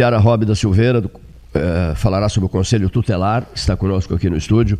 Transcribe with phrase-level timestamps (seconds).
[0.00, 1.10] Yara Rob da Silveira do,
[1.54, 4.78] eh, falará sobre o Conselho Tutelar, está conosco aqui no estúdio.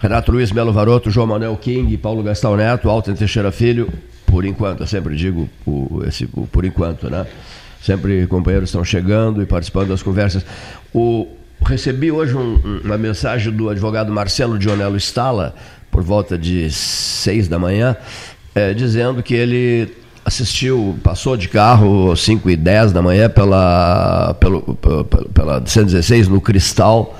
[0.00, 3.90] Renato Luiz Melo Varoto, João Manuel King, Paulo Gastão Neto, Alten Teixeira Filho,
[4.26, 7.26] por enquanto, eu sempre digo o, esse, o, por enquanto, né?
[7.82, 10.44] Sempre companheiros estão chegando e participando das conversas.
[10.92, 11.26] O,
[11.64, 15.54] recebi hoje um, uma mensagem do advogado Marcelo Dionello Stala,
[15.90, 17.96] por volta de seis da manhã,
[18.54, 19.92] é, dizendo que ele
[20.30, 26.28] assistiu, passou de carro às 5 e 10 da manhã pela, pelo, pela, pela 116
[26.28, 27.18] no Cristal,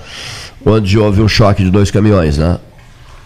[0.64, 2.58] onde houve um choque de dois caminhões, né?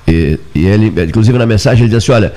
[0.08, 2.34] E, e ele, inclusive na mensagem, ele disse assim, olha,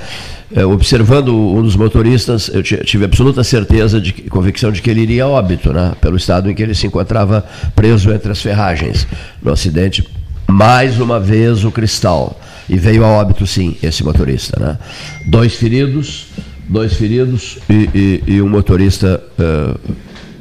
[0.54, 5.24] é, observando um dos motoristas, eu tive absoluta certeza, de convicção de que ele iria
[5.24, 5.94] a óbito, né?
[6.00, 9.08] Pelo estado em que ele se encontrava preso entre as ferragens.
[9.42, 10.08] No acidente,
[10.48, 12.40] mais uma vez o Cristal.
[12.70, 14.78] E veio a óbito, sim, esse motorista, né?
[15.26, 16.28] Dois feridos,
[16.68, 17.90] dois feridos e,
[18.28, 19.80] e, e um motorista uh,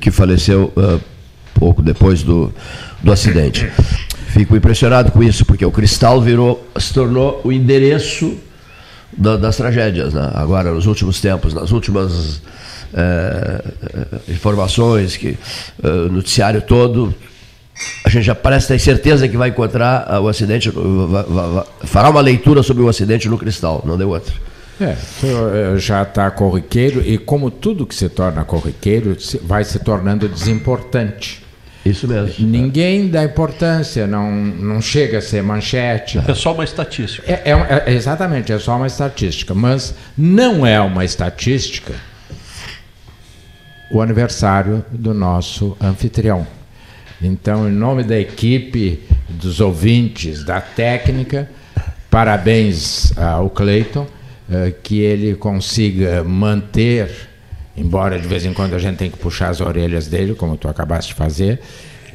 [0.00, 1.00] que faleceu uh,
[1.54, 2.52] pouco depois do,
[3.02, 3.70] do acidente.
[4.28, 8.36] Fico impressionado com isso, porque o cristal virou, se tornou o endereço
[9.16, 10.12] da, das tragédias.
[10.12, 10.30] Né?
[10.34, 12.42] Agora, nos últimos tempos, nas últimas
[12.92, 13.62] eh,
[14.28, 15.36] informações, que
[15.82, 17.14] uh, noticiário todo,
[18.04, 22.10] a gente já parece ter certeza que vai encontrar o acidente, vai, vai, vai, fará
[22.10, 24.32] uma leitura sobre o acidente no cristal, não deu outra.
[24.80, 30.28] É, eh, já está corriqueiro e como tudo que se torna corriqueiro vai se tornando
[30.28, 31.42] desimportante.
[31.84, 32.46] Isso mesmo.
[32.46, 36.20] Ninguém dá importância, não, não chega a ser manchete.
[36.26, 37.30] É só uma estatística.
[37.30, 39.54] É, é, é, exatamente, é só uma estatística.
[39.54, 41.94] Mas não é uma estatística
[43.90, 46.46] o aniversário do nosso anfitrião.
[47.22, 51.48] Então, em nome da equipe, dos ouvintes, da técnica,
[52.10, 54.06] parabéns ao Cleiton
[54.82, 57.10] que ele consiga manter,
[57.76, 60.68] embora de vez em quando a gente tenha que puxar as orelhas dele, como tu
[60.68, 61.60] acabaste de fazer,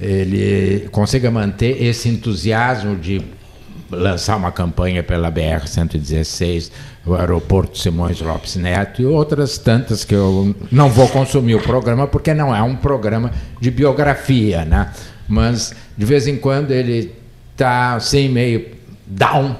[0.01, 3.21] ele consiga manter esse entusiasmo de
[3.91, 6.71] lançar uma campanha pela BR-116,
[7.05, 12.07] o aeroporto Simões Lopes Neto e outras tantas que eu não vou consumir o programa
[12.07, 14.91] porque não é um programa de biografia, né?
[15.27, 17.13] Mas de vez em quando ele
[17.51, 18.67] está assim meio
[19.05, 19.55] down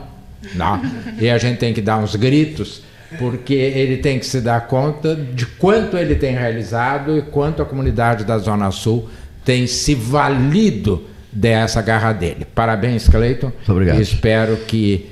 [0.56, 0.82] não.
[1.20, 2.84] E a gente tem que dar uns gritos,
[3.18, 7.66] porque ele tem que se dar conta de quanto ele tem realizado e quanto a
[7.66, 9.10] comunidade da Zona Sul
[9.44, 12.46] tem se valido dessa garra dele.
[12.54, 13.52] Parabéns, Cleiton.
[13.68, 14.00] Obrigado.
[14.00, 15.10] E espero que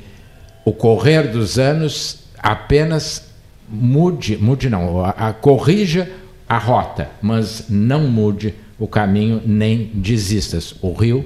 [0.66, 3.30] o correr dos anos apenas
[3.68, 6.10] mude, mude não, a, a, corrija
[6.48, 10.76] a rota, mas não mude o caminho nem desistas.
[10.82, 11.26] O rio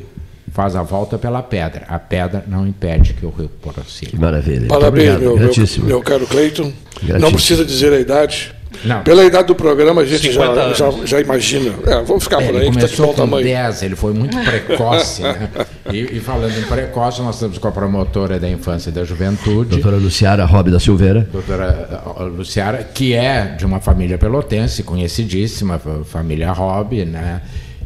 [0.54, 1.84] faz a volta pela pedra.
[1.90, 4.18] A pedra não impede que o rio prossiga.
[4.18, 4.68] Maravilha.
[4.68, 5.52] Parabéns, meu, meu,
[5.84, 6.72] meu, caro Cleiton.
[7.20, 8.54] Não precisa dizer a idade.
[8.84, 9.04] Não.
[9.04, 11.74] Pela idade do programa, a gente já, já, já, imagina.
[11.86, 12.62] É, vamos ficar é, por aí.
[12.62, 13.46] Ele começou que tá com tamanho.
[13.46, 15.22] 10, ele foi muito precoce.
[15.22, 15.50] né?
[15.92, 19.70] e, e, falando em precoce, nós estamos com a promotora da infância e da juventude.
[19.70, 21.28] Doutora Luciara Rob da Silveira.
[21.32, 22.04] Doutora
[22.36, 27.42] Luciara, que é de uma família pelotense, conhecidíssima, família Rob, né?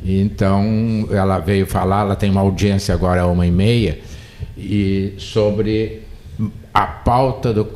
[0.09, 3.99] Então, ela veio falar, ela tem uma audiência agora, uma e meia,
[4.57, 6.03] e sobre
[6.73, 7.67] a pauta do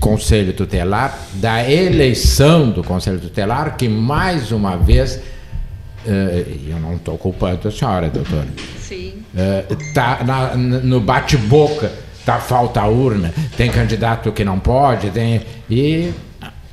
[0.00, 5.16] Conselho Tutelar, da eleição do Conselho Tutelar, que mais uma vez,
[6.06, 6.10] uh,
[6.66, 8.48] eu não estou culpando a senhora, doutora.
[8.80, 9.22] Sim.
[9.68, 10.20] Está
[10.54, 11.92] uh, no bate-boca,
[12.24, 15.42] tá falta a urna, tem candidato que não pode, tem.
[15.68, 16.10] E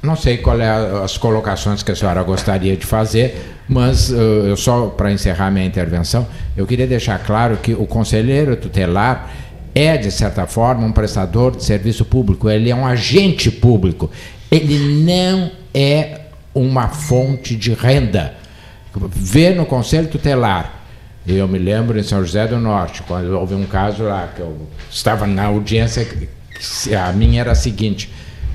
[0.01, 0.69] não sei qual é
[1.03, 5.65] as colocações que a senhora gostaria de fazer, mas uh, eu só para encerrar minha
[5.65, 9.31] intervenção, eu queria deixar claro que o conselheiro tutelar
[9.73, 14.09] é de certa forma um prestador de serviço público, ele é um agente público.
[14.51, 16.21] Ele não é
[16.53, 18.33] uma fonte de renda.
[18.93, 20.81] Vê no conselho tutelar.
[21.25, 24.67] Eu me lembro em São José do Norte, quando houve um caso lá que eu
[24.89, 26.05] estava na audiência,
[27.07, 28.11] a minha era a seguinte: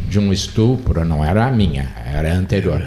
[0.09, 2.87] de um estupro, não era a minha, era a anterior.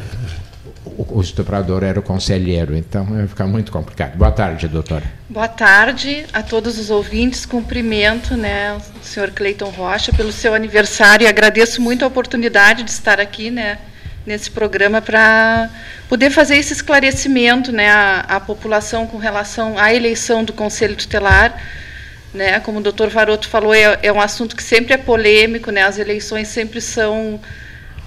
[0.97, 4.17] O, estuprador era o conselheiro, então vai ficar muito complicado.
[4.17, 5.03] Boa tarde, doutora.
[5.29, 7.45] Boa tarde a todos os ouvintes.
[7.45, 12.91] Cumprimento né, o senhor Cleiton Rocha pelo seu aniversário e agradeço muito a oportunidade de
[12.91, 13.77] estar aqui né,
[14.25, 15.69] nesse programa para
[16.09, 21.55] poder fazer esse esclarecimento né, à, à população com relação à eleição do Conselho Tutelar
[22.33, 22.59] né?
[22.59, 25.83] Como o doutor Varoto falou, é, é, um assunto que sempre é polêmico, né?
[25.83, 27.39] as eleições sempre são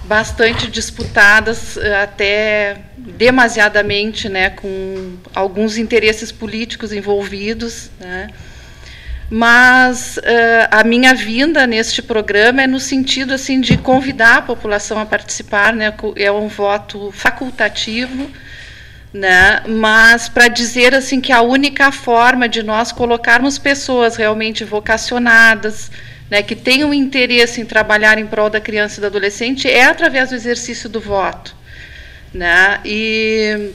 [0.05, 4.49] bastante disputadas, eh, até demasiadamente, né?
[4.49, 7.89] com alguns interesses políticos envolvidos.
[7.99, 8.27] Né?
[9.29, 14.99] Mas uh, a minha vinda neste programa é no sentido assim de convidar a população
[14.99, 15.93] a participar, né?
[16.17, 18.29] é um voto facultativo
[19.13, 19.61] né?
[19.67, 25.91] Mas para dizer assim que a única forma de nós colocarmos pessoas realmente vocacionadas,
[26.29, 30.29] né, que tenham interesse em trabalhar em prol da criança e do adolescente é através
[30.29, 31.55] do exercício do voto,
[32.33, 32.79] né?
[32.83, 33.71] E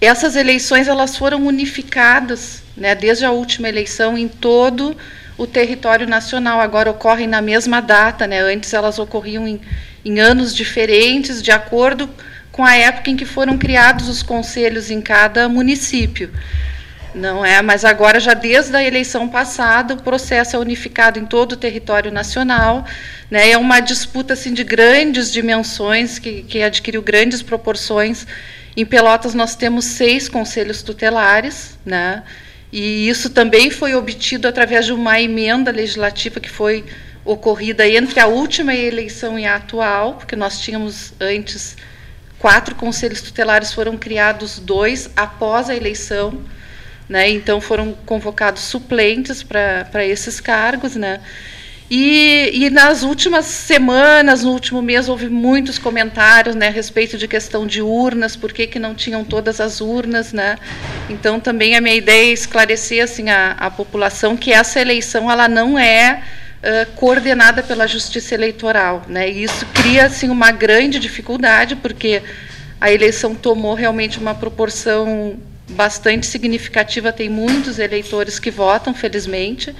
[0.00, 4.96] essas eleições elas foram unificadas, né, desde a última eleição em todo
[5.36, 6.60] o território nacional.
[6.60, 8.40] Agora ocorrem na mesma data, né?
[8.40, 9.60] Antes elas ocorriam em,
[10.04, 15.00] em anos diferentes, de acordo com a época em que foram criados os conselhos em
[15.00, 16.30] cada município.
[17.14, 21.52] Não é, mas agora já desde a eleição passada o processo é unificado em todo
[21.52, 22.86] o território nacional,
[23.30, 23.50] né?
[23.50, 28.26] É uma disputa assim de grandes dimensões que, que adquiriu grandes proporções.
[28.74, 32.22] Em Pelotas nós temos seis conselhos tutelares, né?
[32.72, 36.82] E isso também foi obtido através de uma emenda legislativa que foi
[37.22, 41.76] ocorrida entre a última eleição e a atual, porque nós tínhamos antes
[42.42, 46.42] quatro conselhos tutelares, foram criados dois após a eleição,
[47.08, 47.30] né?
[47.30, 51.20] Então foram convocados suplentes para esses cargos, né?
[51.88, 57.28] E, e, nas últimas semanas, no último mês, houve muitos comentários né, a respeito de
[57.28, 60.32] questão de urnas, por que, que não tinham todas as urnas.
[60.32, 60.56] Né?
[61.10, 65.46] Então, também a minha ideia é esclarecer assim, a, a população que essa eleição ela
[65.48, 66.22] não é
[66.96, 69.04] coordenada pela Justiça Eleitoral.
[69.08, 69.30] Né?
[69.30, 72.22] E isso cria assim, uma grande dificuldade, porque
[72.80, 75.38] a eleição tomou realmente uma proporção
[75.70, 79.74] bastante significativa, tem muitos eleitores que votam, felizmente.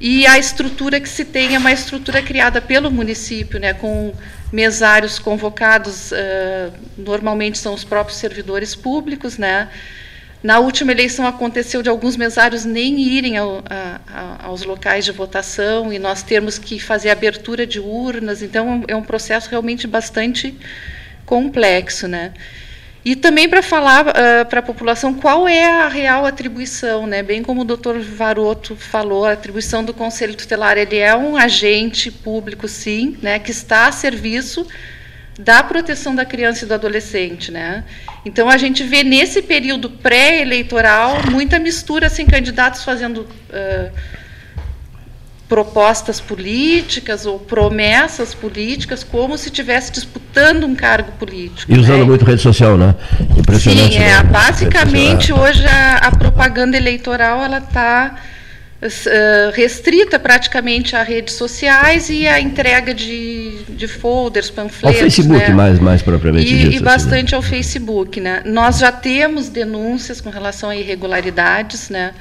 [0.00, 4.14] E a estrutura que se tem é uma estrutura criada pelo município, né, com
[4.52, 9.36] mesários convocados, uh, normalmente são os próprios servidores públicos.
[9.36, 9.68] Né.
[10.42, 15.10] Na última eleição aconteceu de alguns mesários nem irem ao, a, a, aos locais de
[15.10, 20.56] votação e nós termos que fazer abertura de urnas, então é um processo realmente bastante
[21.26, 22.06] complexo.
[22.06, 22.32] Né.
[23.04, 27.20] E também para falar uh, para a população qual é a real atribuição, né?
[27.20, 32.12] bem como o doutor Varoto falou, a atribuição do Conselho Tutelar, ele é um agente
[32.12, 33.40] público, sim, né?
[33.40, 34.66] que está a serviço
[35.38, 37.52] da proteção da criança e do adolescente.
[37.52, 37.84] Né?
[38.24, 43.20] Então, a gente vê nesse período pré-eleitoral muita mistura, assim, candidatos fazendo...
[43.50, 44.18] Uh,
[45.48, 51.72] propostas políticas ou promessas políticas como se estivesse disputando um cargo político.
[51.72, 52.04] E usando né?
[52.04, 52.94] muito rede social, né?
[53.36, 53.94] Impressionante.
[53.94, 54.22] Sim, é, né?
[54.24, 58.16] basicamente hoje a, a, propaganda eleitoral ela está
[59.54, 64.96] restrita praticamente a redes sociais e a entrega de, de folders, panfletos.
[64.96, 65.54] Ao Facebook, né?
[65.54, 66.76] mais, mais propriamente e, dito.
[66.76, 67.36] E bastante assim, né?
[67.36, 68.20] ao Facebook.
[68.20, 68.42] Né?
[68.44, 72.14] Nós já temos denúncias com relação a irregularidades, né?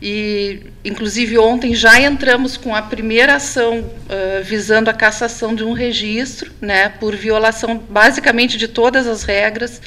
[0.00, 5.72] E, inclusive, ontem já entramos com a primeira ação uh, visando a cassação de um
[5.72, 9.80] registro, né, por violação basicamente de todas as regras,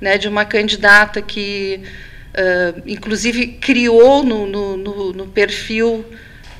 [0.00, 1.80] né, de uma candidata que,
[2.34, 6.04] uh, inclusive, criou no, no, no, no perfil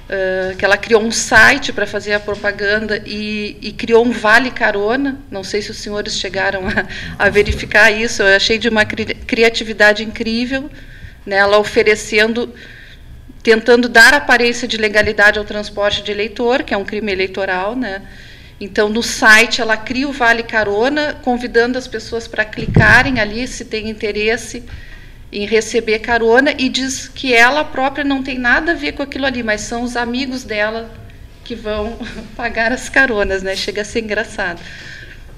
[0.05, 4.51] Uh, que ela criou um site para fazer a propaganda e, e, criou um vale
[4.51, 5.19] carona.
[5.31, 8.23] Não sei se os senhores chegaram a, a verificar isso.
[8.23, 10.71] Eu achei de uma cri criatividade incrível,
[11.25, 12.53] né, ela oferecendo
[13.43, 18.03] tentando dar aparência de legalidade ao transporte de eleitor, que é um crime eleitoral, né?
[18.61, 23.65] Então, no site, ela cria o Vale Carona, convidando as pessoas para clicarem ali se
[23.65, 24.63] tem interesse
[25.35, 29.27] em receber carona e diz que ela própria não tem nada a ver com aquilo
[29.27, 30.89] ali, mas são os amigos dela
[31.43, 31.99] que vão
[32.37, 33.57] pagar as caronas, né?
[33.57, 34.61] Chega a ser engraçado.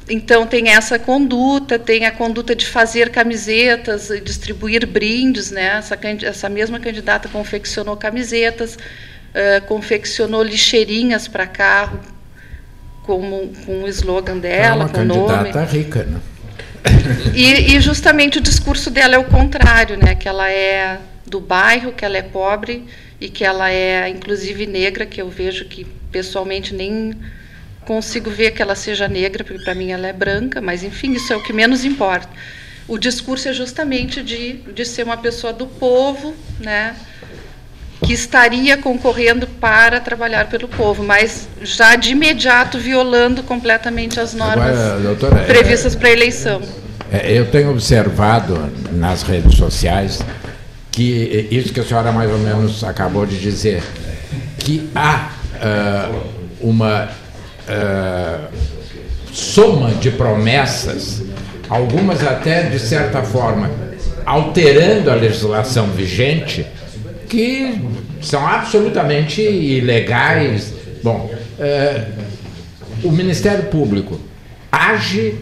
[0.09, 5.79] Então tem essa conduta, tem a conduta de fazer camisetas, distribuir brindes, né?
[5.79, 11.99] Essa, essa mesma candidata confeccionou camisetas, uh, confeccionou lixeirinhas para carro
[13.03, 15.29] com, com o slogan dela, é uma com o nome.
[15.29, 16.21] candidata rica, né?
[17.35, 20.15] E, e, justamente o discurso dela é o contrário, né?
[20.15, 22.85] Que ela é do bairro, que ela é pobre
[23.21, 27.15] e que ela é inclusive negra, que eu vejo que pessoalmente nem
[27.85, 31.33] consigo ver que ela seja negra, porque para mim ela é branca, mas enfim, isso
[31.33, 32.29] é o que menos importa.
[32.89, 36.95] O discurso é justamente de, de ser uma pessoa do povo, né,
[38.07, 44.79] que estaria concorrendo para trabalhar pelo povo, mas já de imediato violando completamente as normas
[44.79, 46.63] Agora, doutora, é, previstas é, para a eleição.
[47.13, 50.21] É, eu tenho observado nas redes sociais
[50.93, 53.83] que isso que a senhora mais ou menos acabou de dizer,
[54.59, 56.23] que há uh,
[56.61, 57.09] uma
[57.69, 58.49] uh,
[59.33, 61.23] soma de promessas,
[61.69, 63.69] algumas até de certa forma
[64.25, 66.67] alterando a legislação vigente,
[67.29, 67.81] que
[68.21, 70.73] são absolutamente ilegais.
[71.03, 72.27] Bom, uh,
[73.03, 74.19] o Ministério Público
[74.71, 75.37] age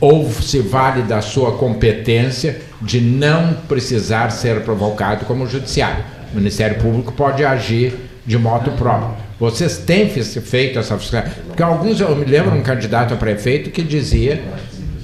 [0.00, 6.04] ou se vale da sua competência de não precisar ser provocado como judiciário.
[6.32, 7.94] O Ministério Público pode agir
[8.26, 9.16] de modo próprio.
[9.38, 11.44] Vocês têm feito essa fiscalização?
[11.46, 14.42] Porque alguns, eu me lembro um candidato a prefeito que dizia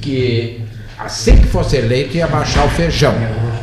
[0.01, 0.61] que
[0.99, 3.15] assim que fosse eleito ia baixar o feijão,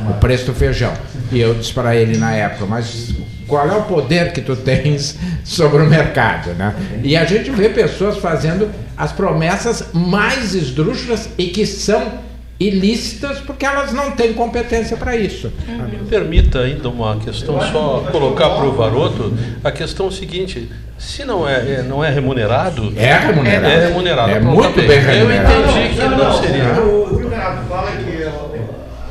[0.10, 0.94] o preço do feijão.
[1.31, 3.13] E eu disse para ele na época, mas
[3.48, 6.75] qual é o poder que tu tens sobre o mercado, né?
[7.03, 12.27] E a gente vê pessoas fazendo as promessas mais esdrúxulas e que são
[12.60, 15.51] ilícitas porque elas não têm competência para isso.
[15.89, 21.48] Me permita ainda uma questão só colocar para o Varoto a questão seguinte: se não
[21.48, 24.31] é, é, não é remunerado, é remunerado, é, remunerado.
[24.31, 25.53] É muito bem remunerado.
[25.53, 26.81] Eu entendi que não seria.
[26.81, 28.24] O Renato fala que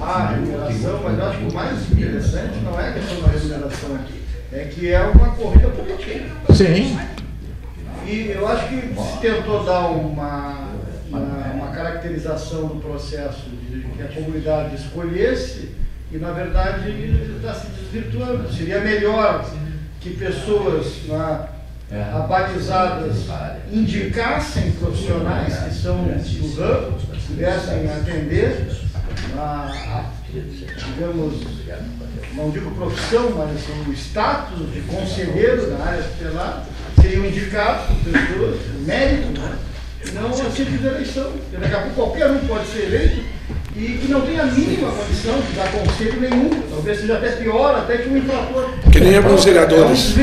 [0.03, 3.95] há remuneração, mas eu acho que o mais interessante não é a questão da remuneração
[3.95, 6.27] aqui, é que é uma corrida política.
[6.55, 6.99] Sim.
[8.07, 10.67] E eu acho que se tentou dar uma
[11.09, 11.19] uma,
[11.55, 15.71] uma caracterização do processo de que a comunidade escolhesse
[16.13, 16.91] e, na verdade,
[17.37, 18.53] está se desvirtuando.
[18.53, 19.49] Seria melhor
[20.01, 21.49] que pessoas na,
[21.91, 22.03] é.
[22.13, 23.27] abatizadas
[23.73, 28.69] indicassem profissionais que são do ramo, pudessem atender
[29.37, 31.35] a, a, digamos,
[32.35, 36.67] não digo profissão, mas o status de conselheiro na área tutelar,
[37.01, 39.41] seriam indicados por pessoas, mérito,
[40.15, 41.33] não a simples eleição.
[41.33, 43.25] Porque daqui a pouco qualquer um pode ser eleito
[43.77, 46.63] e que não tem a mínima condição de dar conselho nenhum.
[46.71, 48.71] Talvez seja até pior, até que um infrator.
[48.91, 50.15] Que nem alguns vereadores.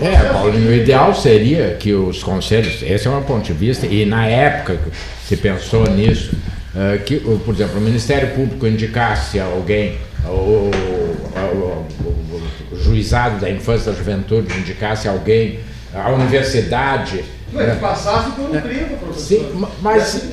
[0.00, 3.86] É, é, Paulinho, o ideal seria que os conselhos, esse é um ponto de vista,
[3.86, 4.90] e na época que
[5.26, 6.32] se pensou nisso,
[6.74, 10.70] uh, que, por exemplo, o Ministério Público indicasse alguém, o, o,
[12.04, 15.60] o, juizado da infância e da juventude indicasse alguém,
[15.94, 17.74] a universidade mas é.
[17.74, 19.38] passasse por um crivo, professor.
[19.38, 20.28] Sim, mas uh,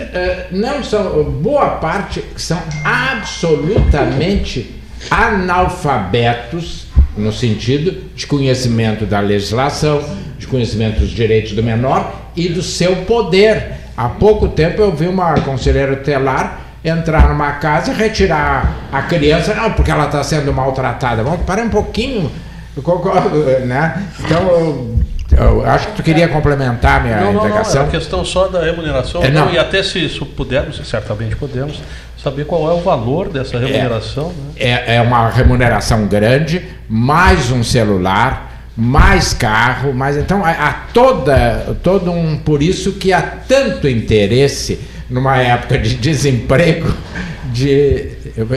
[0.51, 4.75] não são, boa parte são absolutamente
[5.09, 10.03] analfabetos no sentido de conhecimento da legislação,
[10.37, 13.86] de conhecimento dos direitos do menor e do seu poder.
[13.97, 19.53] Há pouco tempo eu vi uma conselheira telar entrar numa casa e retirar a criança,
[19.53, 21.23] não, porque ela está sendo maltratada.
[21.23, 22.31] Vamos parar um pouquinho,
[23.65, 24.03] né?
[24.19, 24.97] Então
[25.31, 27.81] eu acho que tu queria complementar a minha não, indagação.
[27.81, 29.23] Não, não, é a questão só da remuneração.
[29.23, 29.51] É, não.
[29.51, 31.81] E até se isso pudermos, certamente podemos,
[32.17, 34.31] saber qual é o valor dessa remuneração.
[34.55, 34.83] É, né?
[34.87, 38.46] é, é uma remuneração grande, mais um celular,
[38.77, 40.15] mais carro, mais.
[40.15, 42.37] Então há, toda, todo um.
[42.37, 44.79] Por isso que há tanto interesse
[45.09, 46.93] numa época de desemprego
[47.51, 48.11] de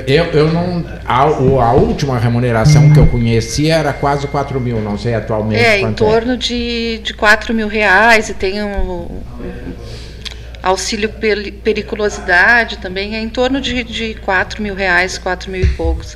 [0.06, 4.98] eu, eu não a, a última remuneração que eu conheci era quase 4 mil não
[4.98, 5.92] sei atualmente é em é.
[5.92, 6.36] torno é.
[6.36, 9.06] de, de 4 mil reais e tem um,
[10.62, 11.08] auxílio
[11.64, 16.14] periculosidade também é em torno de, de 4 mil reais 4 mil e poucos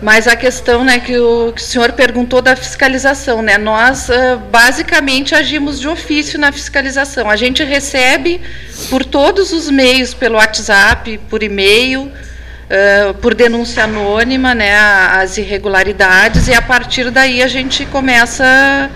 [0.00, 5.80] mas a questão né, que, o, senhor perguntou da fiscalização, né, nós uh, basicamente agimos
[5.80, 7.28] de ofício na fiscalização.
[7.28, 8.40] A gente recebe
[8.88, 16.46] por todos os meios, pelo WhatsApp, por e-mail, uh, por denúncia anônima, né, as irregularidades,
[16.46, 18.90] e a partir daí a gente começa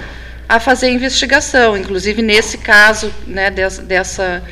[0.48, 1.76] a fazer investigação.
[1.76, 4.42] Inclusive, nesse caso né, dessa, dessa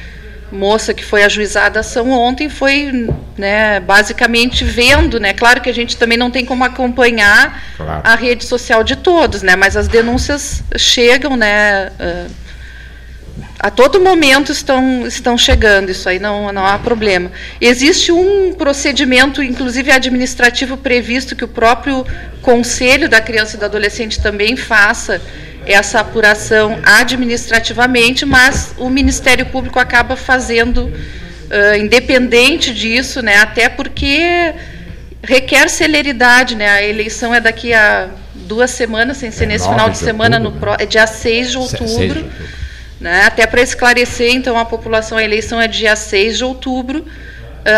[0.53, 5.33] moça que foi ajuizada a ação ontem foi né, basicamente vendo, né?
[5.33, 8.03] Claro que a gente também não tem como acompanhar claro.
[8.05, 9.57] a rede social de todos, né?
[9.57, 11.91] Mas as denúncias chegam, né?
[12.01, 12.31] Uh,
[13.59, 17.31] a todo momento estão, estão chegando, isso aí não, não há problema.
[17.61, 22.07] Existe um procedimento, inclusive administrativo, previsto que o próprio
[22.41, 25.21] Conselho da Criança e do Adolescente também faça
[25.73, 33.37] essa apuração administrativamente, mas o Ministério Público acaba fazendo uh, independente disso, né?
[33.37, 34.55] Até porque
[35.23, 36.69] requer celeridade, né?
[36.69, 40.39] A eleição é daqui a duas semanas, sem ser é nesse final de, de semana,
[40.39, 40.77] outubro, no né?
[40.81, 41.89] é dia 6 de outubro.
[41.89, 42.33] 6 de outubro.
[43.01, 43.23] Né?
[43.25, 47.07] Até para esclarecer, então, a população, a eleição é dia 6 de outubro,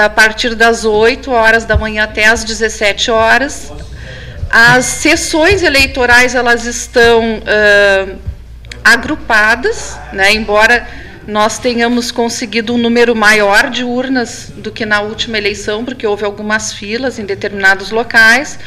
[0.04, 3.72] a partir das 8 horas da manhã até as 17 horas.
[4.54, 8.18] As sessões eleitorais elas estão uh,
[8.84, 10.86] agrupadas, né, embora
[11.26, 16.26] nós tenhamos conseguido um número maior de urnas do que na última eleição, porque houve
[16.26, 18.58] algumas filas em determinados locais.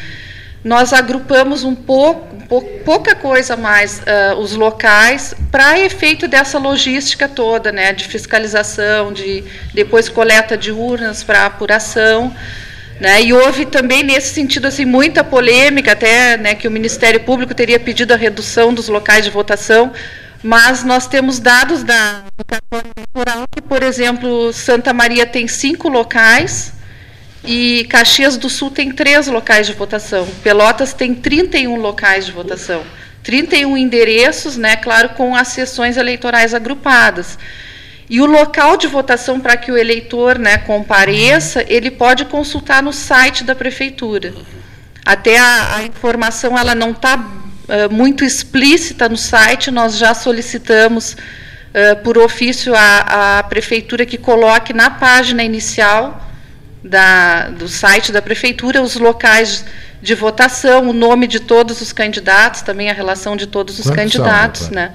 [0.63, 2.35] Nós agrupamos um pouco,
[2.83, 9.43] pouca coisa mais uh, os locais para efeito dessa logística toda, né, de fiscalização, de
[9.71, 12.35] depois coleta de urnas para apuração.
[12.99, 13.23] Né?
[13.23, 17.79] E houve também, nesse sentido, assim, muita polêmica, até né, que o Ministério Público teria
[17.79, 19.91] pedido a redução dos locais de votação,
[20.45, 22.23] Mas nós temos dados da,
[22.71, 26.71] eleitoral que, por exemplo, Santa Maria tem cinco locais
[27.43, 30.27] e Caxias do Sul tem três locais de votação.
[30.43, 32.83] Pelotas tem 31 locais de votação.
[33.23, 37.39] 31 endereços, né, claro, com as sessões eleitorais agrupadas.
[38.09, 42.93] E o local de votação para que o eleitor né, compareça, ele pode consultar no
[42.93, 44.33] site da prefeitura.
[45.03, 51.13] Até a, a informação ela não está uh, muito explícita no site, nós já solicitamos
[51.13, 56.21] uh, por ofício à, prefeitura que coloque na página inicial
[56.83, 59.65] da, do site da prefeitura os locais
[59.99, 63.95] de votação, o nome de todos os candidatos, também a relação de todos os Quantos
[63.95, 64.61] candidatos.
[64.61, 64.93] São, né?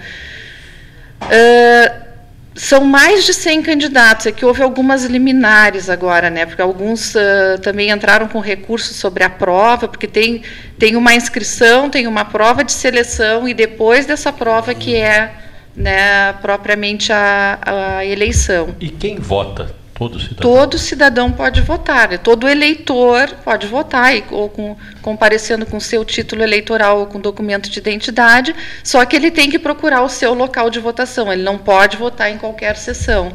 [1.22, 2.09] Uh,
[2.54, 6.44] são mais de 100 candidatos, é que houve algumas liminares agora, né?
[6.44, 10.42] Porque alguns uh, também entraram com recursos sobre a prova, porque tem,
[10.78, 15.32] tem uma inscrição, tem uma prova de seleção, e depois dessa prova que é
[15.76, 17.58] né, propriamente a,
[17.98, 18.74] a eleição.
[18.80, 19.79] E quem vota?
[20.00, 20.50] Todo cidadão.
[20.50, 22.16] Todo cidadão pode votar, né?
[22.16, 27.78] todo eleitor pode votar, ou com, comparecendo com seu título eleitoral ou com documento de
[27.78, 31.98] identidade, só que ele tem que procurar o seu local de votação, ele não pode
[31.98, 33.30] votar em qualquer sessão.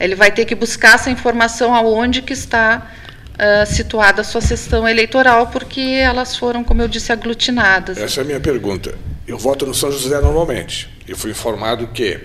[0.00, 2.90] Ele vai ter que buscar essa informação aonde que está
[3.34, 7.96] uh, situada a sua sessão eleitoral, porque elas foram, como eu disse, aglutinadas.
[7.96, 8.92] Essa é a minha pergunta.
[9.24, 10.88] Eu voto no São José normalmente.
[11.06, 12.18] Eu fui informado que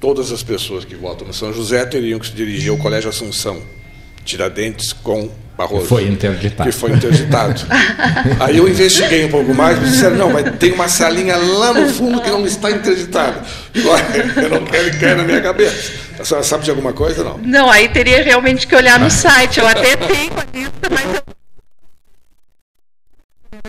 [0.00, 3.60] todas as pessoas que votam no São José teriam que se dirigir ao Colégio Assunção,
[4.24, 5.82] Tiradentes com Barroso.
[5.82, 6.70] Que foi interditado.
[6.70, 7.66] Que foi interditado.
[8.40, 11.88] Aí eu investiguei um pouco mais e disseram, não, mas tem uma salinha lá no
[11.88, 13.42] fundo que não está interditada.
[13.74, 15.92] Eu não quero cair na minha cabeça.
[16.18, 17.38] A senhora sabe de alguma coisa, não?
[17.38, 19.58] Não, aí teria realmente que olhar no site.
[19.58, 21.35] Eu até tenho a lista, mas eu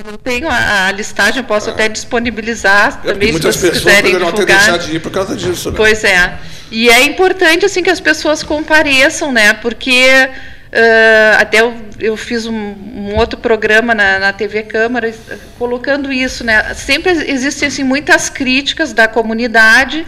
[0.06, 1.74] eu tenho a, a listagem, eu posso ah.
[1.74, 4.34] até disponibilizar é também se vocês quiserem divulgar.
[4.34, 5.78] Ter deixado de ir por causa disso, né?
[5.78, 6.38] Pois é.
[6.72, 9.54] E é importante assim que as pessoas compareçam, né?
[9.54, 15.14] Porque uh, até eu, eu fiz um, um, outro programa na, na TV Câmara
[15.58, 16.74] colocando isso, né?
[16.74, 20.06] Sempre existem assim muitas críticas da comunidade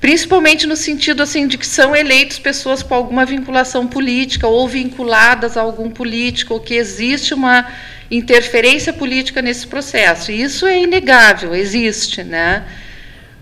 [0.00, 5.56] principalmente no sentido assim de que são eleitos pessoas com alguma vinculação política ou vinculadas
[5.56, 7.66] a algum político, ou que existe uma
[8.10, 10.32] interferência política nesse processo.
[10.32, 12.64] Isso é inegável, existe, né?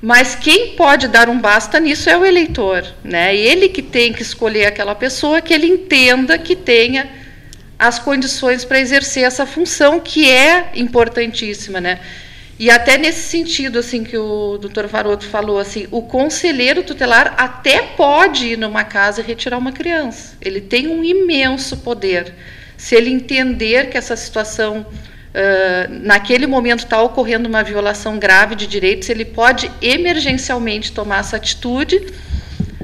[0.01, 3.35] Mas quem pode dar um basta nisso é o eleitor, né?
[3.35, 7.09] Ele que tem que escolher aquela pessoa que ele entenda que tenha
[7.79, 12.01] as condições para exercer essa função que é importantíssima, né?
[12.59, 17.83] E até nesse sentido, assim, que o doutor Varoto falou, assim, o conselheiro tutelar até
[17.83, 20.37] pode ir numa casa e retirar uma criança.
[20.41, 22.35] Ele tem um imenso poder.
[22.79, 28.69] Se ele entender que essa situação, uh, naquele momento, está ocorrendo uma violação grave de
[28.69, 32.01] direitos, ele pode emergencialmente tomar essa atitude,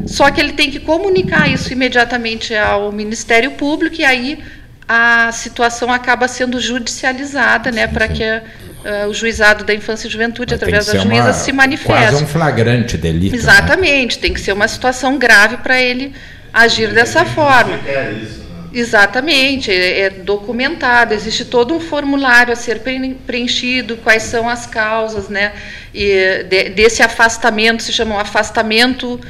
[0.05, 4.43] só que ele tem que comunicar isso imediatamente ao Ministério Público e aí
[4.87, 10.55] a situação acaba sendo judicializada, né, para que uh, o juizado da infância e juventude,
[10.55, 12.11] Mas através da juíza, uma, se manifesta.
[12.11, 13.33] Quase um flagrante delito.
[13.33, 13.39] Né?
[13.39, 14.23] Exatamente, né?
[14.23, 16.13] tem que ser uma situação grave para ele
[16.53, 17.77] agir dessa forma.
[17.77, 18.44] Isso, né?
[18.75, 22.81] Exatamente, é, é, documentado, existe todo um formulário a ser
[23.25, 25.53] preenchido, quais são as causas né,
[25.93, 29.21] de, desse afastamento, se chama um afastamento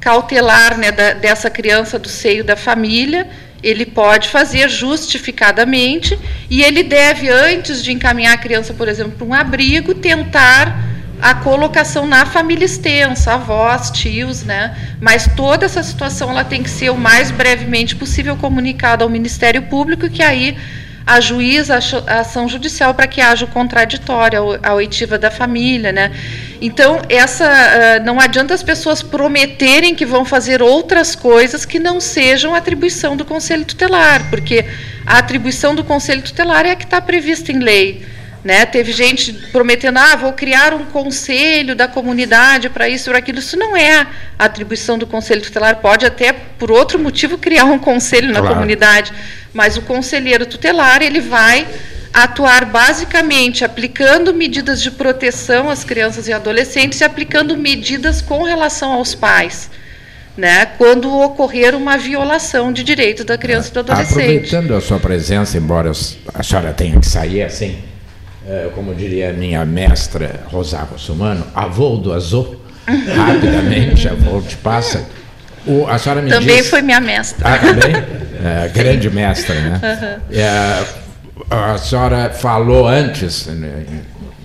[0.00, 3.28] cautelar né, da, dessa criança do seio da família,
[3.62, 9.26] ele pode fazer justificadamente e ele deve, antes de encaminhar a criança, por exemplo, para
[9.26, 14.76] um abrigo, tentar a colocação na família extensa, avós, tios, né?
[15.00, 19.62] Mas toda essa situação ela tem que ser o mais brevemente possível comunicada ao Ministério
[19.62, 20.56] Público, que aí
[21.06, 26.10] a juíza a ação judicial para que haja o contraditório, a oitiva da família, né?
[26.60, 32.00] Então, essa uh, não adianta as pessoas prometerem que vão fazer outras coisas que não
[32.00, 34.64] sejam atribuição do Conselho Tutelar, porque
[35.04, 38.13] a atribuição do Conselho Tutelar é a que está prevista em lei.
[38.44, 38.66] Né?
[38.66, 43.38] Teve gente prometendo, ah, vou criar um conselho da comunidade para isso, para aquilo.
[43.38, 44.06] Isso não é
[44.38, 45.76] a atribuição do conselho tutelar.
[45.76, 48.54] Pode até, por outro motivo, criar um conselho na claro.
[48.56, 49.12] comunidade,
[49.54, 51.66] mas o conselheiro tutelar ele vai
[52.12, 58.92] atuar basicamente aplicando medidas de proteção às crianças e adolescentes e aplicando medidas com relação
[58.92, 59.70] aos pais.
[60.36, 64.18] Né, quando ocorrer uma violação de direitos da criança e do adolescente.
[64.18, 65.92] Aproveitando a sua presença, embora
[66.34, 67.78] a senhora tenha que sair assim,
[68.74, 75.04] como diria minha mestra Rosário Sumano, avô do azul, rapidamente, avô te passa.
[75.66, 77.48] O, a senhora me também disse, foi minha mestra.
[77.48, 77.94] Ah, também?
[78.44, 79.80] É, grande mestra, né?
[79.82, 80.36] Uhum.
[80.38, 80.84] É,
[81.50, 83.86] a senhora falou antes, né,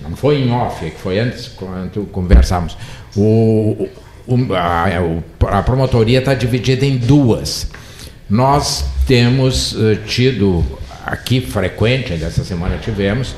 [0.02, 2.76] não foi em off, é foi antes, quando conversamos,
[3.16, 3.88] o,
[4.56, 7.68] a, a promotoria está dividida em duas.
[8.28, 10.64] Nós temos uh, tido
[11.04, 13.34] aqui frequente, dessa semana tivemos,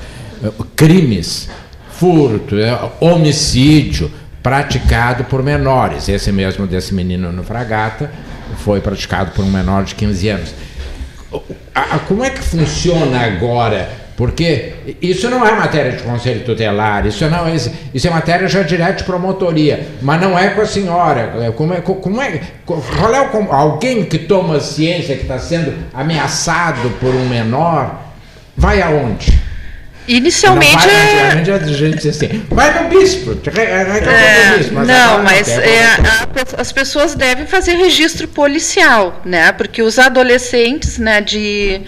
[0.76, 1.48] crimes,
[1.90, 4.10] furto, uh, homicídio
[4.42, 6.08] praticado por menores.
[6.08, 8.10] Esse mesmo desse menino no Fragata
[8.58, 10.54] foi praticado por um menor de 15 anos.
[12.08, 17.46] Como é que funciona agora porque isso não é matéria de conselho tutelar, isso não
[17.46, 21.34] é, isso é matéria já direto de promotoria, mas não é com a senhora.
[21.40, 25.72] É, como é, como é, qual é o, alguém que toma ciência que está sendo
[25.94, 28.00] ameaçado por um menor,
[28.56, 29.40] vai aonde?
[30.08, 30.74] Inicialmente.
[30.74, 31.30] Não vai, é...
[31.30, 37.14] a gente assim, vai no bispo, é, bispo mas não, mas é, a, as pessoas
[37.14, 39.52] devem fazer registro policial, né?
[39.52, 41.82] Porque os adolescentes, né, de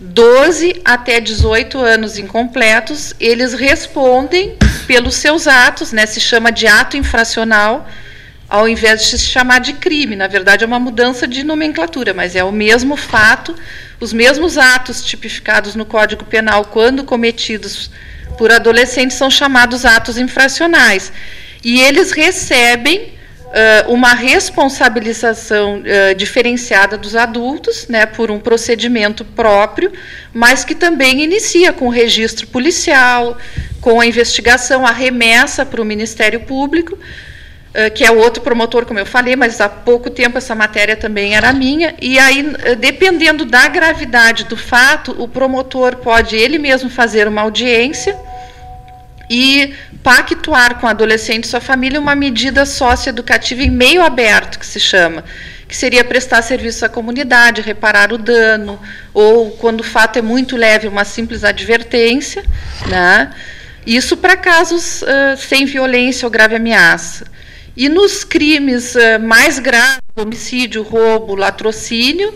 [0.00, 6.96] 12 até 18 anos incompletos, eles respondem pelos seus atos, né, se chama de ato
[6.96, 7.88] infracional,
[8.54, 10.14] ao invés de se chamar de crime.
[10.14, 13.52] Na verdade, é uma mudança de nomenclatura, mas é o mesmo fato,
[13.98, 17.90] os mesmos atos tipificados no Código Penal, quando cometidos
[18.38, 21.12] por adolescentes, são chamados atos infracionais.
[21.64, 23.14] E eles recebem
[23.44, 29.92] uh, uma responsabilização uh, diferenciada dos adultos, né, por um procedimento próprio,
[30.32, 33.36] mas que também inicia com o registro policial,
[33.80, 36.96] com a investigação, a remessa para o Ministério Público,
[37.94, 41.52] que é outro promotor, como eu falei, mas há pouco tempo essa matéria também era
[41.52, 47.42] minha, e aí, dependendo da gravidade do fato, o promotor pode ele mesmo fazer uma
[47.42, 48.16] audiência
[49.28, 54.66] e pactuar com o adolescente e sua família uma medida socioeducativa em meio aberto, que
[54.66, 55.24] se chama,
[55.66, 58.78] que seria prestar serviço à comunidade, reparar o dano,
[59.12, 62.44] ou, quando o fato é muito leve, uma simples advertência.
[62.86, 63.30] Né?
[63.86, 67.26] Isso para casos uh, sem violência ou grave ameaça.
[67.76, 72.34] E nos crimes uh, mais graves, homicídio, roubo, latrocínio,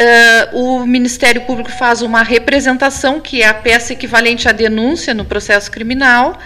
[0.00, 5.26] Uh, o Ministério Público faz uma representação, que é a peça equivalente à denúncia no
[5.26, 6.38] processo criminal,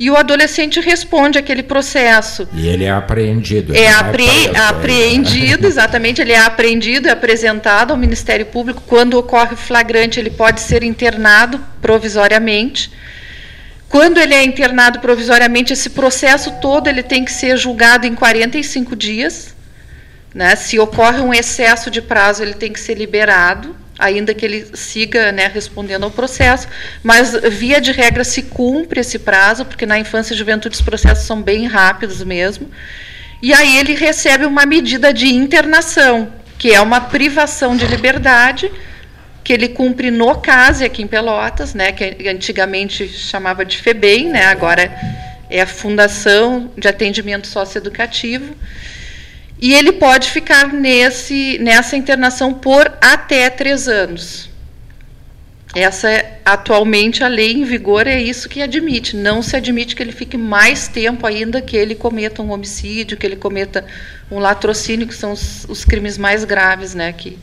[0.00, 2.48] e o adolescente responde aquele processo.
[2.52, 3.72] E ele é apreendido.
[3.72, 8.82] É apre apreendido, exatamente, ele é apreendido e apresentado ao Ministério Público.
[8.84, 12.90] Quando ocorre flagrante, ele pode ser internado provisoriamente.
[13.88, 18.94] Quando ele é internado provisoriamente, esse processo todo ele tem que ser julgado em 45
[18.94, 19.54] dias.
[20.34, 20.54] Né?
[20.56, 25.32] Se ocorre um excesso de prazo, ele tem que ser liberado, ainda que ele siga
[25.32, 26.68] né, respondendo ao processo,
[27.02, 31.24] mas via de regra se cumpre esse prazo, porque na infância e juventude os processos
[31.24, 32.70] são bem rápidos mesmo.
[33.40, 38.70] E aí ele recebe uma medida de internação, que é uma privação de liberdade,
[39.48, 44.44] que ele cumpre no CASE aqui em Pelotas, né, que antigamente chamava de FEBEM, né,
[44.44, 44.94] agora
[45.48, 48.54] é a Fundação de Atendimento Socioeducativo.
[49.58, 54.50] E ele pode ficar nesse, nessa internação por até três anos.
[55.74, 59.16] Essa é, atualmente a lei em vigor é isso que admite.
[59.16, 63.24] Não se admite que ele fique mais tempo ainda que ele cometa um homicídio, que
[63.24, 63.82] ele cometa
[64.30, 67.38] um latrocínio, que são os, os crimes mais graves, né, que,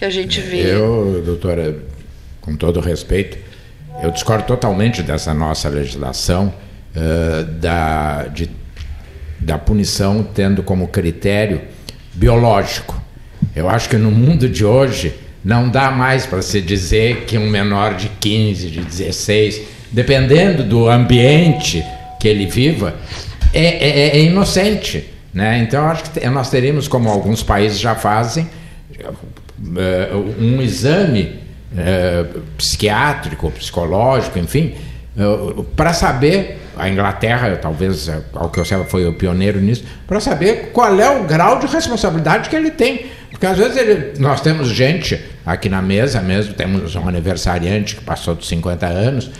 [0.00, 0.62] que a gente vê.
[0.62, 1.76] Eu, doutora,
[2.40, 3.36] com todo respeito,
[4.02, 6.54] eu discordo totalmente dessa nossa legislação
[6.96, 8.48] uh, da, de
[9.38, 11.60] da punição tendo como critério
[12.14, 12.98] biológico.
[13.54, 17.50] Eu acho que no mundo de hoje não dá mais para se dizer que um
[17.50, 19.60] menor de 15, de 16,
[19.90, 21.84] dependendo do ambiente
[22.18, 22.94] que ele viva,
[23.52, 25.10] é, é, é inocente.
[25.32, 25.58] Né?
[25.58, 28.48] Então, acho que nós teríamos, como alguns países já fazem,
[30.38, 31.40] um exame
[31.76, 32.24] eh,
[32.56, 34.74] psiquiátrico, psicológico, enfim,
[35.16, 40.18] eh, para saber a Inglaterra, talvez, ao que eu saiba, foi o pioneiro nisso, para
[40.18, 43.06] saber qual é o grau de responsabilidade que ele tem.
[43.30, 48.02] Porque às vezes ele, nós temos gente aqui na mesa mesmo, temos um aniversariante que
[48.02, 49.30] passou dos 50 anos,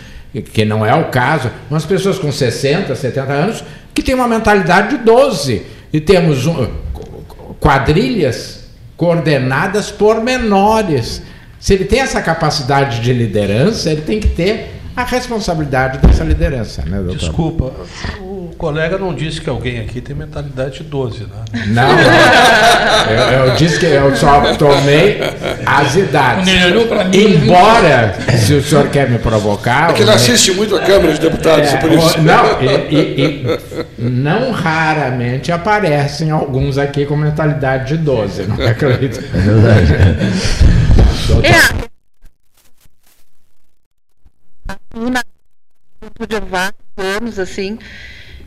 [0.53, 4.97] que não é o caso, mas pessoas com 60, 70 anos que têm uma mentalidade
[4.97, 5.63] de 12.
[5.91, 6.67] E temos um,
[7.59, 8.60] quadrilhas
[9.01, 11.23] coordenadas por menores.
[11.59, 16.83] Se ele tem essa capacidade de liderança, ele tem que ter a responsabilidade dessa liderança,
[16.83, 17.17] né, doutor?
[17.17, 17.73] Desculpa,
[18.61, 21.29] colega não disse que alguém aqui tem mentalidade de 12, né?
[21.69, 23.11] Não, não.
[23.11, 25.19] Eu, eu, disse que eu só tomei
[25.65, 26.47] as idades.
[27.11, 29.89] Embora, se o senhor quer me provocar.
[29.89, 32.21] É que ele assiste muito a Câmara de Deputados, é, por isso.
[32.21, 33.59] Não, e, e, e,
[33.97, 39.23] não raramente aparecem alguns aqui com mentalidade de 12, não acredito.
[39.33, 39.93] É verdade.
[41.43, 41.91] É
[45.09, 45.23] na
[46.27, 47.79] de vários anos, assim,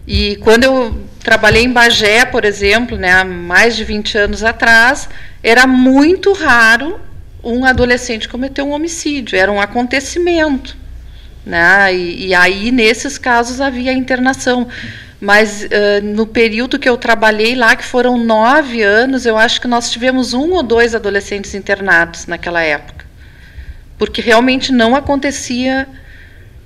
[0.06, 5.08] E quando eu trabalhei em Bagé, por exemplo, né, há mais de 20 anos atrás,
[5.42, 7.00] era muito raro
[7.42, 10.76] um adolescente cometer um homicídio, era um acontecimento.
[11.44, 11.94] Né?
[11.94, 14.68] E, e aí, nesses casos, havia internação.
[15.20, 19.68] Mas uh, no período que eu trabalhei lá, que foram nove anos, eu acho que
[19.68, 23.04] nós tivemos um ou dois adolescentes internados naquela época.
[23.96, 25.86] Porque realmente não acontecia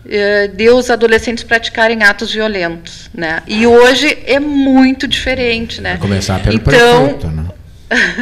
[0.09, 3.11] uh, de os adolescentes praticarem atos violentos.
[3.15, 3.43] Né?
[3.47, 5.81] E hoje é muito diferente.
[5.81, 5.91] Né?
[5.91, 7.47] Vai começar pelo então, prefeito, né?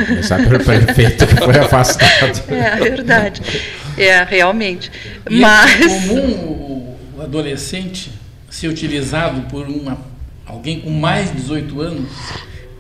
[0.07, 2.42] começar pelo prefeito que foi afastado.
[2.51, 3.42] É, verdade.
[3.96, 4.90] É, realmente.
[5.29, 5.81] E Mas...
[5.81, 8.12] é comum o adolescente
[8.51, 9.99] ser utilizado por uma
[10.46, 12.11] alguém com mais de 18 anos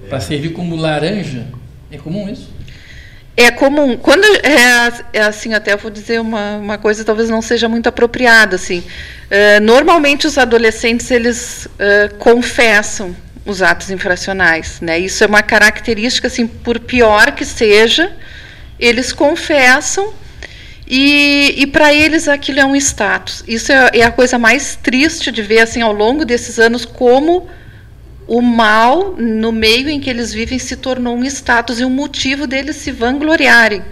[0.08, 1.46] para servir como laranja?
[1.90, 2.55] É comum isso?
[3.36, 3.96] É comum.
[3.98, 7.86] Quando é, é, assim, até eu vou dizer uma, uma coisa talvez não seja muito
[7.88, 8.82] apropriada, assim.
[9.28, 14.98] É, normalmente os adolescentes eles é, confessam os atos infracionais, né?
[14.98, 18.10] Isso é uma característica, assim, por pior que seja,
[18.80, 20.12] eles confessam
[20.86, 23.44] e, e para eles aquilo é um status.
[23.46, 27.48] Isso é, é, a coisa mais triste de ver assim ao longo desses anos como
[28.26, 32.46] o mal no meio em que eles vivem se tornou um status e um motivo
[32.46, 33.82] deles se vangloriarem.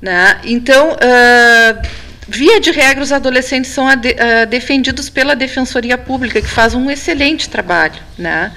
[0.00, 0.38] Né?
[0.44, 1.88] Então, uh,
[2.28, 7.48] via de regra, os adolescentes são uh, defendidos pela Defensoria Pública, que faz um excelente
[7.48, 8.00] trabalho.
[8.16, 8.52] Né?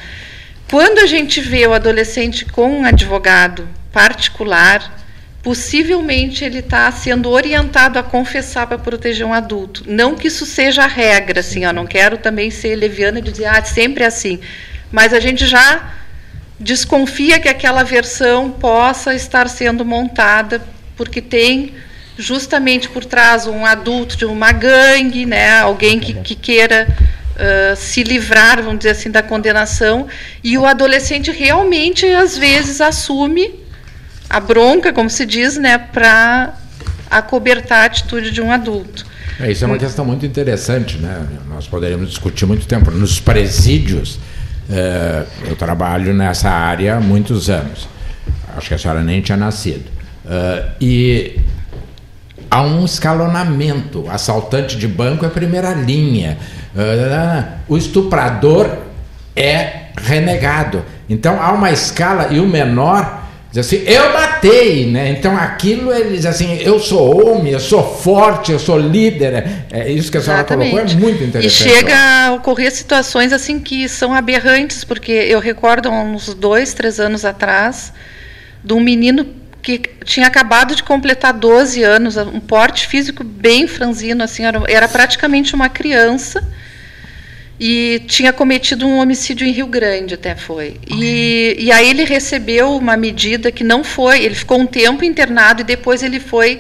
[0.70, 5.00] Quando a gente vê o adolescente com um advogado particular,
[5.42, 9.84] possivelmente ele está sendo orientado a confessar para proteger um adulto.
[9.88, 13.46] Não que isso seja a regra, assim, eu não quero também ser leviana e dizer,
[13.46, 14.40] ah, sempre é assim.
[14.92, 15.94] Mas a gente já
[16.60, 20.62] desconfia que aquela versão possa estar sendo montada,
[20.96, 21.74] porque tem
[22.18, 28.04] justamente por trás um adulto de uma gangue, né, alguém que, que queira uh, se
[28.04, 30.08] livrar, vamos dizer assim, da condenação,
[30.44, 33.52] e o adolescente realmente, às vezes, assume
[34.30, 36.54] a bronca, como se diz, né, para
[37.10, 39.06] acobertar a atitude de um adulto.
[39.40, 41.26] É, isso é uma questão muito interessante, né?
[41.50, 42.92] Nós poderíamos discutir muito tempo.
[42.92, 44.20] Nos presídios,
[45.48, 47.88] eu trabalho nessa área há muitos anos.
[48.56, 49.86] Acho que a senhora nem tinha nascido.
[50.30, 51.40] É, e
[52.50, 54.06] há um escalonamento.
[54.10, 56.38] Assaltante de banco é primeira linha.
[56.76, 58.78] É, o estuprador
[59.36, 60.84] é renegado.
[61.10, 63.21] Então há uma escala e o menor
[63.52, 65.10] Diz assim, eu matei, né?
[65.10, 69.66] Então aquilo ele diz assim, eu sou homem, eu sou forte, eu sou líder.
[69.70, 70.72] É isso que a senhora Exatamente.
[70.72, 71.68] colocou, é muito interessante.
[71.68, 76.98] E chega a ocorrer situações assim que são aberrantes, porque eu recordo uns dois, três
[76.98, 77.92] anos atrás,
[78.64, 79.26] de um menino
[79.62, 84.88] que tinha acabado de completar 12 anos, um porte físico bem franzino, assim, era, era
[84.88, 86.42] praticamente uma criança
[87.64, 90.78] e tinha cometido um homicídio em Rio Grande até foi.
[90.90, 95.62] E, e aí ele recebeu uma medida que não foi ele ficou um tempo internado
[95.62, 96.60] e depois ele foi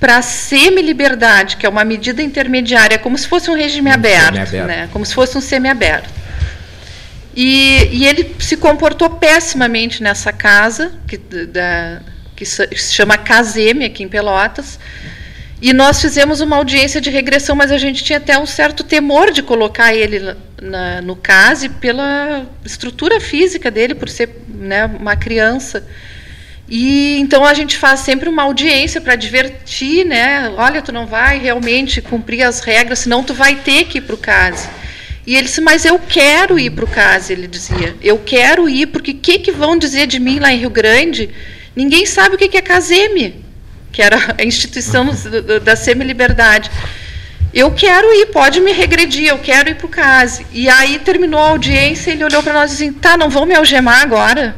[0.00, 4.88] para semi-liberdade que é uma medida intermediária como se fosse um regime um aberto, né?
[4.90, 6.08] Como se fosse um semi-aberto.
[7.36, 12.00] E, e, ele se comportou pessimamente nessa casa que, da,
[12.34, 14.78] que se chama Caseme aqui em Pelotas
[15.60, 19.32] e nós fizemos uma audiência de regressão, mas a gente tinha até um certo temor
[19.32, 25.84] de colocar ele na, no CASE pela estrutura física dele, por ser né, uma criança.
[26.68, 30.48] E então a gente faz sempre uma audiência para divertir, né?
[30.56, 34.14] Olha, tu não vai realmente cumprir as regras, senão tu vai ter que ir para
[34.14, 34.68] o CASE.
[35.26, 37.96] E ele disse, mas eu quero ir para o CASE, ele dizia.
[38.00, 41.30] Eu quero ir, porque o que, que vão dizer de mim lá em Rio Grande?
[41.74, 43.47] Ninguém sabe o que, que é CASEME
[43.92, 45.06] que era a instituição
[45.62, 46.70] da semi-liberdade.
[47.52, 50.46] Eu quero ir, pode me regredir, eu quero ir para o CASE.
[50.52, 53.54] E aí terminou a audiência, ele olhou para nós e disse, tá, não vão me
[53.54, 54.54] algemar agora?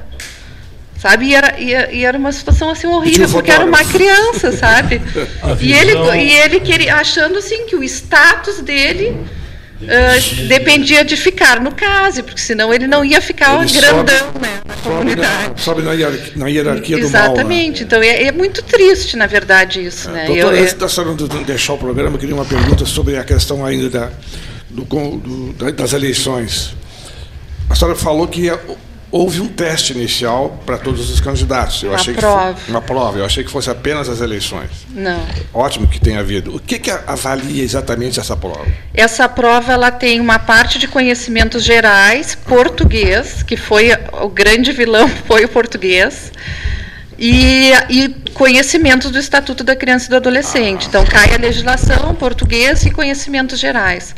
[0.98, 1.26] Sabe?
[1.26, 5.00] E era, e, era uma situação assim horrível, porque era uma criança, sabe?
[5.60, 9.16] E ele, e ele queria, achando assim que o status dele
[9.82, 14.38] Uh, dependia de ficar no CASE, porque senão ele não ia ficar ele grandão sobe,
[14.38, 15.60] né, na comunidade.
[15.62, 17.22] Sobe na, hierarquia, na hierarquia do mal.
[17.22, 17.80] Exatamente.
[17.80, 17.86] Né?
[17.86, 20.10] Então é, é, muito triste, na verdade, isso.
[20.10, 20.26] É, né?
[20.26, 23.64] Doutora, eu, antes da senhora deixar o programa, eu queria uma pergunta sobre a questão
[23.64, 24.10] ainda da,
[24.68, 26.74] do, do, das eleições.
[27.70, 28.50] A senhora falou que
[29.10, 31.82] houve um teste inicial para todos os candidatos.
[31.82, 32.54] Eu uma achei prova.
[32.54, 33.18] Que uma prova.
[33.18, 34.70] Eu achei que fosse apenas as eleições.
[34.90, 35.20] Não.
[35.52, 36.56] Ótimo que tenha havido.
[36.56, 38.66] O que, que avalia exatamente essa prova?
[38.94, 43.90] Essa prova ela tem uma parte de conhecimentos gerais, português, que foi
[44.22, 46.32] o grande vilão foi o português.
[47.20, 50.88] E, e conhecimentos do Estatuto da Criança e do Adolescente.
[50.88, 54.14] Então, cai a legislação, português e conhecimentos gerais.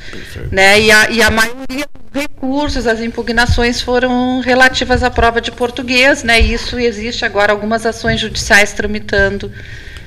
[0.53, 0.81] Né?
[0.83, 6.23] E, a, e a maioria dos recursos, as impugnações foram relativas à prova de português,
[6.23, 6.41] né?
[6.41, 9.51] e isso existe agora algumas ações judiciais tramitando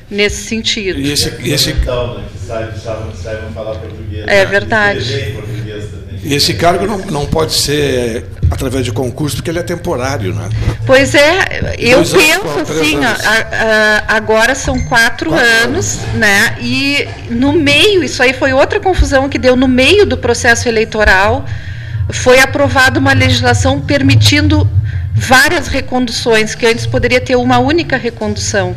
[0.09, 0.97] nesse sentido.
[0.97, 4.23] E esse, e esse, né, que saibam, falar português.
[4.25, 4.45] É né?
[4.45, 5.33] verdade.
[5.33, 6.04] Português também.
[6.33, 10.49] Esse cargo não, não pode ser através de concurso, porque ele é temporário, né?
[10.85, 13.25] Pois é, eu Dois anos, penso quatro, três assim, ó, anos.
[13.25, 16.55] a- agora são quatro, anos, né?
[16.61, 21.45] E no meio, isso aí foi outra confusão que deu no meio do processo eleitoral,
[22.11, 24.69] foi aprovada uma legislação permitindo
[25.13, 28.75] várias reconduções, que antes poderia ter uma única recondução.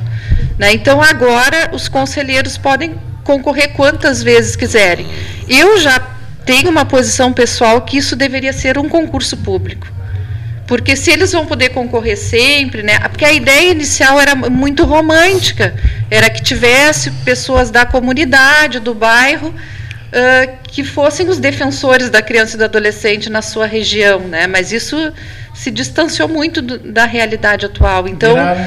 [0.58, 0.72] Né?
[0.72, 5.06] Então agora os conselheiros podem concorrer quantas vezes quiserem.
[5.48, 6.00] Eu já
[6.48, 9.86] tenho uma posição pessoal que isso deveria ser um concurso público.
[10.66, 12.98] Porque se eles vão poder concorrer sempre, né?
[13.00, 15.74] Porque a ideia inicial era muito romântica,
[16.10, 19.54] era que tivesse pessoas da comunidade, do bairro,
[20.10, 24.46] ah, que fossem os defensores da criança e do adolescente na sua região, né?
[24.46, 24.96] Mas isso
[25.54, 28.08] se distanciou muito do- da realidade atual.
[28.08, 28.64] Então, Viraram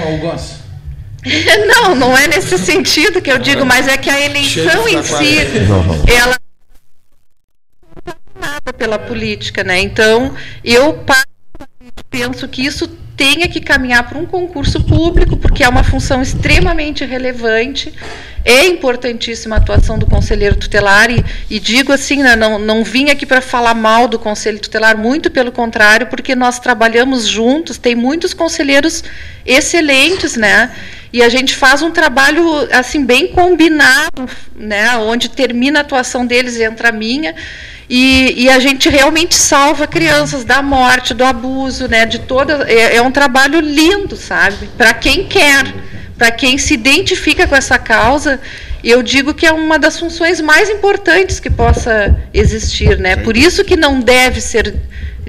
[1.67, 5.38] não, não é nesse sentido que eu digo, mas é que a eleição em si,
[6.15, 6.36] ela
[8.73, 9.79] pela política, né?
[9.79, 11.03] Então, eu
[12.10, 17.05] penso que isso tenha que caminhar para um concurso público, porque é uma função extremamente
[17.05, 17.93] relevante.
[18.43, 23.12] É importantíssima a atuação do conselheiro tutelar e, e digo assim, né, não, não vim
[23.12, 27.93] aqui para falar mal do conselho tutelar, muito pelo contrário, porque nós trabalhamos juntos, tem
[27.93, 29.03] muitos conselheiros
[29.45, 30.71] excelentes, né?
[31.13, 34.95] E a gente faz um trabalho assim bem combinado, né?
[34.97, 37.36] Onde termina a atuação deles e entra a minha.
[37.89, 42.06] E, e a gente realmente salva crianças da morte, do abuso, né?
[42.06, 44.69] De toda é, é um trabalho lindo, sabe?
[44.78, 45.74] Para quem quer,
[46.17, 48.39] para quem se identifica com essa causa,
[48.82, 53.17] eu digo que é uma das funções mais importantes que possa existir, né?
[53.17, 54.74] Por isso que não deve ser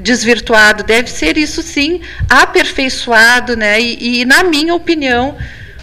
[0.00, 3.80] desvirtuado, deve ser isso sim aperfeiçoado, né?
[3.80, 5.36] E, e, na minha opinião,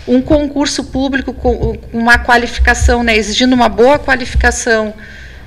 [0.07, 3.15] um concurso público com uma qualificação, né?
[3.15, 4.93] Exigindo uma boa qualificação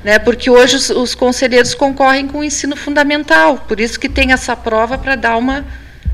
[0.05, 0.19] né?
[0.19, 4.57] Porque hoje os, os conselheiros concorrem com o ensino fundamental, por isso que tem essa
[4.57, 5.65] prova para dar uma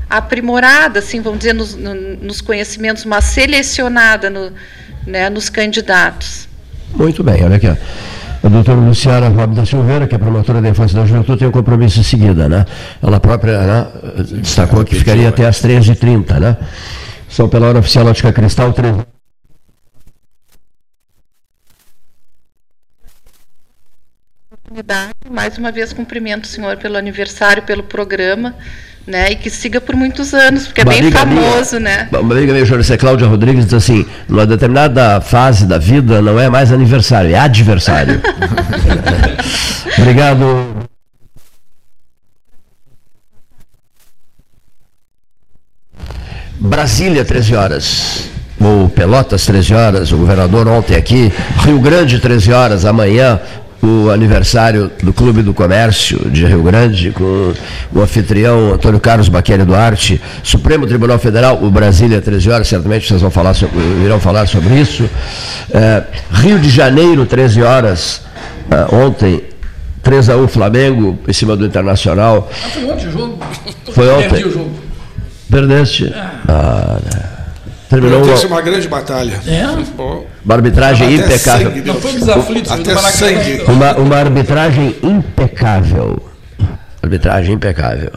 [0.07, 4.51] aprimorada, assim, vamos dizer, nos, no- nos conhecimentos, uma selecionada no,
[5.07, 6.47] né, nos candidatos.
[6.93, 7.67] Muito bem, olha aqui.
[7.67, 7.75] ó.
[8.41, 11.51] A doutora Luciana Rob da Silveira, que é promotora da infância da juventude, tem um
[11.51, 12.65] compromisso em seguida, né?
[13.03, 13.87] Ela própria né,
[14.39, 16.57] destacou que ficaria até às 13h30, né?
[17.29, 19.05] São pela hora oficial Ótica Cristal, 13
[24.51, 25.13] oportunidade.
[25.29, 28.55] Mais uma vez, cumprimento o senhor pelo aniversário, pelo programa,
[29.05, 29.31] né?
[29.31, 32.09] E que siga por muitos anos, porque é Uma bem amiga famoso, minha- né?
[32.11, 36.49] Uma amiga minha, jornalista Cláudia Rodrigues, diz assim: numa determinada fase da vida não é
[36.49, 38.21] mais aniversário, é adversário.
[39.97, 40.68] Obrigado.
[46.59, 48.29] Brasília, 13 horas.
[48.59, 50.11] Ou Pelotas, 13 horas.
[50.11, 51.31] O governador ontem aqui.
[51.63, 52.83] Rio Grande, 13 horas.
[52.83, 53.39] Amanhã,
[53.81, 57.53] o aniversário do Clube do Comércio de Rio Grande, com
[57.93, 60.21] o anfitrião Antônio Carlos Baqueri Duarte.
[60.43, 62.67] Supremo Tribunal Federal, o Brasília, 13 horas.
[62.67, 65.09] Certamente vocês vão falar sobre, irão falar sobre isso.
[65.73, 68.21] É, Rio de Janeiro, 13 horas.
[68.69, 69.43] Ah, ontem,
[70.03, 72.51] 3 a 1 Flamengo, em cima do Internacional.
[72.51, 73.39] Ah, foi ontem o jogo.
[73.93, 74.88] Foi ontem.
[75.49, 76.13] Perdeste.
[76.47, 77.29] Ah, né.
[77.89, 79.41] Terminou é uma, grande batalha.
[79.47, 79.65] É?
[80.45, 81.71] Uma arbitragem Até impecável.
[81.71, 82.13] sangue Não foi
[82.61, 83.61] do Até sangue.
[83.67, 86.21] Uma, uma arbitragem impecável.
[87.01, 88.11] Arbitragem impecável.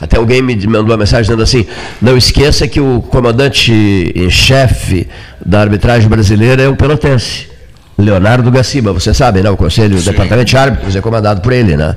[0.00, 1.64] Até alguém me mandou uma mensagem dizendo assim:
[2.00, 5.06] não esqueça que o comandante em chefe
[5.44, 7.51] da arbitragem brasileira é um pelotense.
[7.98, 9.50] Leonardo Gaciba, você sabe, né?
[9.50, 11.94] O Conselho o Departamento de Árbitros é comandado por ele, né?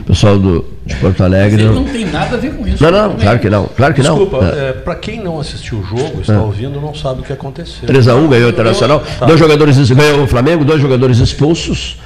[0.00, 1.62] O pessoal do, de Porto Alegre.
[1.64, 2.82] Ele Não, tem nada a ver com isso.
[2.82, 3.64] não, não, claro que não.
[3.76, 4.18] Claro que não.
[4.18, 4.72] Desculpa, É.
[4.72, 7.88] para quem não assistiu o jogo, está ouvindo, não sabe o que aconteceu.
[7.88, 9.02] 3x1 ganhou o Internacional.
[9.18, 9.26] Tá.
[9.26, 11.98] Dois jogadores ganhou o Flamengo, dois jogadores expulsos.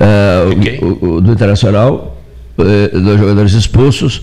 [0.00, 2.16] é, o- o, do Internacional,
[2.58, 4.22] é, dois jogadores expulsos.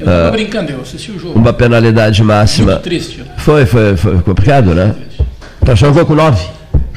[0.00, 1.38] Eu não tô brincando, eu assisti o jogo.
[1.38, 2.72] Uma penalidade máxima.
[2.72, 3.22] Muito triste.
[3.36, 4.94] Foi, foi, foi complicado, né?
[5.18, 5.24] O
[5.62, 6.14] Internacional jogou com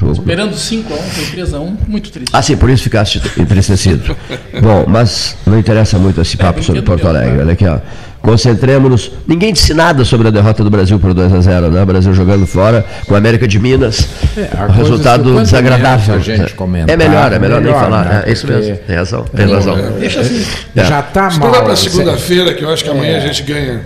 [0.00, 2.30] Jogou com Esperando 5x1, foi 3x1, muito triste.
[2.32, 4.16] ah, sim, por isso ficaste entristecido.
[4.62, 7.32] Bom, mas não interessa muito esse papo É, sobre Porto Alegre.
[7.36, 7.42] né?
[7.42, 7.78] Olha aqui, ó.
[8.22, 9.12] Concentremos-nos.
[9.26, 11.80] Ninguém disse nada sobre a derrota do Brasil por 2 a 0 né?
[11.80, 14.08] O Brasil jogando fora, com a América de Minas.
[14.36, 16.16] É, um resultado desagradável.
[16.16, 18.04] a gente comentar, é melhor, é melhor, nem melhor, falar.
[18.04, 18.22] né?
[18.26, 18.76] É isso mesmo.
[18.78, 19.76] Tem razão, tem razão.
[20.00, 20.44] Deixa assim.
[20.74, 20.84] É.
[20.84, 21.30] Já está mal.
[21.30, 23.82] Esperar para você- segunda-feira, que eu acho que amanhã a gente ganha.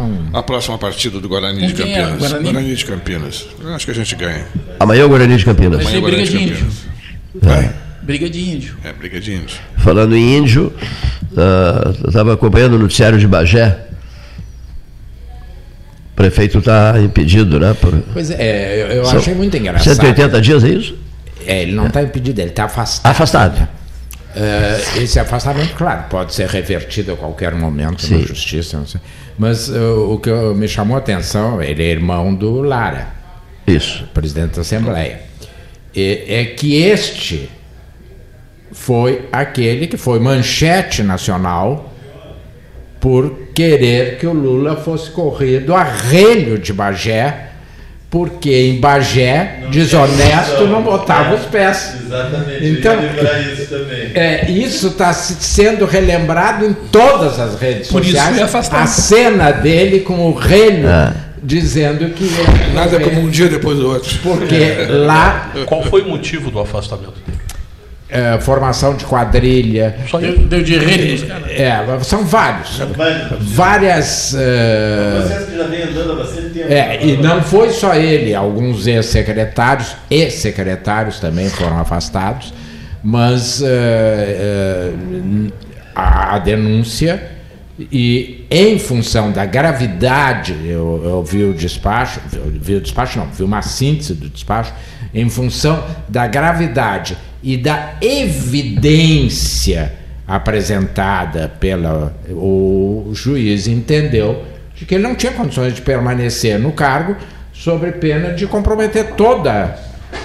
[0.00, 0.38] Não.
[0.38, 1.84] A próxima partida do Guarani de é?
[1.84, 2.32] Campinas.
[2.42, 2.74] Guarani?
[2.74, 3.46] de Campinas.
[3.60, 4.46] Eu acho que a gente ganha.
[4.78, 5.80] Amanhã é o Guarani de Campinas.
[5.80, 6.66] Amanhã o Guarani briga de índio.
[7.34, 7.74] Vai.
[8.02, 8.76] Briga de índio.
[8.82, 9.58] É, briga de índio.
[9.76, 10.72] Falando em índio,
[11.36, 13.78] ah, eu estava acompanhando o noticiário de Bagé.
[16.12, 17.74] O prefeito está impedido, né?
[17.74, 19.94] Por Pois é, eu, eu achei muito engraçado.
[19.94, 20.94] 180 dias, é isso?
[21.46, 23.10] É, ele não está impedido, ele está afastado.
[23.10, 23.68] Afastado.
[24.36, 28.26] Eh, esse afastamento, claro, pode ser revertido a qualquer momento na Sim.
[28.26, 29.00] justiça, não sei.
[29.36, 33.08] mas eh, o que me chamou a atenção, ele é irmão do Lara,
[33.66, 34.04] Isso.
[34.14, 35.20] presidente da Assembleia,
[35.94, 37.50] E- é que este
[38.70, 41.92] foi aquele que foi manchete nacional
[43.00, 47.49] por querer que o Lula fosse corrido a relho de Bagé,
[48.10, 51.94] porque em Bagé, desonesto, não botava os pés.
[52.04, 54.10] Exatamente, Então- eu ia lembrar isso também.
[54.14, 58.42] É, isso está sendo relembrado em todas as redes Por isso sociais.
[58.42, 58.82] afastado.
[58.82, 61.12] a cena dele com o relho É.
[61.40, 64.18] dizendo que é Nada como um dia depois do outro.
[64.24, 67.14] porque lá Qual foi o motivo do afastamento?
[68.10, 71.50] É, formação de quadrilha Só Deu, deu de rede nos caras.
[71.50, 76.72] é, são vários Vai, várias é, Processo que já vem andando há bastante tempo.
[76.72, 82.52] é, e não foi só ele, alguns ex-secretários e secretários também foram afastados,
[83.02, 84.92] mas é, é,
[85.94, 87.22] a, a denúncia
[87.90, 93.26] e em função da gravidade, eu, eu vi o despacho, vi, vi o despacho não,
[93.26, 94.72] vi uma síntese do despacho,
[95.14, 99.92] em função da gravidade e da evidência
[100.26, 104.44] apresentada pela o juiz entendeu
[104.76, 107.16] de que ele não tinha condições de permanecer no cargo
[107.52, 109.76] sobre pena de comprometer toda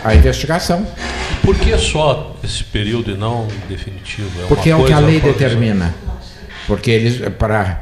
[0.04, 0.86] a investigação,
[1.42, 4.30] Por que só esse período e não definitivo?
[4.38, 5.94] É uma porque é o que a lei determina.
[6.68, 7.80] Porque ele para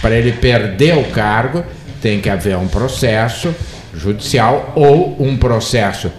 [0.00, 1.64] para ele perder o cargo
[2.00, 3.54] tem que haver um processo
[3.94, 6.10] judicial ou um processo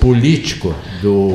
[0.00, 1.34] político do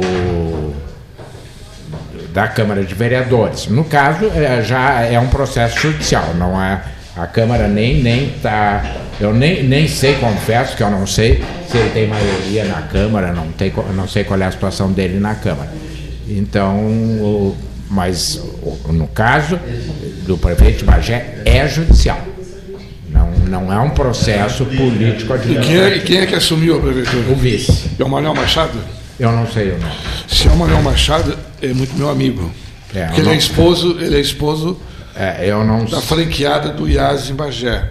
[2.34, 3.68] da Câmara de Vereadores.
[3.68, 6.82] No caso, é, já é um processo judicial, não é
[7.16, 8.84] a Câmara nem nem tá
[9.20, 13.32] eu nem, nem sei, confesso que eu não sei se ele tem maioria na Câmara,
[13.32, 15.72] não tem não sei qual é a situação dele na Câmara.
[16.28, 17.56] Então,
[17.90, 18.42] mas
[18.90, 19.60] no caso
[20.26, 22.33] do prefeito de Bagé é judicial.
[23.50, 27.32] Não, é um processo político E quem é, e quem é que assumiu a prefeitura?
[27.32, 27.92] O vice.
[28.00, 28.78] É o Manuel Machado?
[29.20, 29.94] Eu não sei o nome.
[30.28, 32.52] Se é o Manuel Machado, é muito meu amigo.
[32.94, 34.80] É, Porque ele é esposo, ele é esposo
[35.16, 37.90] É, eu não da franqueada do Iaz em Bagé.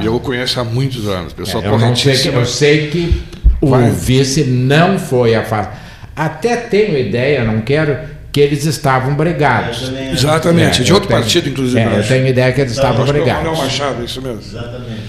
[0.00, 1.32] E eu o conheço há muitos anos.
[1.32, 3.22] Pessoal É, eu, não sei que, eu sei que
[3.60, 3.90] o Vai.
[3.90, 5.84] vice não foi afastado.
[6.16, 7.96] Até tenho ideia, não quero,
[8.34, 9.92] que eles estavam brigados.
[9.94, 11.78] É- Exatamente, É, de outro tenho- partido, inclusive.
[11.78, 13.62] É, eu tenho ideia que eles estavam Acho que é o Manuel brigados.
[13.62, 14.40] Machado, isso mesmo.
[14.40, 15.02] Exatamente.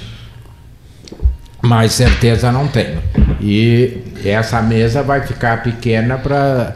[1.63, 3.01] Mas certeza não tenho.
[3.41, 6.76] E essa mesa vai ficar pequena para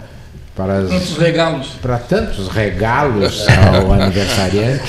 [0.56, 1.68] para as- Quantos regalos?
[1.82, 3.46] para tantos regalos
[3.82, 4.84] ao aniversariante,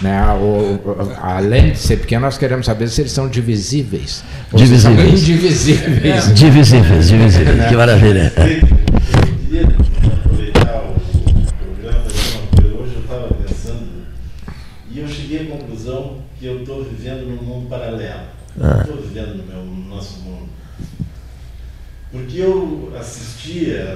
[0.00, 0.20] né?
[0.32, 0.80] O-
[1.22, 4.24] além de ser pequeno, nós queremos saber se eles são divisíveis.
[4.50, 5.28] São Divisíveis.
[5.28, 6.34] indivisíveis.
[6.34, 7.64] Divisíveis, divisíveis.
[7.68, 8.32] Que maravilha.
[8.34, 8.44] Eu
[9.46, 10.94] queria aproveitar o
[11.52, 12.82] programa para dizer uma coisa.
[12.82, 13.86] Hoje eu estava pensando
[14.90, 18.22] e eu cheguei à conclusão que eu estou vivendo num mundo paralelo.
[18.56, 20.48] Não estou vivendo no, meu, no nosso mundo.
[22.32, 23.92] Porque eu assistia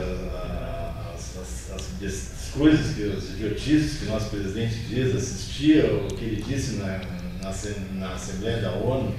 [1.15, 6.07] às- às- às bes- coisas, que, as idiotices que o nosso presidente diz, assistia o
[6.15, 7.01] que ele disse na,
[7.43, 7.55] na,
[7.95, 9.15] na Assembleia da ONU,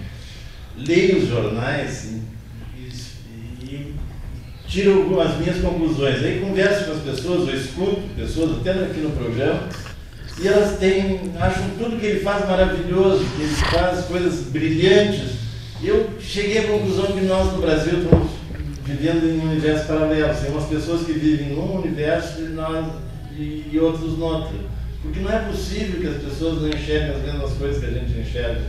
[0.78, 2.22] leio os jornais e,
[2.80, 3.96] e- e
[4.68, 6.24] tiro algumas minhas conclusões.
[6.24, 9.68] Aí converso com as pessoas, ou escuto pessoas até aqui no programa,
[10.40, 15.38] e elas têm, acham tudo que ele faz maravilhoso, que ele faz coisas brilhantes.
[15.84, 18.38] Eu cheguei à conclusão que nós no Brasil estamos
[18.88, 20.34] vivendo em um universo paralelo.
[20.40, 22.86] Tem umas pessoas que vivem num universo e, nós,
[23.38, 24.58] e, e outros no outro.
[25.02, 28.18] Porque não é possível que as pessoas não enxerguem as mesmas coisas que a gente
[28.20, 28.62] enxerga.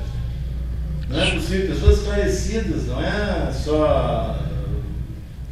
[1.09, 1.69] Não é possível.
[1.75, 4.39] Pessoas esclarecidas, não é só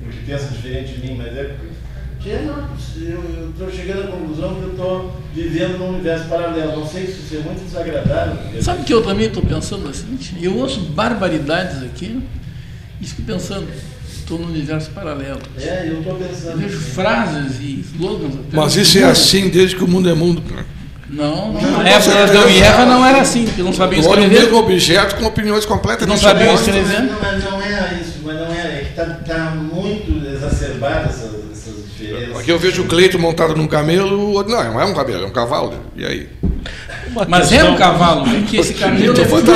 [0.03, 2.69] porque pensam diferente de mim, mas é porque eu não-
[3.41, 6.81] eu estou chegando à conclusão que eu estou vivendo num universo paralelo.
[6.81, 8.62] Não sei se isso é muito desagradável.
[8.62, 10.37] Sabe que eu também estou pensando seguinte?
[10.43, 12.21] Eu ouço barbaridades aqui
[13.01, 13.67] e fico pensando,
[14.27, 15.41] estou no universo paralelo.
[15.59, 16.59] É, eu estou Eu pensando.
[16.59, 18.35] vejo frases e slogans.
[18.53, 20.43] Mas isso é assim desde que o mundo é mundo.
[20.43, 20.66] cara.
[21.09, 21.61] Não, não.
[21.62, 22.39] Não, Na época da certeza.
[22.41, 24.41] Adão e Eva não era assim, porque não sabiam Olha o escrever.
[24.43, 26.74] mesmo objeto com opiniões completamente Não sabia opostas.
[26.74, 27.03] escrever.
[27.05, 28.57] Não, mas não é isso, mas não é.
[28.66, 29.05] É que está
[29.35, 32.37] tá muito exacerbada essas, essas diferenças.
[32.41, 35.22] Aqui eu vejo o Cleito montado num camelo, o outro, não, não é um camelo,
[35.22, 35.74] é um cavalo.
[35.97, 36.29] E aí?
[37.29, 39.51] Mas era um cavalo, porque esse camelo é fruto,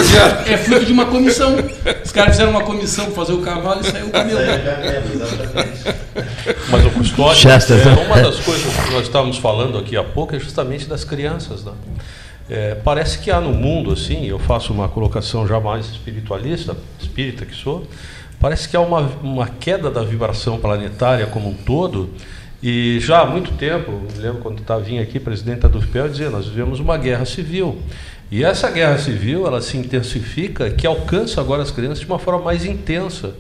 [0.46, 1.56] é fruto de uma comissão.
[2.04, 4.40] Os caras fizeram uma comissão para fazer o cavalo e saiu o camelo.
[4.40, 6.00] Exatamente.
[6.70, 8.06] Mas o custódio, Chester, é, né?
[8.06, 11.64] uma das coisas que nós estávamos falando aqui há pouco é justamente das crianças.
[11.64, 11.72] Né?
[12.48, 17.46] É, parece que há no mundo, assim, eu faço uma colocação já mais espiritualista, espírita
[17.46, 17.86] que sou,
[18.40, 22.10] parece que há uma, uma queda da vibração planetária como um todo,
[22.62, 26.46] e já há muito tempo, lembro quando estava vinha aqui, presidente da Dufpel, dizia, nós
[26.46, 27.78] vivemos uma guerra civil.
[28.30, 32.42] E essa guerra civil, ela se intensifica, que alcança agora as crianças de uma forma
[32.42, 33.34] mais intensa.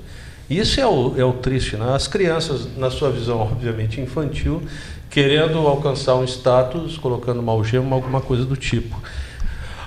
[0.48, 1.94] Isso é o, é o triste, né?
[1.94, 4.62] As crianças, na sua visão, obviamente, infantil,
[5.08, 9.00] querendo alcançar um status, colocando uma algema, alguma coisa do tipo.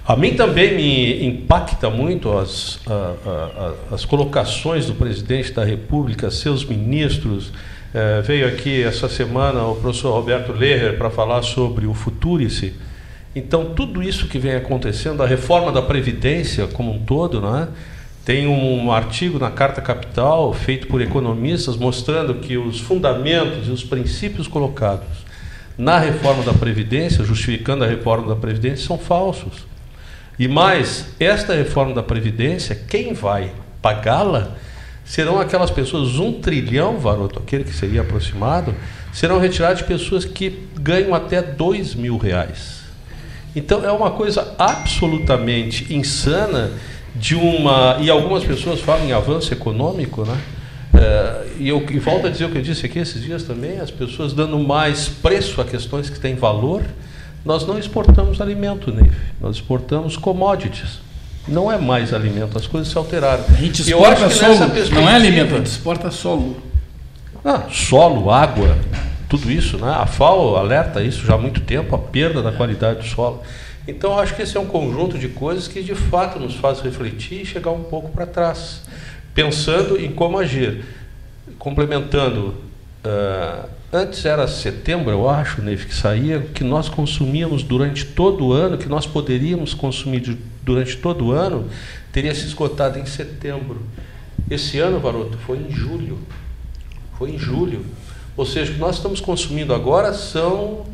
[0.05, 3.29] A mim também me impacta muito as, a- a-
[3.91, 7.51] a- as colocações do presidente da República, seus ministros.
[7.93, 12.73] Eh, veio aqui essa semana o professor Roberto Leher para falar sobre o Futurice.
[13.35, 17.67] Então, tudo isso que vem acontecendo, a reforma da Previdência como um todo, né?
[18.25, 23.83] tem um artigo na Carta Capital feito por economistas mostrando que os fundamentos e os
[23.83, 25.23] princípios colocados
[25.77, 29.67] na reforma da Previdência, justificando a reforma da Previdência, são falsos.
[30.39, 34.55] E mais, esta reforma da Previdência, quem vai pagá-la
[35.05, 38.73] serão aquelas pessoas, um trilhão, Varoto, aquele que seria aproximado,
[39.11, 42.83] serão retirados de pessoas que ganham até dois mil reais.
[43.55, 46.71] Então é uma coisa absolutamente insana
[47.15, 47.97] de uma.
[48.01, 50.37] E algumas pessoas falam em avanço econômico, né?
[50.95, 53.79] É, e eu e volto a dizer o que eu disse aqui esses dias também,
[53.79, 56.83] as pessoas dando mais preço a questões que têm valor.
[57.43, 61.02] Nós não exportamos alimento, Neif, nós exportamos commodities.
[61.47, 63.43] Não é mais alimento, as coisas se alteraram.
[63.49, 66.57] A gente exporta solo, não é perspectiva- alimento, a gente exporta solo.
[67.43, 68.77] ah, solo, água,
[69.27, 69.89] tudo isso, né?
[69.91, 73.41] A FAO alerta isso já há muito tempo, a perda da qualidade do solo.
[73.85, 77.41] Então, acho que esse é um conjunto de coisas que de fato nos faz refletir
[77.41, 78.83] e chegar um pouco para trás,
[79.35, 80.85] pensando em como agir.
[81.59, 82.55] Complementando,
[83.03, 88.53] ah, antes era setembro, eu acho, Neve, que saía, que nós consumíamos durante todo o
[88.53, 91.67] ano, que nós poderíamos consumir de- durante todo o ano,
[92.11, 93.81] teria se esgotado em setembro.
[94.49, 96.19] Esse ano, Varoto, foi em julho.
[97.17, 97.85] Foi em julho.
[98.35, 100.85] Ou seja, o que nós estamos consumindo agora são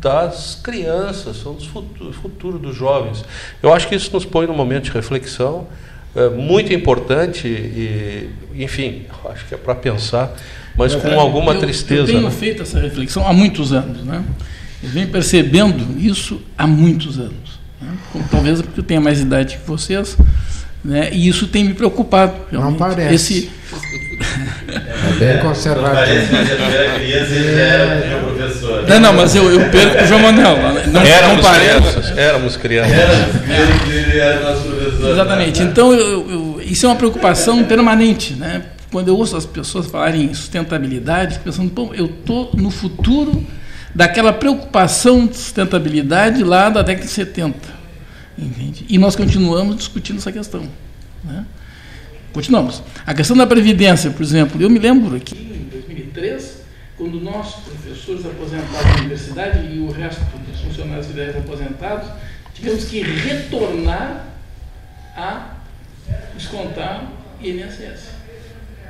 [0.00, 3.24] das crianças, são dos futuro, futuro dos jovens.
[3.62, 5.66] Eu acho que isso nos põe num momento de reflexão
[6.14, 10.34] é, muito importante e, enfim, acho que é para pensar,
[10.76, 12.02] mas com alguma Eu- tristeza.
[12.02, 12.30] Eu tenho né?
[12.30, 14.24] feito essa reflexão há muitos anos, né?
[14.82, 17.58] Eu venho percebendo isso há muitos anos.
[17.80, 17.88] Né?
[18.30, 20.16] Talvez porque eu tenha mais idade que vocês,
[20.84, 21.08] né?
[21.12, 22.32] E isso tem me preocupado.
[22.50, 22.78] Não realmente.
[22.78, 23.14] parece.
[23.14, 23.50] Esse,
[24.68, 25.90] É bem conservador.
[25.94, 26.34] Parece que
[26.74, 28.84] era criança ele já era meu professor.
[28.88, 30.56] não, não, mas eu, eu perco o João Manuel.
[30.56, 31.70] Não, não Éramos parece.
[31.80, 32.92] crianças, éramos crianças.
[32.92, 35.10] Era ele, ele era nosso professor.
[35.10, 35.62] Exatamente.
[35.62, 35.68] né?
[35.70, 38.34] Então, eu- eu- isso é uma preocupação permanente.
[38.34, 38.62] Né?
[38.90, 43.44] Quando eu ouço as pessoas falarem em sustentabilidade, pensando, pô, eu estou no futuro
[43.96, 47.56] daquela preocupação de sustentabilidade lá da década de 70.
[48.36, 48.84] Entende?
[48.90, 50.68] E nós continuamos discutindo essa questão.
[51.24, 51.46] Né?
[52.30, 52.82] Continuamos.
[53.06, 56.62] A questão da Previdência, por exemplo, eu me lembro aqui em 2003,
[56.98, 62.10] quando nós, professores aposentados da universidade e o resto dos funcionários federais aposentados,
[62.52, 64.26] tivemos que retornar
[65.16, 65.54] a
[66.36, 68.10] descontar INSS.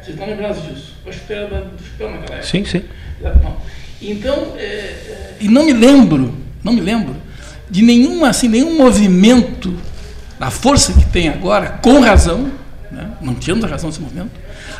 [0.02, 0.94] Vocês estão lembrados disso?
[1.04, 2.42] Eu acho que era do Chupel naquela época.
[2.42, 2.82] Sim, sim.
[3.20, 3.57] Não.
[4.01, 7.16] Então, é, é, e não me lembro, não me lembro
[7.70, 9.76] de nenhum assim, nenhum movimento
[10.38, 12.51] da força que tem agora, com razão,
[12.90, 13.11] né?
[13.20, 14.30] não tínhamos a razão nesse movimento,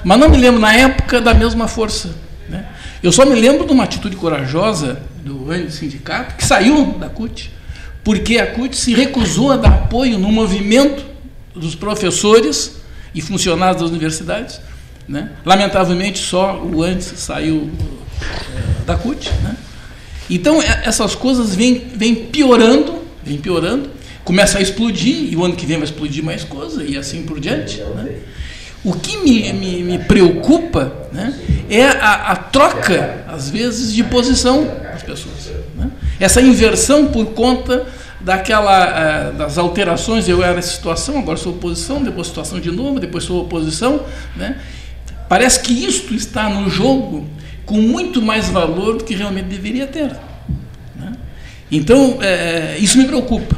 [0.05, 2.11] mas não me lembro na época da mesma força.
[2.49, 2.67] né?
[3.03, 7.53] Eu só me lembro de uma atitude corajosa do sindicato que saiu da CUT,
[8.05, 11.05] porque a CUT se recusou a dar apoio no movimento
[11.55, 12.77] dos professores
[13.15, 14.61] e funcionários das universidades.
[15.09, 15.31] Né?
[15.45, 17.71] Lamentavelmente, só o antes saiu
[18.87, 19.31] da CUT.
[19.43, 19.57] Né?
[20.31, 23.91] Então, e- essas coisas vêm, vêm piorando, vêm piorando,
[24.25, 27.39] começa a explodir, e o ano que vem vai explodir mais coisa, e assim por
[27.41, 27.81] diante.
[27.81, 28.17] Né?
[28.85, 31.35] O que me, me, me preocupa né,
[31.69, 35.51] é a, a troca, às vezes, de posição das pessoas.
[35.75, 35.91] né?
[36.21, 37.87] Essa inversão por conta
[38.21, 40.29] daquela, eh, das alterações.
[40.29, 44.05] Eu era situação, agora sou oposição, depois situação de novo, depois sou oposição.
[44.35, 44.57] Né?
[45.29, 47.27] Parece que isto está no jogo
[47.67, 50.11] com muito mais valor do que realmente deveria ter.
[50.95, 51.13] né?
[51.71, 53.57] Então, eh, isso me preocupa.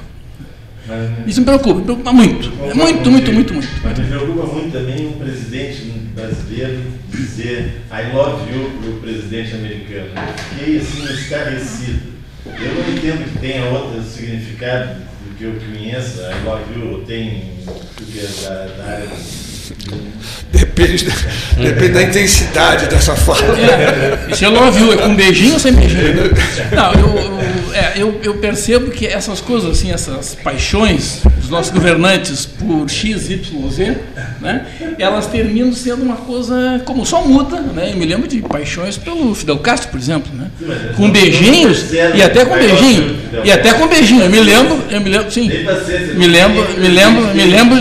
[1.27, 2.51] Isso me preocupa, me preocupa muito.
[2.65, 3.69] É muito, muito, muito, muito.
[3.85, 5.83] Mas me preocupa muito também um presidente
[6.15, 10.09] brasileiro dizer I love you para o presidente americano.
[10.17, 12.19] Eu fiquei assim escarrecido.
[12.47, 16.21] Eu não entendo que tenha outro significado do que eu conheço.
[16.21, 17.51] I love you tem,
[18.17, 19.09] é da, da área
[20.53, 21.15] Depende, da-
[21.63, 23.39] depende da intensidade dessa fala.
[23.59, 26.15] É, é love you, é com beijinho ou sem beijinho?
[26.75, 31.73] Não, eu, eu, é, eu, eu percebo que essas coisas, assim, essas paixões dos nossos
[31.73, 33.97] governantes por X, Y, Z,
[34.41, 34.67] né,
[34.99, 37.91] elas terminam sendo uma coisa como só muda, né?
[37.93, 40.47] Eu me lembro de paixões pelo Fidel Castro, por exemplo, né?
[40.97, 43.17] Com beijinhos e até com beijinho.
[43.45, 44.23] E até com beijinho.
[44.23, 45.49] Eu me lembro, eu me lembro, sim.
[45.49, 46.15] Nem paciência.
[46.15, 47.79] Me lembro, me lembro, me lembro.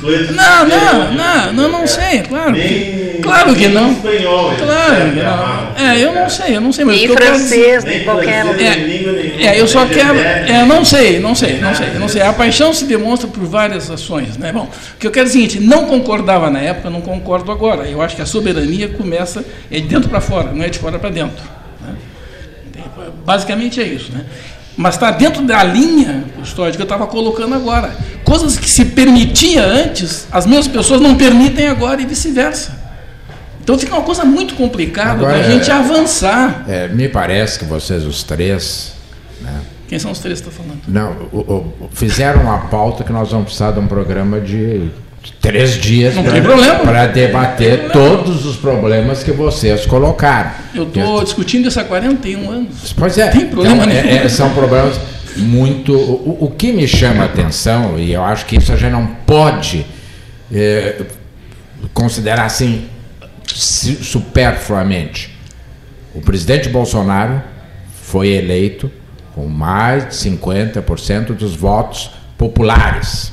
[0.00, 2.54] Não, não, não, não, não sei, claro.
[2.54, 3.90] que- Nem, Claro que nem não.
[3.92, 4.52] espanhol.
[4.56, 5.84] Claro que não.
[5.86, 8.46] É, eu não sei, eu não sei, mas o Nem francês, Nem qualquer.
[8.46, 9.40] É, nem língua nenhuma.
[9.42, 10.18] é, eu só quero.
[10.18, 12.22] É, não sei, não sei, não sei, não sei.
[12.22, 14.52] A paixão se demonstra por várias ações, né?
[14.52, 17.86] Bom, o que eu quero é o seguinte: não concordava na época, não concordo agora.
[17.88, 20.98] Eu acho que a soberania começa é de dentro para fora, não é de fora
[20.98, 21.42] para dentro.
[21.82, 21.94] né?
[23.24, 24.24] Basicamente é isso, né?
[24.78, 27.94] Mas está dentro da linha histórica que eu estava colocando agora.
[28.24, 32.78] Coisas que se permitia antes, as mesmas pessoas não permitem agora e vice-versa.
[33.60, 36.64] Então fica uma coisa muito complicada para a gente avançar.
[36.68, 38.92] É, me parece que vocês, os três,
[39.40, 40.80] né, Quem são os três que estão falando?
[40.86, 41.38] não, o-
[41.84, 44.90] o- fizeram uma pauta que nós vamos precisar de um programa de
[45.40, 46.14] três dias
[46.84, 50.50] para debater todos os problemas que vocês colocaram.
[50.74, 52.92] Eu estou discutindo isso há 41 anos.
[52.96, 54.16] Pois é, Tem problema então, é- nenhum.
[54.24, 54.98] é- são problemas
[55.36, 55.92] muito.
[55.94, 59.06] O, o que me chama a atenção, e eu acho que isso a gente não
[59.26, 59.84] pode
[60.52, 61.02] é,
[61.94, 62.86] considerar assim
[63.46, 65.36] su- superfluamente.
[66.14, 67.42] O presidente Bolsonaro
[68.02, 68.90] foi eleito
[69.34, 73.32] com mais de 50% dos votos populares.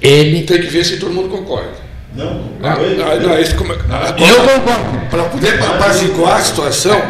[0.00, 0.42] Ele.
[0.42, 1.86] Tem que ver se todo mundo concorda.
[2.14, 2.98] Não, Ah, oi?
[3.02, 5.06] ah, não, isso como, Eu concordo.
[5.10, 7.00] Para poder apaziguar a situação,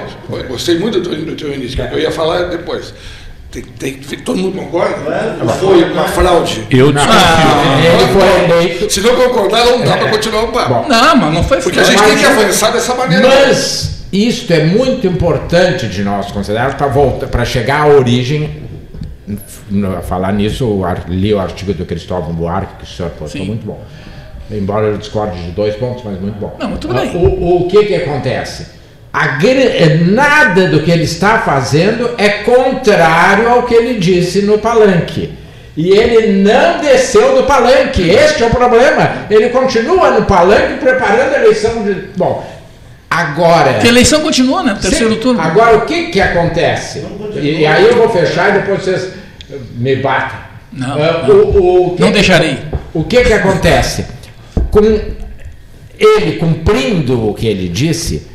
[0.48, 2.92] gostei muito do, do teu início, que eu ia falar depois.
[3.50, 4.96] Tem, tem que ver, todo mundo concorda?
[5.60, 6.66] Foi uma fraude?
[6.70, 8.92] Eu Não, ele foi eleito.
[8.92, 10.88] Se não concordar, não dá para continuar o papo.
[10.88, 13.26] Não, mas não foi Porque a gente tem que avançar dessa maneira.
[13.28, 18.65] Mas isto é muito importante de nós considerarmos para voltar, para chegar à origem.
[19.28, 23.46] A falar nisso, eu li o artigo do Cristóvão Buarque, que o senhor postou, Sim.
[23.48, 23.80] muito bom.
[24.50, 26.56] Embora eu discorde de dois pontos, mas muito bom.
[26.60, 27.16] Não, tudo Ah, bem.
[27.16, 28.68] O, o que que acontece?
[29.12, 34.58] A gr- nada do que ele está fazendo é contrário ao que ele disse no
[34.58, 35.34] palanque.
[35.76, 38.08] E ele não desceu do palanque.
[38.08, 39.26] Este é o problema.
[39.28, 41.94] Ele continua no palanque preparando a eleição de.
[42.16, 42.46] Bom,
[43.20, 43.72] agora.
[43.74, 44.78] Porque a eleição continua, né?
[44.80, 45.40] Terceiro Sim, turno.
[45.40, 47.04] Agora, o que, que acontece?
[47.34, 49.12] E, e aí eu vou fechar e depois vocês
[49.76, 50.38] me batem.
[50.72, 51.34] Não, Ah, não.
[51.34, 52.58] o- o que- Não deixarei.
[52.92, 54.06] O que, que acontece?
[54.70, 54.80] Com
[55.98, 58.26] ele cumprindo o que ele disse,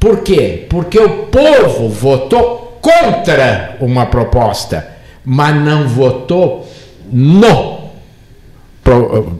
[0.00, 0.66] por quê?
[0.68, 4.86] Porque o povo votou contra uma proposta,
[5.24, 6.66] mas não votou
[7.12, 7.90] no
[8.82, 9.38] pro-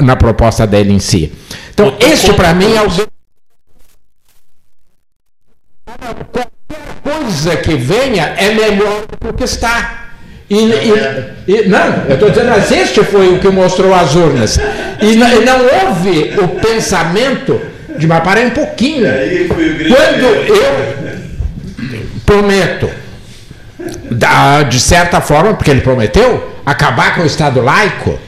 [0.00, 1.32] na proposta dele em si.
[1.72, 2.90] Então, este para mim é o
[5.98, 6.48] qualquer
[7.02, 9.96] coisa que venha é melhor do que está.
[10.48, 14.58] E, e- e- não, eu estou dizendo, mas este foi o que mostrou as urnas.
[15.00, 17.60] E, n- e não houve o pensamento
[17.98, 19.06] de, mas parei um pouquinho.
[19.88, 21.10] Quando eu
[22.26, 22.90] prometo,
[24.68, 28.18] de certa forma, porque ele prometeu, acabar com o Estado laico,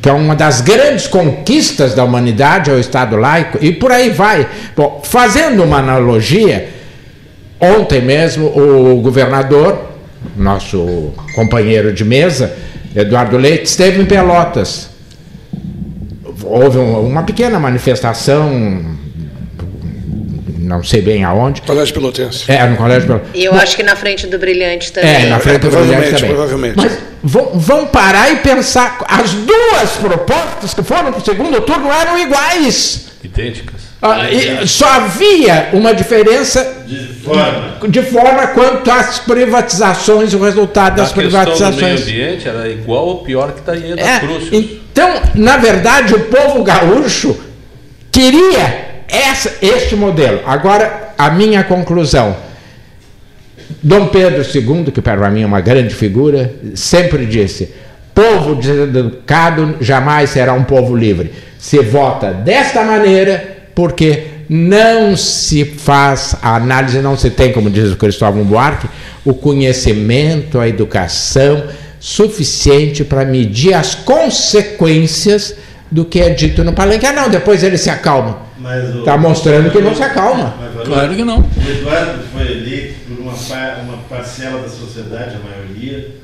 [0.00, 4.10] que é uma das grandes conquistas da humanidade, é o Estado laico, e por aí
[4.10, 4.46] vai.
[4.76, 6.68] Bom, fazendo uma analogia,
[7.60, 9.78] ontem mesmo o governador,
[10.36, 12.54] nosso companheiro de mesa,
[12.94, 14.88] Eduardo Leite, esteve em Pelotas.
[16.44, 18.94] Houve um- uma pequena manifestação,
[20.58, 22.44] não sei bem aonde, Colégio Pelotense.
[22.50, 23.28] é, no colégio Pelotas.
[23.34, 25.10] E eu acho que na frente do Brilhante também.
[25.10, 26.36] É, na frente do provavelmente, Brilhante também.
[26.36, 26.76] provavelmente.
[26.76, 28.98] Mas vão, vão parar e pensar.
[29.08, 33.06] As duas propostas que foram para o segundo turno eram iguais.
[33.24, 33.75] Idênticas.
[34.02, 34.18] Ah,
[34.66, 37.78] só havia uma diferença De forma.
[37.88, 42.02] de forma quanto às privatizações, o resultado A das questão do meio privatizações.
[42.02, 44.48] ambiente era igual ou pior que das É, Cruzes.
[44.52, 47.36] então, na verdade, o povo gaúcho
[48.12, 50.40] queria essa, este modelo.
[50.46, 52.36] Agora, a minha conclusão.
[53.82, 57.74] Dom Pedro II, que para mim é uma grande figura, sempre disse:
[58.14, 61.32] povo deseducado jamais será um povo livre.
[61.58, 67.92] Se vota desta maneira, porque não se faz a análise, não se tem, como diz
[67.92, 68.88] o Cristóvão Buarque,
[69.22, 71.64] o conhecimento, a educação
[72.00, 75.54] suficiente para medir as consequências
[75.90, 77.04] do que é dito no palanque.
[77.04, 78.46] Ah, não, depois ele se acalma.
[78.98, 80.54] Está mostrando que não se acalma.
[80.58, 81.40] Mas, Claro que não.
[81.40, 83.34] O Eduardo foi eleito por uma,
[83.82, 86.14] uma parcela da sociedade, a maioria,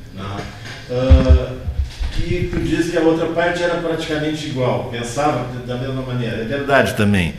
[0.91, 1.53] uh,
[2.13, 6.43] que tu diz que a outra parte era praticamente igual, pensava da mesma maneira.
[6.43, 7.35] É verdade também.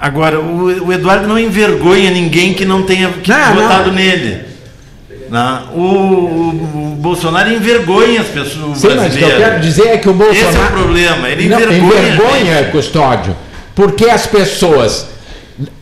[0.00, 3.94] Agora, o, o Eduardo não envergonha ninguém que não tenha que não, votado não.
[3.94, 4.44] nele.
[5.28, 5.74] Não.
[5.74, 8.78] O, o, o, Bolsonaro envergonha as pessoas.
[8.78, 10.48] Sim, mas o que eu quero dizer é que o Bolsonaro.
[10.48, 11.28] Esse é o problema.
[11.28, 12.08] Ele não, envergonha.
[12.08, 13.36] Envergonha, Custódio.
[13.74, 15.08] Porque as pessoas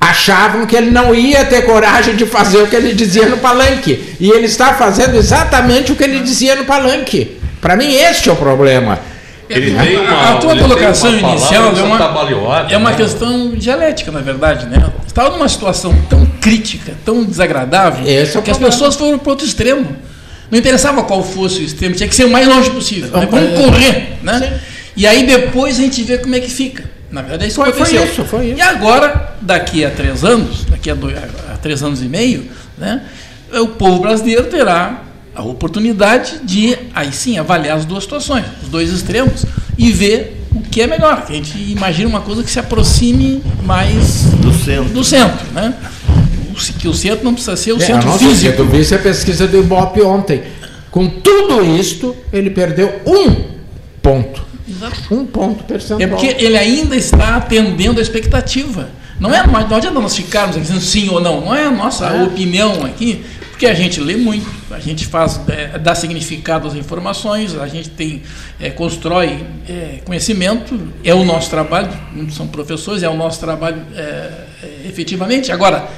[0.00, 4.16] achavam que ele não ia ter coragem de fazer o que ele dizia no palanque.
[4.18, 7.38] E ele está fazendo exatamente o que ele dizia no palanque.
[7.66, 8.96] Para mim, este é o problema.
[9.50, 12.96] Ele tem uma, a tua colocação inicial é uma, é uma né?
[12.96, 14.66] questão dialética, na verdade.
[14.66, 14.80] Né?
[15.04, 19.96] Estava numa situação tão crítica, tão desagradável, é que as pessoas foram para outro extremo.
[20.48, 23.10] Não interessava qual fosse o extremo, tinha que ser o mais longe possível.
[23.10, 23.26] Né?
[23.28, 24.12] Vamos correr.
[24.22, 24.60] Né?
[24.96, 26.84] E aí depois a gente vê como é que fica.
[27.10, 28.00] Na verdade, é isso foi, aconteceu.
[28.02, 28.58] Foi isso, foi isso.
[28.58, 31.16] E agora, daqui a três anos, daqui a, dois,
[31.52, 32.48] a três anos e meio,
[32.78, 33.02] né,
[33.54, 35.02] o povo brasileiro terá
[35.36, 39.44] a oportunidade de, aí sim, avaliar as duas situações, os dois extremos,
[39.76, 41.24] e ver o que é melhor.
[41.28, 44.92] A gente imagina uma coisa que se aproxime mais do centro.
[44.92, 45.74] Do centro né?
[46.78, 48.62] Que o centro não precisa ser o é, centro físico.
[48.62, 50.42] Eu vi a pesquisa do Ibope ontem.
[50.90, 53.44] Com tudo isto, ele perdeu um
[54.00, 54.42] ponto.
[54.66, 55.14] Exato.
[55.14, 56.00] Um ponto percentual.
[56.00, 58.88] É porque ele ainda está atendendo a expectativa.
[59.20, 62.22] Não é não adianta nós ficarmos dizendo sim ou não, não é a nossa é.
[62.22, 63.24] opinião aqui,
[63.56, 67.88] porque a gente lê muito, a gente faz, é, dá significado às informações, a gente
[67.88, 68.22] tem,
[68.60, 71.88] é, constrói é, conhecimento, é o nosso trabalho,
[72.30, 75.50] são professores, é o nosso trabalho é, é, efetivamente.
[75.50, 75.88] Agora,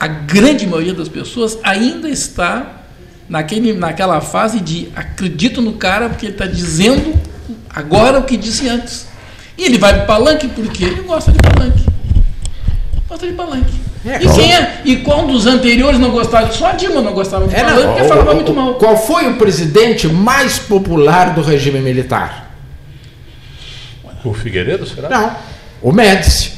[0.00, 2.82] a grande maioria das pessoas ainda está
[3.28, 7.14] naquele, naquela fase de acredito no cara porque ele está dizendo
[7.70, 9.06] agora o que disse antes.
[9.56, 11.86] E ele vai para palanque porque ele gosta de palanque.
[13.08, 13.91] Gosta de palanque.
[14.04, 16.50] É, e, quem é, e qual dos anteriores não gostava?
[16.50, 18.74] Só a Dilma não gostava de é, porque falava muito mal.
[18.74, 22.50] Qual foi o presidente mais popular do regime militar?
[24.24, 25.08] O Figueiredo, será?
[25.08, 25.36] Não,
[25.80, 26.52] o Médici.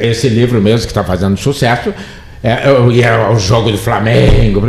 [0.00, 1.94] Esse livro mesmo que está fazendo sucesso
[2.42, 4.62] é, é, é, o jogo do Flamengo.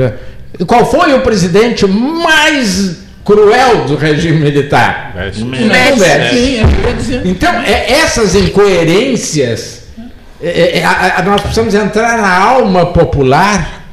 [0.66, 5.14] Qual foi o presidente mais cruel do regime militar?
[5.16, 5.44] Médici.
[5.46, 6.62] Médici.
[6.84, 7.22] Médici.
[7.26, 9.81] Então, é, essas incoerências
[10.42, 13.84] é, é, a, a, nós precisamos entrar na alma popular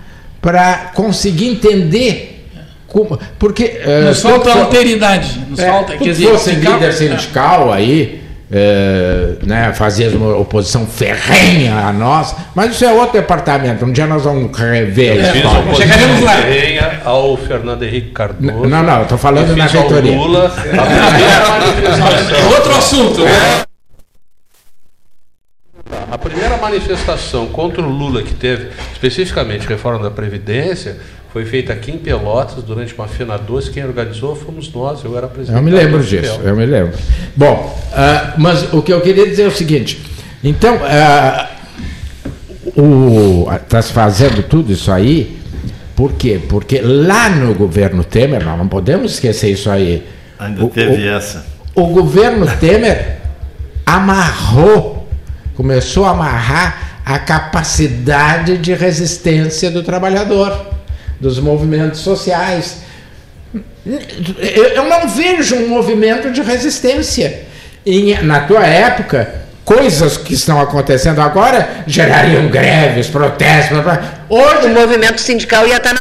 [0.41, 2.47] para conseguir entender
[2.87, 6.93] como, porque uh, nos falta alteridade, nos é, falta, quer dizer, fosse líder é.
[6.93, 13.85] sindical aí, é, né, fazia uma oposição ferrenha a nós, mas isso é outro departamento.
[13.85, 15.75] Um dia nós vamos rever a história.
[15.75, 16.37] Chegaremos lá.
[16.37, 18.67] Ferrenha ao Fernando Henrique Cardoso.
[18.67, 20.17] Não, não, estou falando na reitoria.
[20.17, 20.45] Lula,
[22.57, 23.21] outro assunto.
[23.21, 23.68] Né?
[26.11, 30.99] A primeira manifestação contra o Lula que teve, especificamente reforma da Previdência,
[31.33, 33.71] foi feita aqui em Pelotas durante uma FENA 12.
[33.71, 35.57] Quem organizou fomos nós, eu era presidente.
[35.57, 36.99] Eu me lembro disso, eu me lembro.
[37.37, 40.03] Bom, uh, mas o que eu queria dizer é o seguinte:
[40.43, 41.49] então, uh,
[43.55, 45.39] está se fazendo tudo isso aí,
[45.95, 46.41] por quê?
[46.49, 50.07] Porque lá no governo Temer, nós não podemos esquecer isso aí.
[50.39, 51.45] Ainda o, teve o, essa.
[51.75, 53.19] O governo Temer
[53.85, 54.98] amarrou
[55.59, 60.69] começou a amarrar a capacidade de resistência do trabalhador,
[61.19, 62.77] dos movimentos sociais.
[63.85, 67.43] Eu não vejo um movimento de resistência.
[68.23, 69.35] na tua época,
[69.65, 73.77] coisas que estão acontecendo agora gerariam greves, protestos.
[74.29, 75.99] Hoje, o movimento sindical ia estar na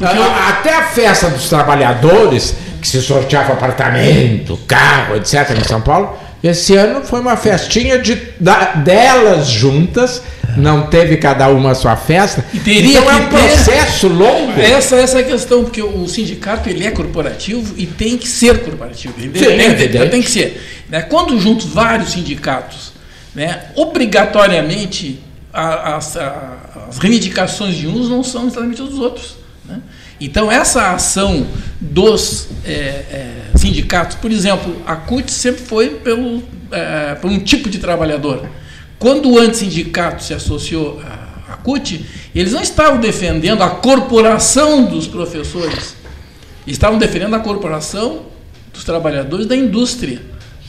[0.00, 6.76] Até a festa dos trabalhadores, que se sorteava apartamento, carro, etc., em São Paulo, esse
[6.76, 10.22] ano foi uma festinha de, da, delas juntas,
[10.56, 12.44] não teve cada uma a sua festa.
[12.54, 14.14] E teria então é um processo ter...
[14.14, 14.60] longo.
[14.60, 18.60] Essa, essa é a questão, porque o sindicato ele é corporativo e tem que ser
[18.60, 19.14] corporativo.
[19.18, 20.84] Sim, tem, tem que ser.
[20.88, 21.02] Né?
[21.02, 22.92] Quando juntos vários sindicatos,
[23.34, 25.20] né, obrigatoriamente
[25.52, 29.36] a, a, a, as reivindicações de uns não são exatamente as dos outros.
[29.64, 29.80] Né?
[30.20, 31.46] Então, essa ação
[31.80, 36.42] dos é, é, sindicatos, por exemplo, a CUT sempre foi pelo,
[36.72, 38.48] é, por um tipo de trabalhador.
[38.98, 42.04] Quando o antissindicato se associou à, à CUT,
[42.34, 45.94] eles não estavam defendendo a corporação dos professores,
[46.66, 48.26] estavam defendendo a corporação
[48.72, 50.20] dos trabalhadores da indústria,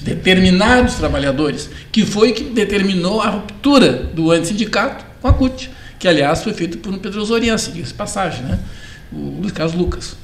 [0.01, 6.43] determinados trabalhadores, que foi que determinou a ruptura do antissindicato com a CUT, que aliás
[6.43, 8.59] foi feito por um Pedro Zorian, diga-se passagem, né?
[9.11, 10.15] O Luiz Carlos Lucas.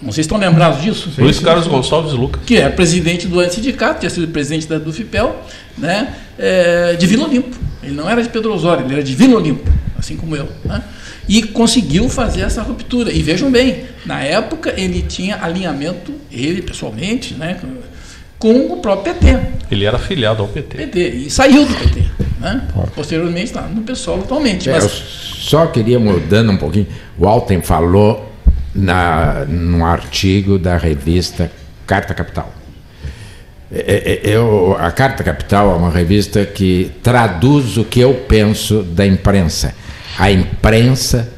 [0.00, 1.10] Não sei se estão lembrados disso.
[1.18, 2.42] Luiz Carlos Gonçalves Lucas.
[2.44, 5.42] Que é presidente do sindicato, tinha sido presidente da Dufipel,
[5.76, 7.56] né, é, de Vila Olimpo.
[7.82, 10.48] Ele não era de Pedro Osório, ele era de Vila Olimpo, assim como eu.
[10.64, 10.82] Né?
[11.26, 13.10] E conseguiu fazer essa ruptura.
[13.10, 17.58] E vejam bem, na época ele tinha alinhamento, ele pessoalmente, né,
[18.38, 19.40] com o próprio PT.
[19.70, 20.76] Ele era afiliado ao PT.
[20.76, 22.04] PT e saiu do PT.
[22.38, 22.62] Né?
[22.94, 24.68] Posteriormente está no PSOL atualmente.
[24.68, 26.86] É, Mas eu só queria mudando um pouquinho.
[27.18, 28.32] O Alten falou
[28.74, 31.50] na, num artigo da revista
[31.86, 32.52] Carta Capital.
[33.72, 38.82] É, é, Eu, a Carta Capital é uma revista que traduz o que eu penso
[38.82, 39.74] da imprensa.
[40.18, 41.28] A imprensa,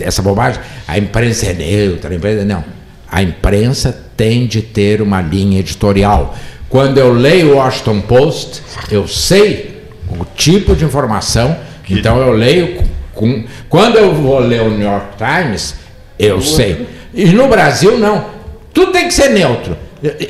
[0.00, 2.64] essa bobagem, a imprensa é neutra, a imprensa, não.
[3.10, 6.36] A imprensa tem de ter uma linha editorial.
[6.68, 9.73] Quando eu leio o Washington Post, eu sei
[10.18, 11.56] o tipo de informação,
[11.88, 12.82] então eu leio
[13.14, 13.44] com.
[13.68, 15.74] Quando eu vou ler o New York Times,
[16.18, 16.86] eu sei.
[17.12, 18.26] E no Brasil, não.
[18.72, 19.76] Tudo tem que ser neutro.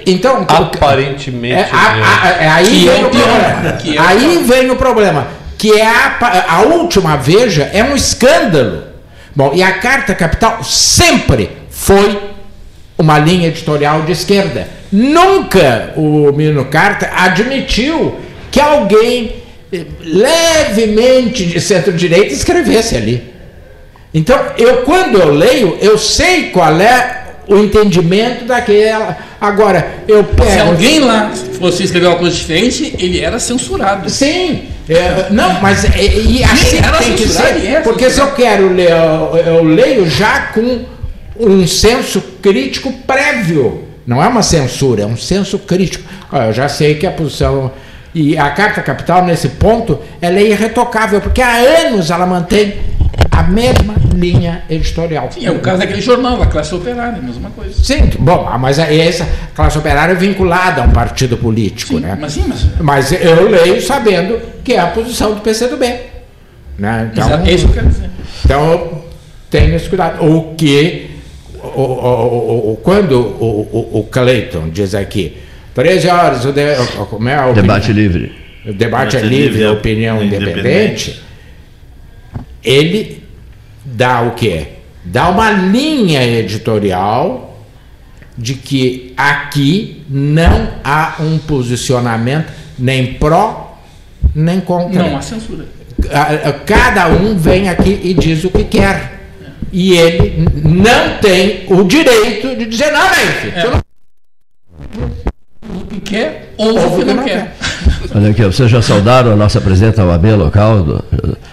[0.07, 1.55] Então, Aparentemente.
[1.55, 3.72] é, a- a- é aí Que é vem o pior, problema.
[3.78, 4.43] que é aí pior.
[4.45, 5.26] vem o problema.
[5.59, 8.85] Que é a, a última Veja é um escândalo.
[9.35, 12.20] Bom, e a Carta Capital sempre foi
[12.99, 14.68] uma linha editorial de esquerda.
[14.93, 18.20] Nunca o Mino Carta admitiu
[18.53, 19.37] que alguém
[20.01, 23.35] levemente de centro-direita escrevesse ali.
[24.12, 29.16] Então, eu quando eu leio, eu sei qual é o entendimento daquela.
[29.41, 30.51] Agora, eu pego.
[30.51, 34.09] se alguém lá fosse escrever uma coisa diferente, ele era censurado.
[34.09, 38.33] Sim, é, não, mas é, e assim era tem que ser, é porque se eu
[38.33, 40.85] quero ler, eu, eu leio já com
[41.39, 43.85] um senso crítico prévio.
[44.07, 46.05] Não é uma censura, é um senso crítico.
[46.31, 47.72] Ó, Eu já sei que a posição
[48.15, 52.77] e a Carta Capital nesse ponto ela é irretocável, porque há anos ela mantém
[53.31, 55.29] a mesma linha editorial.
[55.33, 57.75] Sim, é o caso daquele jornal, a classe operária, a mesma coisa.
[57.83, 62.17] Sim, bom, mas é essa classe operária é vinculada a um partido político, Sim, né?
[62.21, 62.67] mas sim, mas.
[62.81, 65.85] Mas eu leio sabendo que é a posição do PCdoB.
[66.79, 67.11] Né?
[67.12, 68.11] Então, Exato, é isso que eu quero dizer.
[68.45, 69.05] então eu
[69.51, 70.25] tenho esse cuidado.
[70.25, 71.11] O que,
[71.62, 75.37] o, o- o- o- quando o, o, o Clayton diz aqui,
[75.75, 76.62] 13 horas, o, de,
[77.11, 78.33] como é a opinião- Debate livre.
[78.66, 81.22] o debate é livre, livre, a opinião é independente, independente.
[82.62, 83.22] ele
[83.85, 84.66] dá o quê?
[85.05, 87.59] Dá uma linha editorial
[88.39, 93.79] de que aqui não há um posicionamento nem pró
[94.35, 95.03] nem contra.
[95.03, 95.66] Não há censura.
[96.66, 99.20] Cada um vem aqui e diz o que quer.
[99.72, 103.12] E ele não tem o direito de dizer, não, É.
[103.61, 103.85] você não
[105.24, 105.24] O
[105.95, 107.55] que quer, ou o que não quer.
[108.15, 110.83] Olha aqui, vocês já saudaram a nossa presidenta da OAB local?
[110.83, 111.05] Do,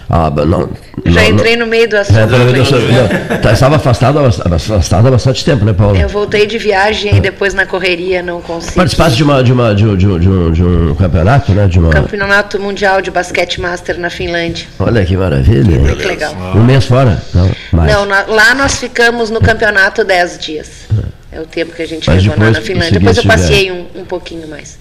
[0.08, 0.68] a, não,
[1.06, 2.14] Já não- entrei no meio do assunto.
[2.14, 2.82] Já no meio do assunto.
[2.82, 5.96] Não, tá, estava afastada, afastada há bastante tempo, né, Paulo?
[5.96, 8.76] Eu voltei de viagem e depois na correria não consegui.
[8.76, 11.66] Participasse de, uma, de, uma, de, um, de, um, de, um, de um campeonato, né?
[11.66, 11.90] De uma...
[11.90, 14.66] Campeonato Mundial de Basquete Master na Finlândia.
[14.78, 15.94] Olha que maravilha.
[15.94, 16.34] Que legal.
[16.54, 17.20] Um mês fora?
[17.34, 17.50] Não.
[17.72, 20.68] Não, na- lá nós ficamos no campeonato 10 dias.
[20.92, 23.00] É o tempo que a gente Mas levou lá depois na Finlândia.
[23.00, 24.78] Depois eu passei um, um pouquinho mais.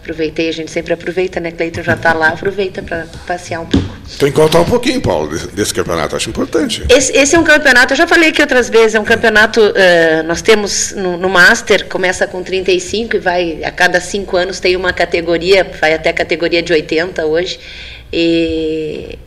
[0.00, 1.50] Aproveitei, a gente sempre aproveita, né?
[1.50, 3.86] Cleiton já está lá, aproveita para passear um pouco.
[4.18, 6.16] Tem que contar um pouquinho, Paulo, desse, campeonato.
[6.16, 6.82] Acho importante.
[6.88, 10.22] Esse, esse é um campeonato, eu já falei aqui outras vezes, é um campeonato, eh,
[10.22, 14.76] nós temos no, no Master, começa com 35 e vai, a cada cinco anos tem
[14.76, 17.60] uma categoria, vai até a categoria de 80 hoje.
[18.10, 19.18] E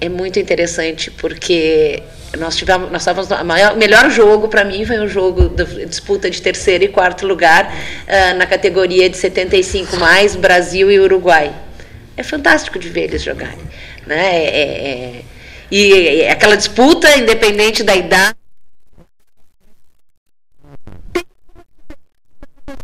[0.00, 2.02] é muito interessante, porque
[2.38, 6.40] nós tivemos, nós estávamos, o melhor jogo para mim foi o jogo da disputa de
[6.40, 7.72] terceiro e quarto lugar
[8.08, 11.52] ah, na categoria de 75 mais, Brasil e Uruguai.
[12.16, 13.58] É fantástico de ver eles jogarem.
[14.06, 14.36] Né?
[14.36, 15.22] É- é- é-
[15.70, 18.39] e aquela disputa, independente da idade.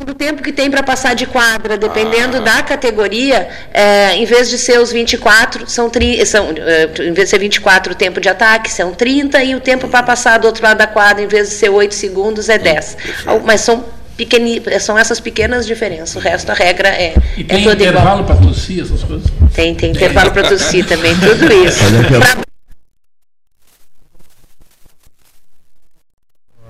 [0.06, 4.56] Do tempo que tem para passar de quadra, dependendo da categoria, é, em vez de
[4.56, 8.28] ser os 24, são, tri, são é, em vez de ser 24 o tempo de
[8.28, 11.48] ataque, são 30, e o tempo para passar do outro lado da quadra, em vez
[11.48, 12.96] de ser 8 segundos, é 10.
[13.26, 13.84] Al- Mas são,
[14.16, 17.90] pequeni, são essas pequenas diferenças, o resto, a regra é, E é tem toda igual.
[17.90, 19.28] intervalo para tossir, essas coisas.
[19.52, 21.80] Tem, tem intervalo para tossir também, tudo isso.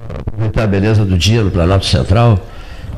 [0.08, 2.38] Aproveitar a beleza do dia no Planalto Central,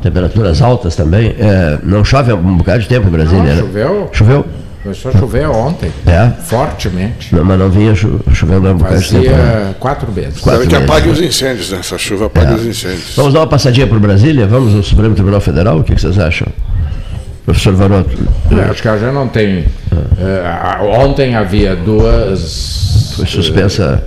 [0.03, 1.35] temperaturas altas também.
[1.39, 3.61] É, não chove há um bocado de tempo em Brasília, Não, né?
[3.61, 4.11] choveu.
[4.13, 4.47] Choveu?
[4.83, 6.31] Começou a chover ontem, É.
[6.45, 7.35] fortemente.
[7.35, 9.25] Não, mas não vinha cho- chovendo há um bocado de tempo.
[9.31, 9.37] né?
[9.37, 10.41] Fazia quatro meses.
[10.41, 10.89] Quatro Espero que meses.
[10.91, 11.79] apague os incêndios, né?
[11.81, 13.13] Essa chuva apague os incêndios.
[13.17, 14.47] Vamos dar uma passadinha por Brasília?
[14.47, 15.79] Vamos ao Supremo Tribunal Federal?
[15.79, 16.47] O que que vocês acham?
[17.45, 18.17] Professor Varoto.
[18.51, 19.65] Eu Acho que ela já não tem.
[20.21, 24.03] eh, a- ontem havia duas Foi suspensa.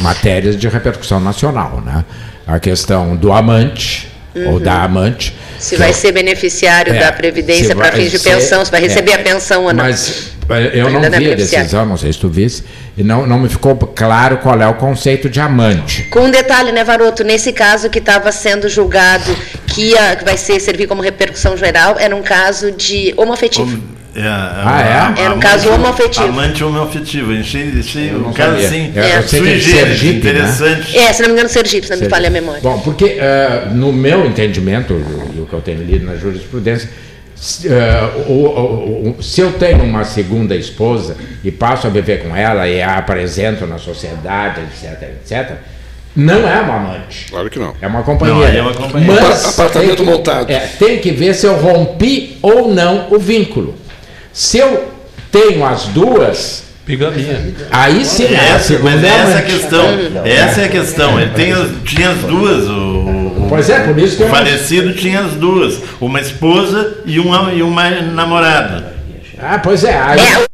[0.00, 2.04] matérias de repercussão nacional, né?
[2.46, 4.08] a questão do amante
[4.46, 5.34] ou da amante.
[5.58, 8.80] Se vai é- ser beneficiário é, da Previdência para fins de ser- pensão, se vai
[8.80, 9.14] receber é.
[9.14, 9.84] a pensão ou não.
[9.84, 10.32] Mas
[10.74, 12.64] eu não é vi a decisão, não sei se tu visse,
[12.98, 16.02] e não, não me ficou claro qual é o conceito de amante.
[16.04, 17.24] Com um detalhe, né, Varoto?
[17.24, 19.34] Nesse caso que estava sendo julgado,
[19.66, 23.93] que, ia, que vai ser, servir como repercussão geral, era um caso de homoafetivo.
[24.16, 25.22] É, Ah, é?
[25.24, 26.24] Era um caso homoafetivo.
[26.26, 27.32] Amante homoafetivo.
[27.32, 30.08] Achei, achei um não caso assim, sei que sui é generis, né?
[30.10, 30.98] interessante.
[30.98, 32.60] É, se não me engano, Sergipe, se não me falha a memória.
[32.62, 34.92] Bom, porque eh, no meu entendimento,
[35.34, 36.88] e o que eu tenho lido na jurisprudência,
[37.34, 42.22] se, eh, o- o- o- se eu tenho uma segunda esposa e passo a viver
[42.22, 45.56] com ela e a apresento na sociedade, etc, etc,
[46.14, 47.26] não é uma amante.
[47.30, 47.74] Claro que não.
[47.82, 48.52] É uma companheira.
[48.52, 49.20] Não, é uma companheira.
[49.22, 50.48] Mas Apartamento montado.
[50.48, 53.74] é, tem que ver se eu rompi ou não o vínculo.
[54.34, 54.92] Se eu
[55.30, 57.54] tenho as duas, Bigamia.
[57.70, 59.46] aí sim é a Essa, mas essa é a amante.
[59.46, 59.86] questão.
[60.24, 61.20] Essa é a questão.
[61.20, 61.52] Ele tem
[61.84, 62.68] tinha as duas.
[62.68, 65.80] O, Pois é, por isso que o eu- falecido tinha as duas.
[66.00, 68.92] Uma esposa e uma, e uma namorada.
[69.38, 69.96] Ah, pois é.
[69.96, 70.46] Aí, É,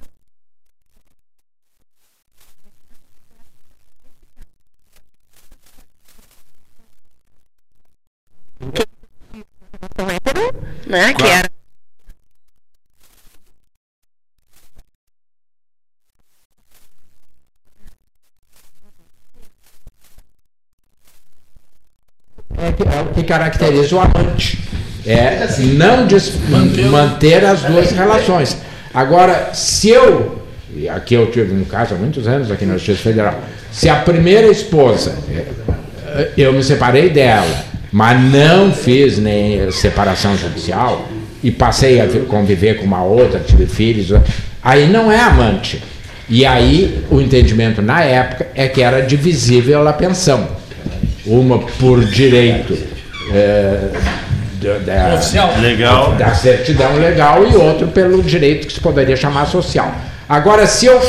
[10.88, 11.50] né, que era
[22.58, 24.58] é que- é o que caracteriza o amante.
[25.06, 25.46] É
[25.78, 26.32] não des-
[26.90, 28.56] manter as duas relações.
[28.92, 30.42] Agora, se eu,
[30.76, 33.38] e aqui eu tive um caso há muitos anos aqui na Justiça Federal,
[33.70, 41.08] se a primeira esposa, é, eu me separei dela, mas não fiz nem separação judicial
[41.42, 44.12] e passei a vi- conviver com uma outra, tive filhos,
[44.62, 45.80] aí não é amante.
[46.28, 50.48] E aí o entendimento na época é que era divisível a pensão.
[51.24, 52.76] Uma por direito
[53.34, 53.88] é,
[54.60, 54.78] da-
[55.08, 55.54] da- Oficial.
[55.60, 56.12] Legal.
[56.18, 59.92] da certidão legal e outro pelo direito que se poderia chamar social.
[60.28, 61.00] Agora, se eu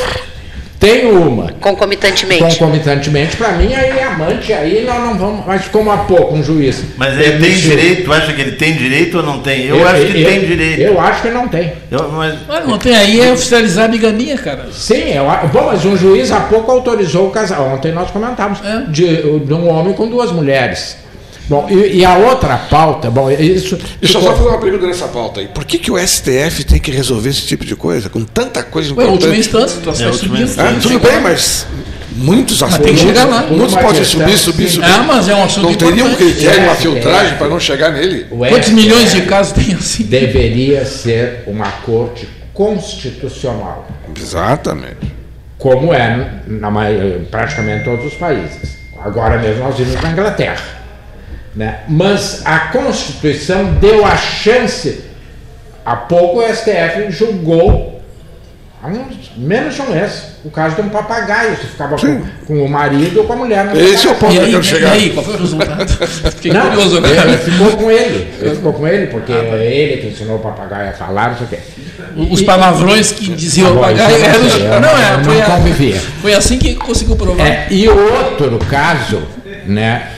[0.80, 2.42] tenho uma concomitantemente.
[2.42, 5.46] concomitantemente, para mim, aí é amante, aí nós não vamos.
[5.46, 6.82] Mas como há pouco um juiz.
[6.96, 8.04] Mas ele tem direito?
[8.04, 9.66] Tu acha que ele tem direito ou não tem?
[9.66, 10.80] Eu, acho que eu- tem direito.
[10.80, 11.72] Eu acho que não tem.
[11.88, 14.66] Eu- mas Olha, não tem aí é oficializar a bigamia, cara.
[14.72, 17.68] Sim, eu, bom, mas um juiz há pouco autorizou o casal.
[17.74, 18.82] Ontem nós comentamos É.
[18.90, 20.96] de, de um homem com duas mulheres.
[21.48, 23.76] Bom, e, e a outra pauta, bom, isso.
[24.00, 25.48] Deixa eu só fazer uma pergunta nessa pauta aí.
[25.48, 28.08] Por que, que o STF tem que resolver esse tipo de coisa?
[28.08, 29.40] Com tanta coisa Ué, última importante.
[29.40, 30.42] instância, tu É, última subindo.
[30.44, 30.76] instância.
[30.76, 31.66] Ah, tudo bem, mas
[32.14, 32.86] muitos assuntos.
[32.86, 33.42] tem que chegar lá.
[33.42, 34.86] Muitos podem subir, subir, subir.
[34.86, 36.32] Ah, mas é um assunto Não teria um importante.
[36.34, 37.36] critério, uma É, filtragem é.
[37.36, 38.24] para não chegar nele?
[38.30, 40.04] Quantos milhões de casos tem assim?
[40.04, 44.96] Deveria ser uma corte constitucional, Exatamente.
[45.58, 46.70] como é na,
[47.30, 48.76] praticamente todos os países.
[49.04, 50.81] Agora mesmo nós vimos na Inglaterra.
[51.54, 51.80] Né?
[51.88, 55.04] Mas a Constituição deu a chance.
[55.84, 58.00] Há pouco o STF julgou,
[58.82, 62.64] há uns, menos de um mês, o caso de um papagaio, se ficava com, com
[62.64, 63.66] o marido ou com a mulher.
[63.76, 64.92] Esse é o ponto E que eu aí, quero e chegar.
[64.92, 65.88] aí, qual foi o resultado?
[66.32, 67.38] Fiquei Não, curioso ele agora.
[67.38, 68.32] ficou com ele.
[68.40, 71.46] Ele ficou com ele, porque é ele que ensinou o papagaio a falar, não sei
[71.46, 71.58] o quê.
[72.32, 74.40] Os palavrões que diziam o papagaio eu eram.
[74.42, 77.46] não sei, eu Não, não- é, eu foi, não a- foi assim que conseguiu provar.
[77.46, 79.22] É, e outro caso,
[79.66, 80.08] né?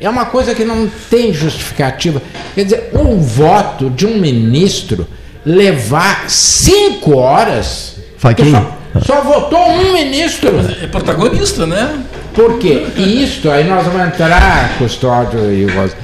[0.00, 2.22] É uma coisa que não tem justificativa.
[2.54, 5.06] Quer dizer, um voto de um ministro
[5.44, 7.96] levar cinco horas.
[8.16, 8.66] Faquinha.
[9.04, 10.50] Só, só votou um ministro.
[10.82, 12.02] É protagonista, né?
[12.34, 12.86] Por quê?
[12.96, 15.96] E isto, aí nós vamos entrar, Custódio e Rosa,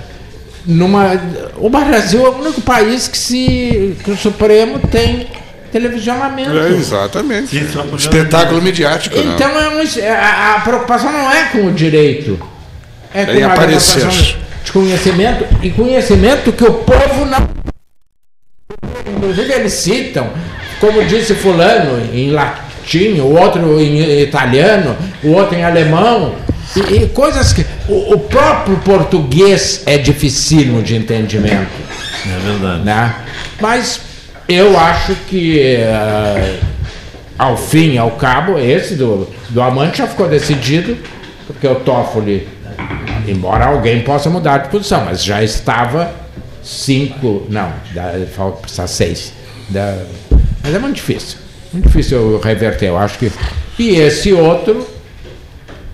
[0.66, 1.20] numa.
[1.56, 5.28] O Brasil é o único país que, se, que o Supremo tem
[5.70, 6.50] televisionamento.
[6.58, 7.48] É, exatamente.
[7.48, 7.66] Sim,
[7.96, 9.34] Espetáculo midiático, não.
[9.34, 12.38] Então é um, a, a preocupação não é com o direito,
[13.14, 14.06] é com em aparecer.
[14.64, 17.48] de conhecimento e conhecimento que o povo não.
[19.16, 20.28] Inclusive eles citam,
[20.80, 26.34] como disse fulano em latim, o outro em italiano, o outro em alemão,
[26.76, 31.70] e, e coisas que o, o próprio português é dificílimo de entendimento
[32.26, 32.82] É verdade.
[32.82, 33.14] né?
[33.60, 34.00] Mas
[34.48, 36.58] eu acho que eh,
[37.38, 40.96] ao fim e ao cabo esse do, do amante já ficou decidido
[41.46, 42.48] porque o Toffoli,
[43.26, 46.10] embora alguém possa mudar de posição, mas já estava
[46.62, 47.72] cinco, não,
[48.34, 49.32] falta precisar seis.
[50.62, 51.38] Mas é muito difícil,
[51.72, 52.86] muito difícil eu reverter.
[52.88, 53.30] Eu acho que
[53.78, 54.86] e esse outro,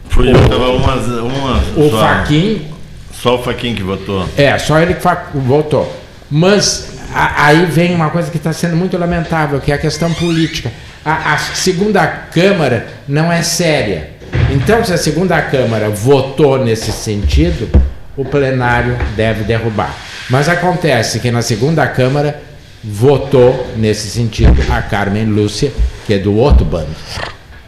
[0.09, 0.35] Foi eu
[0.77, 2.67] umas, uma o só, Faquin,
[3.13, 4.27] só o Faquin que votou.
[4.37, 5.01] É, só ele que
[5.35, 6.01] votou.
[6.31, 10.13] Mas a- aí vem uma coisa que está sendo muito lamentável, que é a questão
[10.15, 10.71] política.
[11.05, 14.12] A, a segunda Câmara não é séria.
[14.53, 17.71] Então, se a segunda Câmara votou nesse sentido,
[18.15, 19.97] o plenário deve derrubar.
[20.29, 22.39] Mas acontece que na segunda Câmara
[22.85, 25.73] votou nesse sentido a Carmen Lúcia,
[26.07, 26.95] que é do outro bando,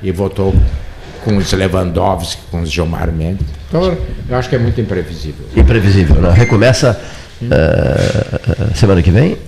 [0.03, 0.55] e votou
[1.24, 3.47] com os Lewandowski, com os Gilmar Mendes.
[3.66, 3.97] Então,
[4.28, 5.47] eu acho que é muito imprevisível.
[5.57, 6.32] Imprevisível, né?
[6.32, 7.01] Recomeça
[7.43, 9.39] uh, semana que vem?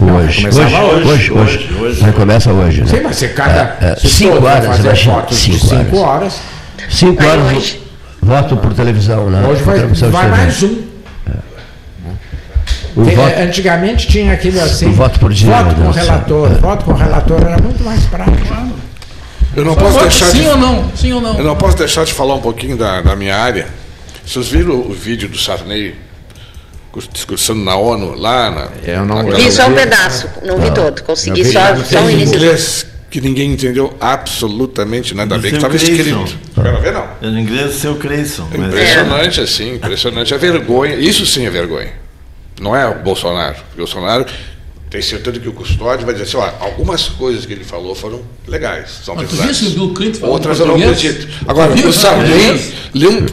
[0.00, 0.46] Hoje.
[0.46, 0.76] Hoje, hoje,
[1.08, 2.04] hoje, hoje, hoje.
[2.04, 2.82] Recomeça hoje.
[2.82, 2.86] Né?
[2.86, 3.76] Sim, mas se cada.
[3.80, 6.40] É, é, cinco horas, fazer imagina, fotos cinco de cinco horas.
[6.88, 7.82] Cinco horas, hoje.
[8.22, 9.44] voto por televisão, né?
[9.46, 10.88] Hoje vai, vai mais um.
[12.96, 14.92] O Tem- voto, Antigamente tinha aquele assim.
[14.92, 16.48] Voto por dia, Voto com relator.
[16.60, 18.56] Voto com relator era muito mais prático.
[19.56, 20.90] Eu não Só posso deixar sim de, ou não?
[20.94, 21.36] Sim ou não?
[21.36, 23.66] eu não posso deixar de falar um pouquinho da, da minha área.
[24.24, 25.96] Vocês viram o vídeo do Sarney
[27.12, 31.02] discursando na ONU lá na, Eu não naquela- Vi só um pedaço, não vi todo.
[31.02, 32.34] Consegui vi só, só início.
[32.36, 36.24] inglês que ninguém entendeu absolutamente nada Do bem, que estava Creyson.
[36.24, 36.38] escrito.
[36.54, 37.06] Quero ver, não.
[37.22, 38.48] Em inglês, seu Creyson.
[38.50, 40.34] Mas Impressionante, assim, impressionante.
[40.34, 41.92] É vergonha, isso sim é vergonha.
[42.60, 43.56] Não é o Bolsonaro.
[43.74, 44.26] O Bolsonaro
[44.90, 48.20] tem certeza que o custódio vai dizer assim, ó, algumas coisas que ele falou foram
[48.46, 51.28] legais, são Mas tu viu o Bill Clinton falou Outras eu não acredito.
[51.46, 52.58] Agora, o Sarney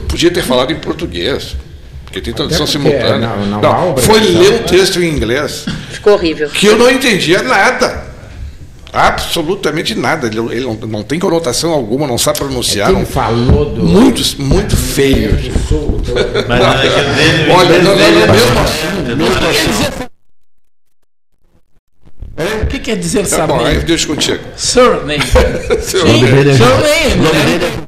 [0.08, 1.56] podia ter falado em português,
[2.16, 3.18] porque tem tradução simultânea.
[3.28, 6.50] não- não Não, foi ler um texto em inglês Ficou horrível.
[6.50, 8.06] que eu não entendia nada.
[8.94, 10.28] Absolutamente nada.
[10.28, 12.88] Ele, ele não, não tem conotação alguma, não sabe pronunciar.
[12.90, 13.84] Quem não- falou do.
[13.84, 15.32] muito, muito feio.
[16.48, 20.10] mas não é que Olha, não, não, não, é mesmo bastante-
[22.64, 23.86] O que quer dizer Tá bom, aí surname?
[23.86, 24.44] deixa contigo.
[24.56, 25.18] Surname.
[25.36, 26.22] É- surname.
[26.32, 27.86] né?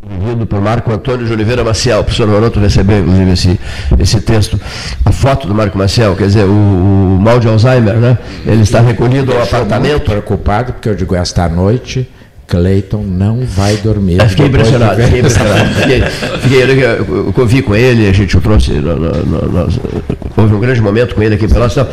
[0.00, 2.00] Vindo por Marco Antônio de Oliveira Maciel.
[2.00, 3.60] O professor Maroto recebeu, inclusive, esse,
[4.00, 4.60] esse texto.
[5.04, 8.18] A foto do Marco Maciel, quer dizer, o, o mal de Alzheimer, né?
[8.46, 10.04] Ele está recolhido ao Estou muito apartamento.
[10.04, 12.08] preocupado porque eu digo esta noite
[12.46, 14.18] Cleiton não vai dormir.
[14.20, 15.74] Eu fiquei impressionado, fiquei impressionado.
[15.74, 16.00] Fiquei,
[16.42, 19.68] fiquei, eu, convivi com ele, a gente o trouxe, no- no- no-
[20.36, 21.72] houve um grande momento com ele aqui em Pelotas.
[21.78, 21.88] então,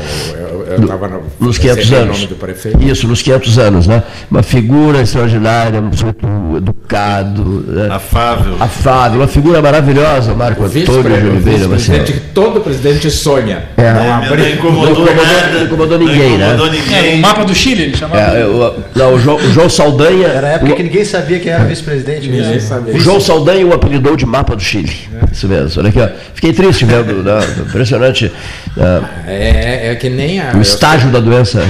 [0.72, 2.16] Eu- eu tava no- nos 500 recebi o anos.
[2.18, 2.84] nome do prefeito.
[2.84, 4.04] Isso, nos 500 anos, né?
[4.30, 7.88] Uma figura extraordinária, um sujeito educado, né?
[7.92, 8.56] Afável.
[8.60, 12.04] afável, uma figura maravilhosa, Marco O Antônio de Oliveira Maciel.
[12.04, 13.64] que todo presidente sonha.
[13.78, 13.92] É.
[13.94, 15.58] Não Não, abrir- não incomodou não incomodou- nada.
[15.58, 16.54] não incomodou ninguém, né?
[16.54, 17.16] incomodou É, ninguém.
[17.16, 18.22] o mapa do Chile, ele chamava.
[18.22, 20.28] É, o, não, o, João, o João Saldanha.
[20.28, 22.28] Era a época o- que ninguém sabia quem era vice-presidente.
[22.28, 22.68] Ninguém mesmo.
[22.68, 22.94] sabia.
[22.96, 24.92] O João Saldanha o apelidou de mapa do Chile.
[25.32, 25.80] Isso mesmo.
[25.80, 26.10] Olha aqui, ó.
[26.34, 27.40] Fiquei triste vendo, né?
[27.68, 28.32] impressionante
[28.76, 29.02] né?
[29.28, 31.62] É, é que nem a, o eu estágio da doença.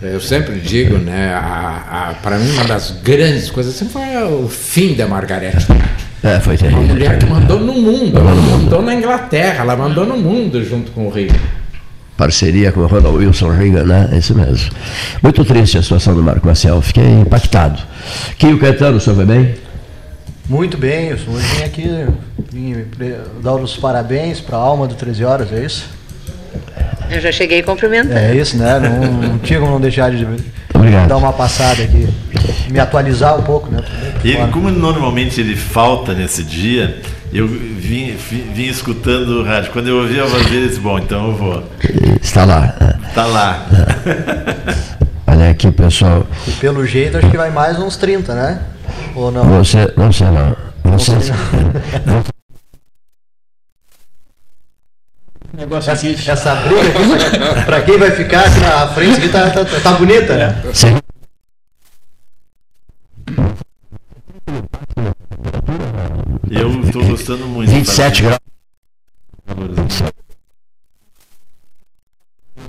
[0.00, 4.48] Eu sempre digo, né, a, a, para mim uma das grandes coisas sempre foi o
[4.48, 5.76] fim da Margaret Thatcher.
[6.24, 6.82] É, foi Uma terrível.
[6.82, 11.06] mulher que mandou no mundo, ela mandou na Inglaterra, ela mandou no mundo junto com
[11.06, 11.38] o Reagan.
[12.16, 14.08] Parceria com o Ronald Wilson Reagan, né?
[14.12, 14.70] É isso mesmo.
[15.22, 16.80] Muito triste a situação do Marco Marcel.
[16.82, 17.80] Fiquei impactado.
[18.38, 19.54] Quinho Caetano, o senhor vai bem?
[20.48, 22.06] Muito bem, eu hoje vim aqui
[22.52, 22.84] vim
[23.42, 25.86] dar os parabéns para a alma do 13 Horas, é isso?
[27.12, 28.16] Eu já cheguei cumprimentando.
[28.16, 28.78] É isso, né?
[28.78, 30.26] Não, não tinha como não deixar de
[30.74, 31.08] Obrigado.
[31.08, 32.08] dar uma passada aqui,
[32.70, 33.82] me atualizar um pouco, né?
[34.24, 34.52] E ele, fora.
[34.52, 37.00] como normalmente ele falta nesse dia,
[37.32, 39.70] eu vim, vim, vim escutando o rádio.
[39.72, 41.64] Quando eu ouvi a voz dele, disse, bom, então eu vou.
[42.20, 42.74] Está lá.
[43.14, 43.66] Tá lá.
[45.26, 46.26] Olha aqui, pessoal.
[46.48, 48.60] E pelo jeito acho que vai mais uns 30, né?
[49.14, 49.44] Ou não?
[49.44, 50.56] Você, não sei não.
[50.84, 51.12] Você,
[55.52, 56.16] Negócio aqui.
[56.26, 60.36] Essa briga aqui, pra quem vai ficar aqui na frente, aqui tá, tá, tá bonita,
[60.36, 60.62] né?
[60.64, 60.94] você,
[66.50, 67.70] Eu estou gostando muito.
[67.70, 68.38] 27 graus.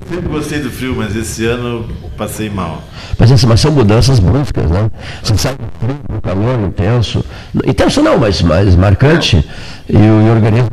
[0.08, 2.82] Sempre gostei do frio, mas esse ano passei mal.
[3.18, 4.90] Mas, assim, mas são mudanças bruscas, né?
[5.22, 7.24] Você sai do frio, do calor intenso.
[7.66, 9.44] Intenso não, mas mais marcante.
[9.88, 10.70] E o, e o organismo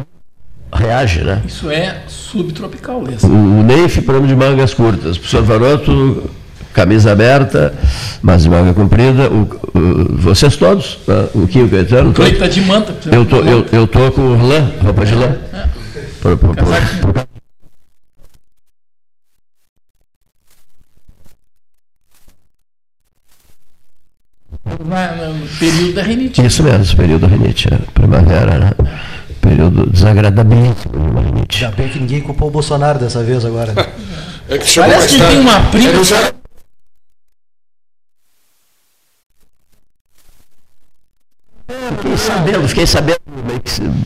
[0.74, 1.42] reage, né?
[1.46, 3.26] Isso é subtropical esse.
[3.26, 5.18] O, Neif, plano de mangas curtas.
[5.18, 6.30] O professor Varoto,
[6.74, 7.74] camisa aberta,
[8.22, 9.30] mas de manga comprida.
[9.30, 9.42] O,
[9.78, 11.28] o- vocês todos, né?
[11.34, 12.12] o Quinho Caetano.
[12.12, 12.56] O Cleito todos.
[12.56, 12.94] tá de manta.
[13.16, 15.36] Eu tô, eu, eu tô com lã, roupa de lã.
[24.86, 26.46] Na- no período da rinite.
[26.46, 28.72] Isso mesmo, período da rinite, é, primavera, né?
[29.42, 31.66] Período desagradabilíssimo de rinite.
[31.66, 33.74] Ainda bem que ninguém culpou o Bolsonaro dessa vez agora.
[33.74, 33.86] Né?
[34.50, 35.34] É que Parece que tarde.
[35.36, 36.04] tem uma prima.
[36.04, 36.34] Já-
[41.68, 43.20] Fiquei sabendo, fiquei sabendo.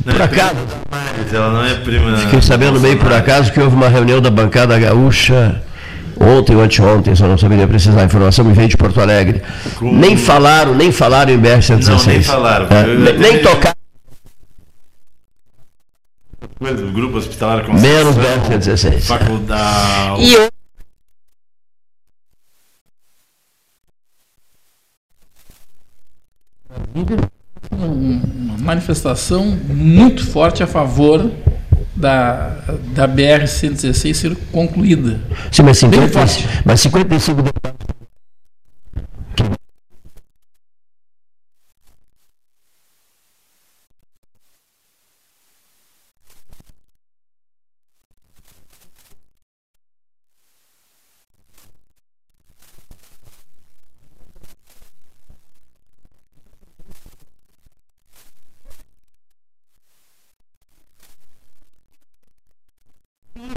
[0.03, 0.55] por acaso.
[0.91, 2.17] Mas ela não é prima.
[2.17, 5.61] Fiquei sabendo meio por acaso que houve uma reunião da bancada gaúcha
[6.19, 8.01] ontem ou anteontem, só não saberia precisar.
[8.01, 9.41] A informação me veio de Porto Alegre.
[9.81, 11.87] Nem falaram, nem falaram em BR-116.
[11.87, 12.67] Não, nem falaram.
[12.69, 13.75] É, nem, nem tocaram,
[16.65, 19.01] Coisa do grupo hospitalar menos Conceição, BR-116.
[19.01, 20.23] Faculdade.
[20.23, 20.49] E eu,
[27.71, 31.29] uma manifestação muito forte a favor
[31.95, 32.47] da,
[32.95, 35.21] da BR-116 ser concluída.
[35.51, 36.49] Sim, mas, Bem 50, forte.
[36.65, 37.84] mas 55 deputados.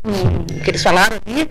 [0.05, 1.43] O que eles falaram ali,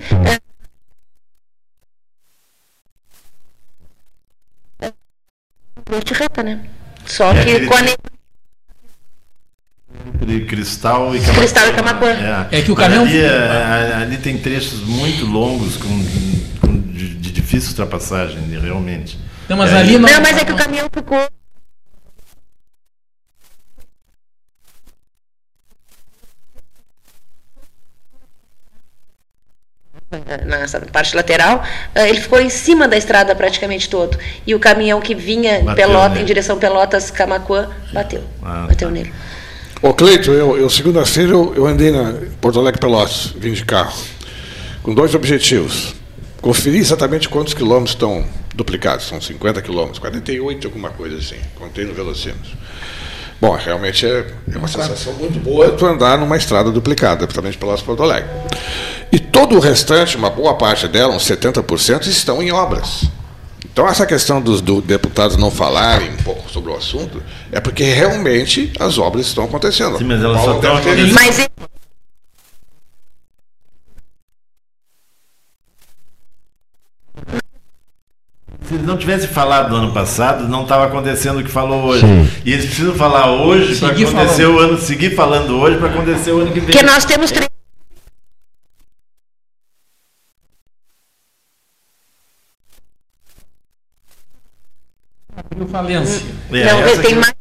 [4.81, 4.93] é, é
[5.89, 6.65] noite reta, né?
[7.05, 7.81] Só É que com a
[10.25, 11.39] de Cristal e Camacuã.
[11.39, 12.09] Cristal e Camacuã.
[12.51, 15.87] É que o caminhão- Ali, é, ali tem trechos muito longos com,
[16.61, 19.17] com- de, de difícil ultrapassagem, realmente.
[19.47, 20.09] Não, mas É, ali não.
[20.09, 21.27] Não, mas é que o caminhão ficou.
[30.47, 31.63] Nessa parte lateral,
[31.93, 34.17] eh, ele ficou em cima da estrada praticamente todo.
[34.45, 36.21] E o caminhão que vinha em Bateu Pelota, nele.
[36.21, 38.23] em direção Pelotas-Camacuã bateu.
[38.41, 38.93] Ah, bateu tá.
[38.93, 39.13] nele.
[39.81, 43.93] Ô Cleito, eu, eu segunda-feira eu, eu andei na Porto Alegre Pelotas, vim de carro,
[44.81, 45.93] com dois objetivos.
[46.41, 48.25] Conferir exatamente quantos quilômetros estão
[48.55, 52.57] duplicados, são 50 quilômetros, 48, alguma coisa assim, contei no velocímetro.
[53.39, 57.81] Bom, realmente é, é uma sensação muito boa tu andar numa estrada duplicada, principalmente Pelotas
[57.81, 58.29] Porto Alegre.
[59.11, 63.05] E todo o restante, uma boa parte dela, uns 70%, estão em obras.
[63.63, 67.83] Então, essa questão dos do deputados não falarem um pouco sobre o assunto é porque
[67.83, 69.99] realmente as obras estão acontecendo.
[69.99, 71.51] Sim, mas elas só estão acontecendo.
[78.67, 82.01] Se eles não tivessem falado no ano passado, não estava acontecendo o que falou hoje.
[82.05, 82.29] Sim.
[82.43, 84.55] E eles precisam falar hoje para acontecer falando.
[84.55, 86.69] o ano, seguir falando hoje para acontecer o ano que vem.
[86.71, 87.47] porque nós temos três.
[95.35, 96.25] Abriu falência.
[96.51, 97.33] É, não, tem que- mais.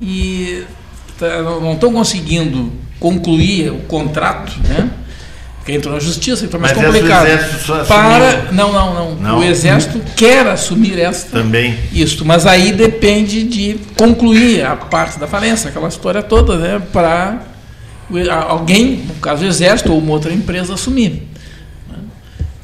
[0.00, 0.64] E
[1.18, 4.90] tá, não estão conseguindo concluir o contrato, né?
[5.66, 7.26] Porque entrou na justiça, então é mais Mas complicado.
[7.26, 9.38] Exército só Para, não, não, não, Não?
[9.40, 11.76] O Exército quer assumir esta Também.
[11.92, 16.80] Isto, mas aí depende de concluir a parte da falência, aquela história toda, né?
[16.92, 17.40] Para
[18.48, 21.26] alguém, no caso o Exército ou uma outra empresa, assumir.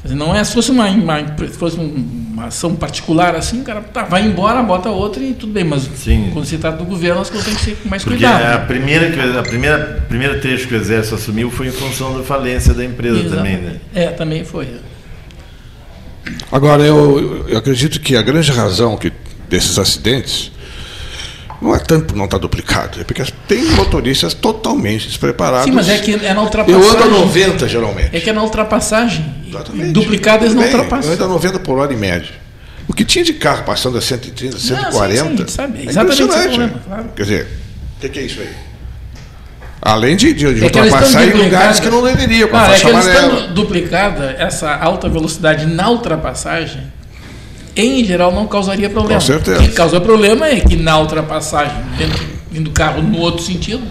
[0.05, 3.81] não é se fosse uma, uma, se fosse um- uma ação particular assim, o cara
[3.81, 6.29] tá, vai embora, bota outra e tudo bem, mas Sim.
[6.33, 8.55] quando se trata do governo, as coisas têm que ser com mais Porque cuidado.
[8.55, 12.23] a primeira, que- a primeira primeiro trecho que o Exército assumiu foi em função da
[12.23, 13.75] falência da empresa também, né?
[13.95, 14.67] É, também foi.
[16.51, 19.11] Agora, eu, eu acredito que a grande razão que,
[19.49, 20.51] desses acidentes
[21.63, 25.65] não é tanto por não estar duplicado, é porque tem motoristas totalmente despreparados.
[25.65, 26.89] Sim, mas é que é na Eu ultrapassagem.
[26.89, 28.15] ando a 90 geralmente.
[28.15, 29.25] É que é na ultrapassagem.
[29.47, 29.91] Exatamente.
[29.91, 31.09] Duplicado eles não ultrapassam.
[31.09, 32.29] Eu ando a 90 por hora em média.
[32.87, 34.91] O que tinha de carro passando a 130, 140.
[34.91, 35.77] sim, sim, a gente sabe.
[35.79, 36.47] é é impressionante.
[36.49, 37.05] problema, claro.
[37.15, 37.47] Quer dizer,
[37.97, 38.49] o que, que é isso aí?
[39.81, 42.69] Além de, de, de É ultrapassar em lugares que não deveriam, com a Não, é
[42.69, 43.33] faixa que eles amarela.
[43.39, 46.83] estando duplicada, essa alta velocidade na ultrapassagem,
[47.75, 49.19] em geral, não causaria problema.
[49.19, 49.59] Com certeza.
[49.61, 53.81] O que causa problema é que na ultrapassagem, dentro, vindo o carro no outro sentido,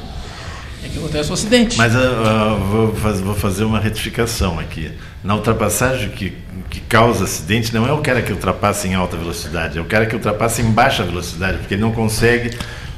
[0.84, 1.76] é que acontece o acidente.
[1.78, 4.90] Mas ah, vou, faz- vou fazer uma retificação aqui.
[5.24, 6.32] Na ultrapassagem que,
[6.70, 10.06] que causa acidente não é o cara que ultrapassa em alta velocidade, é o cara
[10.06, 12.50] que ultrapassa em baixa velocidade, porque ele não consegue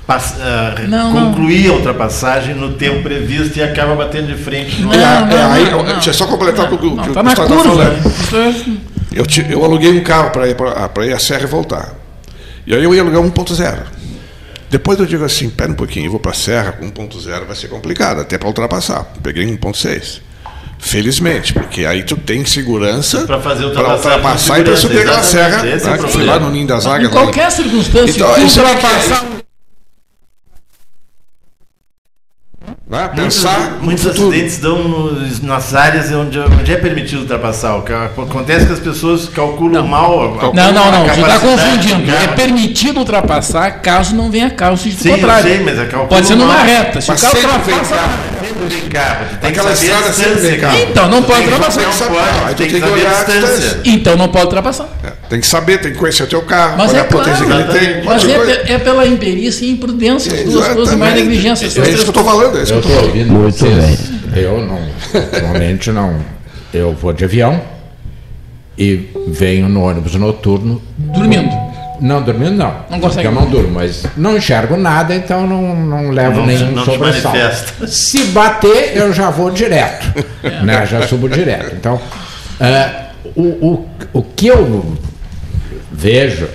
[0.07, 4.81] pass- ah, Não, é concluir a ultrapassagem no tempo previsto e acaba batendo de frente.
[4.81, 5.93] no- Não, É, não, é, aí, não, não.
[5.95, 7.85] deixa eu só completar o que o Não, que o tá Gustavo tá curva.
[7.85, 8.07] falando.
[8.21, 11.47] Isso é- Eu, ti- eu aluguei um carro para ir para ir a Serra e
[11.47, 11.95] voltar.
[12.67, 13.79] E aí eu ia alugar 1.0.
[14.71, 17.55] Depois eu digo assim, pera um pouquinho, eu vou para a Serra com 1.0 vai
[17.55, 19.05] ser complicado, até para ultrapassar.
[19.23, 20.21] Peguei 1.6.
[20.79, 25.63] Felizmente, porque aí tu tem segurança ultrapassagem ultrapassar e para subir aquela serra.
[25.63, 27.11] né, que eu fui lá no Ninho das Águias.
[27.13, 29.25] lá em- qualquer circunstância, Então, é- ultrapassar.
[32.95, 33.11] Né?
[33.17, 34.29] Muitos, Pensar muitos futuro.
[34.29, 37.75] acidentes dão nos- nas áreas onde, onde é permitido ultrapassar.
[37.77, 40.39] O que acontece é que as pessoas calculam mal.
[40.39, 42.11] a- Não, não, não, você está confundindo.
[42.13, 45.43] É permitido ultrapassar caso não venha carro, se Sim, eu contrário.
[45.43, 46.65] sei, mas é Pode ser numa mal.
[46.65, 47.01] reta.
[47.01, 48.35] Se Mas o carro vem ultrapassa.
[48.45, 49.25] Sempre tem carro.
[49.41, 50.79] Tem Aquela que saber a estrada sempre carro.
[50.91, 51.83] Então, não pode ultrapassar.
[51.83, 51.91] Não.
[53.85, 54.89] Então não pode ultrapassar.
[55.35, 57.45] É, Tem que saber, tem que conhecer o teu carro, Mas olha é a potência
[57.45, 58.05] claro, que ele tem.
[58.05, 61.65] Mas é, é pela imperícia e imprudência, as duas coisas mais negligência.
[61.65, 64.11] É isso que eu estou falando, é isso que Eu estou ouvindo Muito vocês.
[64.37, 64.81] Eu não,
[65.33, 66.17] normalmente não.
[66.73, 67.61] Eu vou de avião
[68.79, 70.81] e venho no ônibus noturno.
[70.99, 71.51] Dormindo.
[72.01, 72.75] Não, dormindo não.
[72.91, 73.27] Não consegue.
[73.27, 76.85] Porque Eu não durmo, mas não enxergo nada, então não, não levo Não- nenhum não
[76.85, 77.87] sobressalto.
[77.87, 80.07] Se bater, eu já vou direto.
[80.65, 80.85] né?
[80.87, 81.75] Já subo direto.
[81.77, 82.01] Então,
[82.61, 83.05] é,
[83.37, 84.97] o, o, o que eu
[85.95, 86.49] vejo,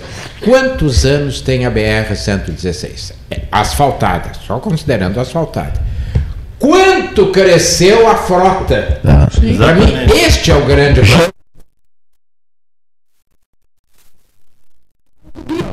[0.44, 3.14] quantos anos tem a BR-116?
[3.32, 5.90] É, asfaltada, só considerando asfaltada.
[6.60, 9.00] Quanto cresceu a frota?
[9.58, 11.30] Para mim, este é o grande problema.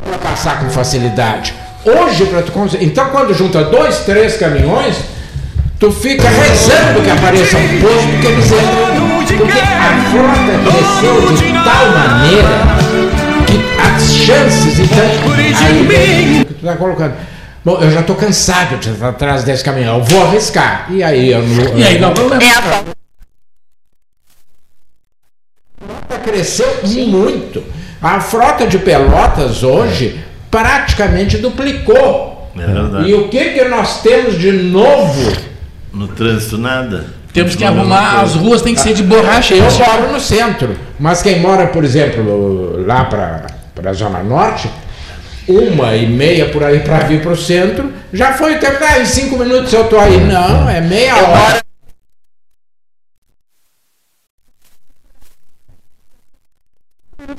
[0.04, 1.52] Para passar com facilidade.
[1.84, 2.84] Hoje, para tu conseguir.
[2.84, 4.96] Então, quando junta dois, três caminhões,
[5.80, 9.06] tu fica rezando que apareça um posto que eles entram.
[9.38, 12.75] Porque a frota cresceu de tal maneira
[13.96, 15.04] as chances, então.
[15.64, 17.14] Aí, que tu tá colocando.
[17.64, 19.98] Bom, eu já estou cansado de estar atrás desse caminhão.
[19.98, 20.86] Eu vou arriscar.
[20.90, 21.78] E aí eu não.
[21.78, 22.42] E aí dá um problema.
[22.42, 22.62] É a
[25.80, 26.66] frota cresceu
[27.08, 27.62] muito.
[28.00, 30.20] A frota de Pelotas hoje
[30.50, 32.50] praticamente duplicou.
[32.56, 33.08] É verdade.
[33.08, 35.32] E o que, que nós temos de novo?
[35.92, 37.06] No trânsito, nada.
[37.32, 39.54] Temos que arrumar, as ruas tem que ser de borracha.
[39.54, 44.70] Eu moro no centro, mas quem mora, por exemplo, lá para a Zona Norte,
[45.48, 49.06] uma e meia por aí para vir para o centro, já foi tempo, ah, em
[49.06, 50.18] cinco minutos eu estou aí.
[50.20, 51.60] Não, é meia hora.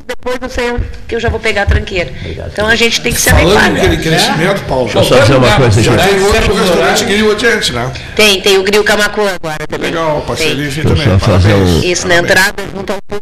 [0.07, 2.11] Depois do centro, que eu já vou pegar a tranqueira.
[2.51, 3.71] Então a gente tem que se Falando adequar.
[3.71, 6.07] naquele crescimento, Paulo, Deixa eu só dizer uma coisa já aqui.
[6.09, 7.93] tem outro restaurante grill adiante, né?
[8.15, 9.91] Tem, tem o Grill Camacuã agora também.
[9.91, 10.93] Legal, parceria também.
[10.95, 11.69] Deixa eu fazer Parabéns.
[11.69, 13.21] um- Isso, na entrada, junto ao O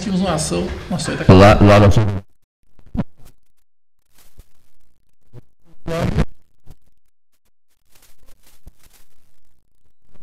[0.00, 1.88] nós tínhamos uma ação, uma ação da Lá, lá na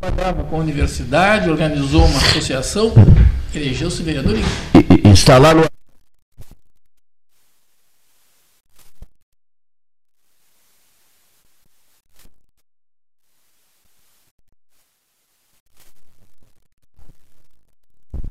[0.00, 2.92] trabalhava com a universidade, organizou uma associação,
[3.54, 4.40] elegeu-se vereador e
[4.78, 5.64] e- e está lá no.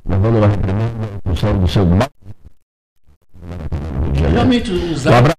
[0.05, 2.09] Levando uma reprimenda em função do seu mal.
[4.31, 5.37] realmente Um abraço.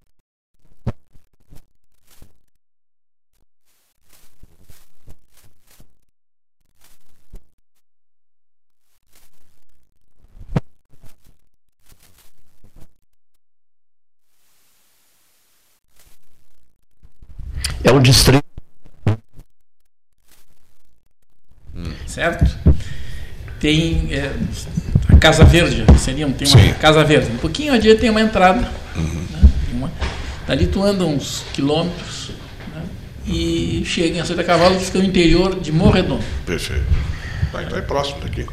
[17.83, 18.45] É um distrito.
[22.07, 22.45] certo?
[23.61, 24.33] Tem é,
[25.21, 26.73] Casa Verde, seria um, tem uma Sim.
[26.75, 27.31] Casa Verde.
[27.33, 28.61] Um pouquinho adiante tem uma entrada.
[28.61, 28.71] né?
[29.67, 29.93] Tem uma-
[30.47, 32.31] dali tu anda uns quilômetros
[32.75, 32.83] né?
[33.27, 36.23] e chega em Açoita Cavalo, que fica no interior de Morredondo.
[36.47, 36.85] Perfeito.
[37.53, 38.47] Vai estar próximo daqui.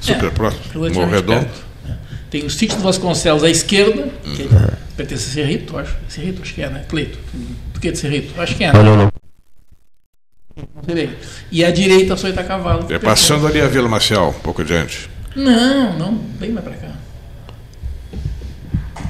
[0.00, 0.62] Super É, próximo.
[0.94, 1.40] Morredondo.
[1.46, 1.96] perto, né?
[2.30, 4.48] Tem o sítio do Vasconcelos à esquerda, que
[4.96, 5.96] pertence a Cerrito, acho.
[6.08, 6.84] Cerrito, acho que é, né?
[6.88, 7.18] Cleito.
[7.72, 8.38] Do que de Cerrito?
[8.40, 8.72] Acho que é.
[8.72, 8.88] Não, Né?
[8.90, 9.12] não, não.
[10.56, 11.08] Não.
[11.52, 12.86] E à direita, Açoita Cavalo.
[12.92, 15.08] É passando ali a Vila Marcial, um pouco adiante.
[15.38, 16.88] Não, não, bem mais pra cá.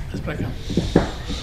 [0.09, 0.45] Mais pra cá.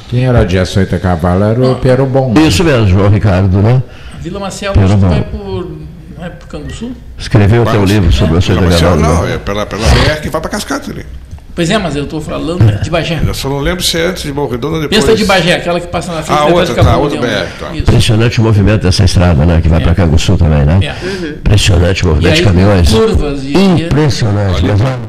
[0.08, 2.36] Quem era de açoita cavalo era o Pero Bom.
[2.38, 3.82] Isso mesmo, João Ricardo, né?
[4.14, 5.72] A Vila Marcial Pelo acho que vai por.
[6.16, 6.92] Não é por Canguçu?
[7.18, 9.02] Escreveu o teu livro sobre o Vila Açoita Cavalo.
[9.02, 9.34] não, né?
[9.34, 11.06] é pela, pela BR que vai para Cascata ali.
[11.56, 13.22] Pois é, mas eu estou falando de Bagé.
[13.26, 15.02] Eu só não lembro se é antes de Morredona ou depois.
[15.02, 17.28] Essa é de Bagé, aquela que passa na frente ah, outra, tá, outra BR,
[17.58, 17.74] tá.
[17.74, 19.62] Impressionante o movimento dessa estrada, né?
[19.62, 19.84] Que vai é.
[19.84, 20.80] para Canguçu também, né?
[20.84, 21.06] É.
[21.06, 21.30] Uhum.
[21.30, 22.90] Impressionante o movimento aí, de caminhões.
[22.90, 23.54] Curvas e...
[23.56, 24.66] Impressionante.
[24.66, 25.00] Olha.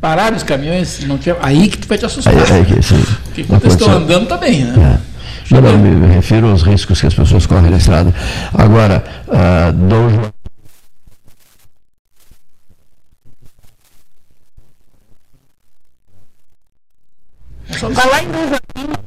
[0.00, 1.36] Pararam os caminhões, não tinha...
[1.40, 2.34] aí que tu vai te assustar.
[2.34, 3.02] Aí, aí que, sim.
[3.24, 5.00] Porque quando eles estão andando, tá bem, né?
[5.10, 5.13] É.
[5.50, 8.12] Não, não, me, me refiro aos riscos que as pessoas correm na estrada.
[8.52, 10.32] Agora, uh, Dom João.
[17.94, 19.03] Falar em Dom Joaquim,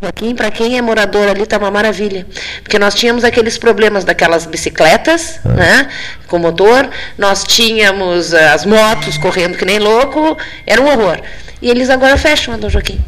[0.00, 2.26] Joaquim, para quem é morador ali, tá uma maravilha.
[2.62, 5.48] Porque nós tínhamos aqueles problemas daquelas bicicletas, É.
[5.48, 5.88] né?
[6.28, 6.88] Com motor,
[7.18, 10.36] nós tínhamos eh, as motos correndo que nem louco,
[10.66, 11.18] era um horror.
[11.60, 13.00] E eles agora fecham Dom Joaquim.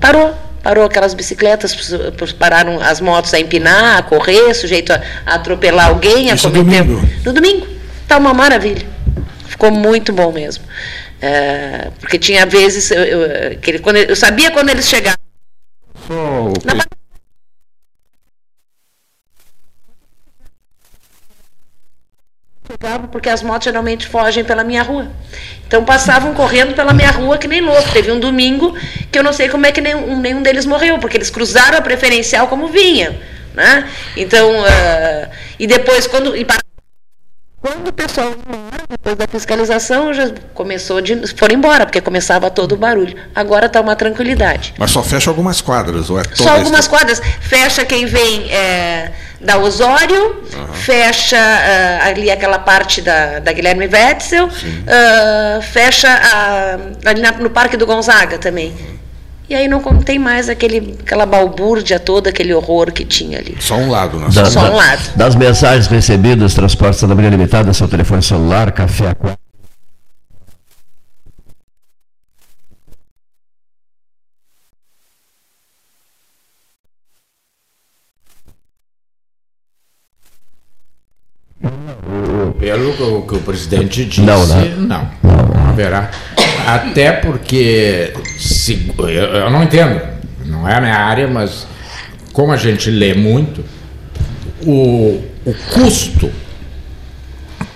[0.00, 0.34] Parou.
[0.62, 1.76] Parou aquelas bicicletas,
[2.38, 6.82] pararam as motos a empinar, a correr, sujeito a, a atropelar alguém, a Isso cometer.
[6.82, 7.06] domingo.
[7.22, 7.66] No domingo.
[8.08, 8.86] Tá uma maravilha.
[9.46, 10.64] Ficou muito bom mesmo.
[11.20, 15.18] Eh, porque tinha vezes eu, eu- que ele- quando eu sabia quando eles chegavam.
[16.64, 16.84] Ba-
[22.66, 25.10] Chegavam porque as motos geralmente fogem pela minha rua.
[25.66, 27.92] Então passavam correndo pela minha rua que nem louco.
[27.92, 28.74] Teve um domingo
[29.12, 31.82] que eu não sei como é que nenhum, nenhum deles morreu, porque eles cruzaram a
[31.82, 33.14] preferencial como vinham.
[33.54, 33.88] Né?
[34.16, 36.34] Então, ah, e depois, quando.
[36.36, 36.63] E para-
[37.64, 38.30] quando o pessoal
[38.90, 41.26] depois da fiscalização, já começou de.
[41.34, 43.16] foram embora, porque começava todo o barulho.
[43.34, 44.74] Agora está uma tranquilidade.
[44.78, 46.88] Mas só fecha algumas quadras, ou é Só algumas estrada?
[47.06, 47.22] quadras.
[47.40, 50.42] Fecha quem vem é, da Osório,
[50.74, 54.46] fecha ah, ali aquela parte da, da Guilherme Wetzel,
[54.86, 56.78] ah, fecha a-
[57.08, 58.74] ali na- no Parque do Gonzaga também.
[59.48, 63.56] E aí não con- tem mais aquele, aquela balbúrdia toda, aquele horror que tinha ali.
[63.60, 65.02] Só um lado, na Da- Só da- um lado.
[65.16, 69.38] Das mensagens recebidas, transportes da manhã limitada, seu telefone celular, café aquático.
[82.58, 84.74] Pelo que o, que o presidente disse, Não, né?
[84.76, 86.10] não, não haverá.
[86.66, 90.00] Até porque, se, eu, eu não entendo,
[90.46, 91.66] não é a minha área, mas
[92.32, 93.64] como a gente lê muito,
[94.66, 96.30] o, o custo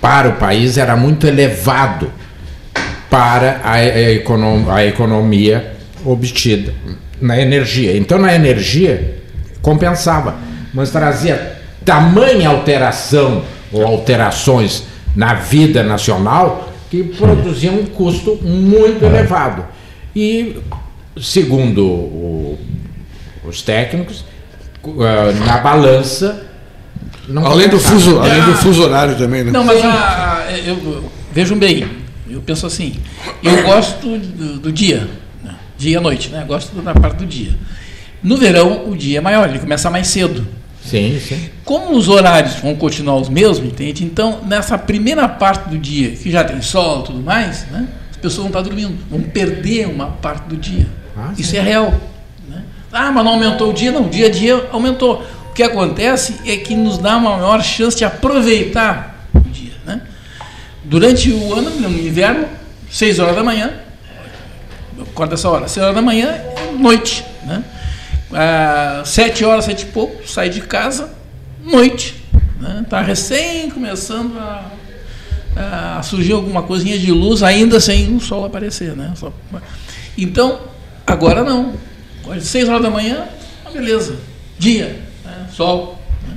[0.01, 2.11] para o país era muito elevado
[3.11, 5.73] para a, a a economia
[6.05, 6.73] obtida
[7.21, 7.97] na energia.
[7.97, 9.19] Então, na energia,
[9.61, 10.37] compensava,
[10.73, 14.85] mas trazia tamanha alteração ou alterações
[15.17, 19.65] na vida nacional que produziam um custo muito elevado.
[20.15, 20.57] E,
[21.21, 22.59] segundo o-
[23.45, 24.25] os técnicos,
[25.01, 26.45] ah, na balança.
[27.29, 29.51] Não Além do, fuso, além do fuso horário também, né?
[29.51, 31.87] Não, mas a- a- eu, vejam bem,
[32.29, 32.95] eu penso assim,
[33.43, 35.07] eu gosto do, do dia,
[35.45, 35.55] né?
[35.77, 36.45] dia e noite, né?
[36.49, 37.53] Gosto da parte do dia.
[38.23, 40.47] No verão, o dia é maior, ele começa mais cedo.
[40.89, 41.51] Sim, sim.
[41.65, 44.05] Como os horários vão continuar os mesmos, entende?
[44.05, 47.87] Então, nessa primeira parte do dia, que já tem sol e tudo mais, né?
[48.11, 50.87] as pessoas vão estar dormindo, vão perder uma parte do dia.
[51.17, 51.93] Ah, Isso é real.
[52.49, 52.63] né?
[52.91, 53.93] Ah, mas não aumentou o dia?
[53.93, 55.23] Não, dia a dia aumentou.
[55.51, 59.73] O que acontece é que nos dá uma maior chance de aproveitar o dia.
[59.85, 60.01] Né?
[60.85, 62.47] Durante o ano, no inverno,
[62.91, 63.73] 6 horas da manhã,
[64.97, 67.25] eu acordo essa hora, 6 horas da manhã, é noite.
[67.45, 67.63] Né?
[68.33, 71.11] Ah, sete horas, sete e pouco, sai de casa,
[71.65, 72.15] noite.
[72.83, 74.71] Está recém começando a,
[75.99, 78.95] a surgir alguma coisinha de luz, ainda sem o sol aparecer.
[78.97, 79.13] Né?
[79.17, 79.33] Só-
[80.17, 80.61] Então,
[81.07, 81.75] agora não.
[82.23, 83.25] Agora, seis horas da manhã,
[83.73, 84.17] beleza.
[84.59, 85.47] Dia, né?
[85.55, 86.03] sol.
[86.27, 86.37] né?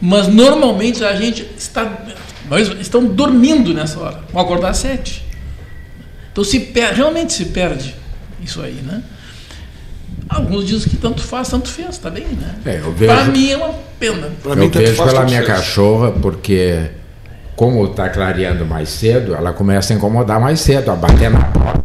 [0.00, 1.90] Mas normalmente a gente está.
[2.50, 4.20] Nós estamos dormindo nessa hora.
[4.32, 5.24] Vão acordar às sete.
[6.32, 7.94] Então se per- realmente se perde
[8.42, 9.02] isso aí, né?
[10.34, 12.54] Alguns dizem que tanto faz, tanto fez, tá bem, né?
[12.64, 14.28] É, vejo- Para mim é uma pena.
[14.42, 15.52] Pra eu mim, vejo faz, pela minha fez.
[15.58, 16.90] cachorra, porque
[17.54, 21.82] como está clareando mais cedo, ela começa a incomodar mais cedo, a bater na porta.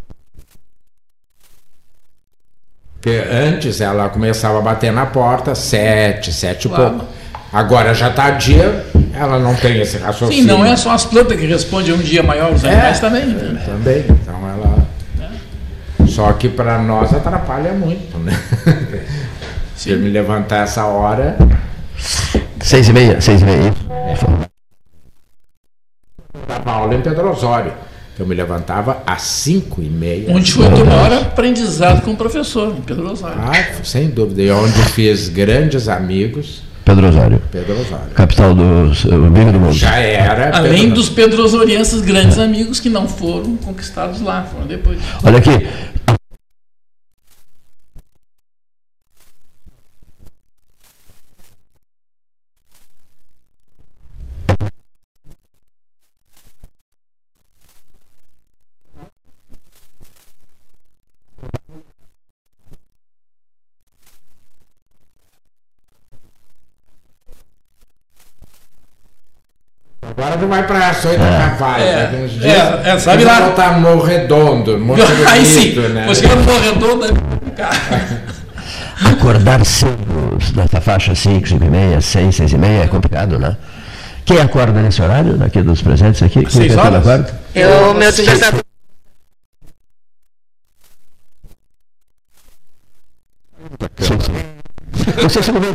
[2.94, 6.90] Porque antes ela começava a bater na porta, sete, sete e Claro.
[6.92, 7.06] pouco.
[7.54, 10.44] Agora já está dia, ela não tem esse raciocínio.
[10.44, 13.26] Sim, não é só as plantas que respondem a um dia maior, os animais também.
[13.26, 13.64] né?
[13.66, 14.06] Também.
[16.18, 18.34] Só que para nós atrapalha muito, né?
[19.78, 21.38] Se eu me levantar essa hora,
[22.60, 23.72] Seis e meia, seis e meia.
[26.48, 27.72] dava aula em Pedro Osório.
[28.18, 30.32] Eu me levantava às cinco e meia.
[30.36, 33.38] Onde foi tomar aprendizado com o professor, em Pedro Osório.
[33.40, 34.42] Ah, sem dúvida.
[34.42, 38.08] E onde fiz grandes amigos, Pedro Osório, Pedro Osório.
[38.16, 38.64] capital do
[39.14, 39.74] amigo do mundo.
[39.74, 40.58] Já era.
[40.58, 44.98] Além Pedro- dos pedrosorienses grandes amigos que não foram conquistados lá, foram depois.
[45.24, 45.68] Olha aqui,
[70.18, 71.18] Agora tu vai para ações É.
[71.20, 71.84] da Cavalho.
[71.84, 73.48] É, daqui uns é, é, sabe tu vai lá?
[73.50, 75.00] botar Morro Redondo, Morro
[75.30, 76.06] Aí sim, Bonito, né?
[76.08, 77.08] você não for redonda.
[79.12, 83.56] Acordar cedo nessa faixa 5, 5 e meia, 6, 6 e meia é complicado, né?
[84.26, 86.42] Quem acorda nesse horário, daqui dos presentes aqui?
[86.42, 87.08] Quem Seis horas?
[87.08, 87.40] acorda?
[87.54, 88.62] Eu, meu despertador.
[94.00, 95.22] Sim, sim.
[95.22, 95.74] Não sei se não vem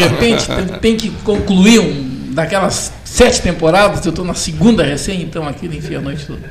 [0.00, 5.46] De repente tem, que concluir um, daquelas sete temporadas, eu estou na segunda recém, então
[5.46, 6.50] aqui enfia a noite toda.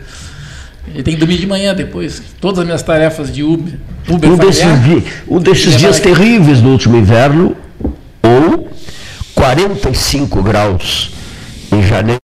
[0.93, 2.21] E tem que dormir de manhã depois.
[2.39, 3.73] Todas as minhas tarefas de Uber.
[4.07, 7.55] Uber Um desses, familiar, um desses dias terríveis do último inverno,
[8.23, 8.69] ou
[9.35, 11.11] 45 graus
[11.71, 12.19] em janeiro.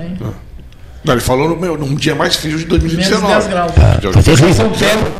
[0.00, 0.16] também.
[1.10, 3.26] Não, ele falou no meu, num dia mais frio de Menos 2019.
[3.32, 3.72] 10 graus.
[4.00, 4.22] Já- Tá.
[4.54, 5.12] São Pedro.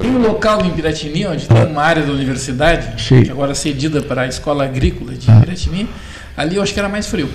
[0.00, 3.22] Tem um local em Piratini, onde tem uma área da universidade, Sim.
[3.24, 5.40] que agora é cedida para a escola agrícola de Ah.
[5.40, 5.88] Piratini.
[6.36, 7.28] Ali eu acho que era mais frio.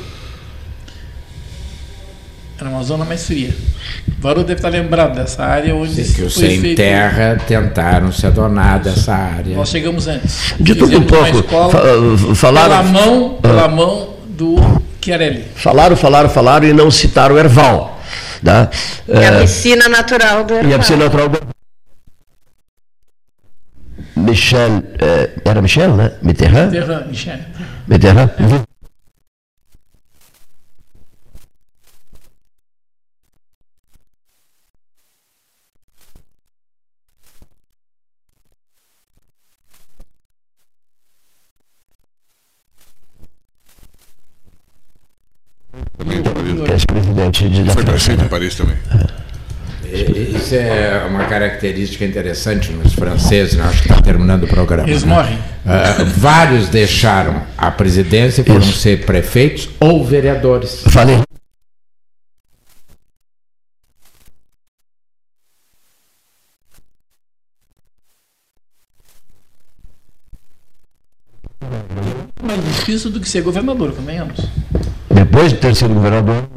[2.60, 3.54] Era uma zona mais fria.
[4.18, 7.38] O Varô deve estar lembrado dessa área onde Sim, que os foi sem feito- terra
[7.48, 9.56] tentaram se adonar dessa área.
[9.56, 10.54] Nós chegamos antes.
[10.60, 11.38] De tudo um pouco.
[11.38, 14.56] escola Fa- pela Falaram, mão, pela mão do
[15.04, 15.46] Chiarelli.
[15.56, 18.02] falaram, falaram, falaram e não citaram o Erval.
[18.42, 18.70] Né?
[19.08, 20.80] E a É, piscina natural do E a Erval.
[20.80, 21.40] piscina natural do-
[24.16, 26.12] Michel, eh, era Michel, né?
[26.24, 26.72] Mitterrand?
[26.72, 27.38] Terran, Michel.
[27.88, 28.30] Mitterrand?
[45.98, 46.70] Também de Paris.
[46.72, 47.97] Ex-presidente de da Foi França.
[48.08, 48.76] Prefeito Paris também.
[49.92, 53.64] E- Isso é uma característica interessante nos franceses, né?
[53.64, 54.88] acho que está terminando o programa.
[54.90, 55.14] Eles né?
[55.14, 55.40] morrem.
[55.66, 58.80] Ah, vários deixaram a presidência e foram Isso.
[58.80, 60.84] ser prefeitos ou vereadores.
[60.90, 61.22] Falei.
[72.42, 74.40] Mais difícil do que ser governador, convenhamos.
[75.10, 76.48] Depois de ter sido governador,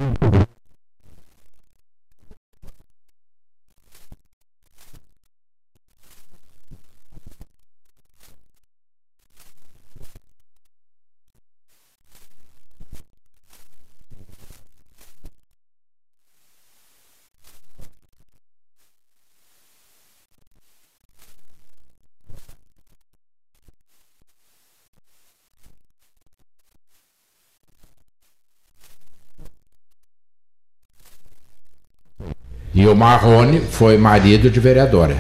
[33.01, 35.16] Marrone foi marido de vereadora.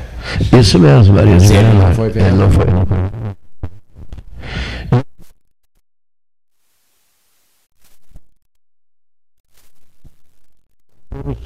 [0.52, 1.40] isso mesmo, Maria.
[1.40, 2.38] Sim, ele não Ele foi Ele vereador.
[2.38, 2.64] não foi.
[2.66, 3.10] não foi.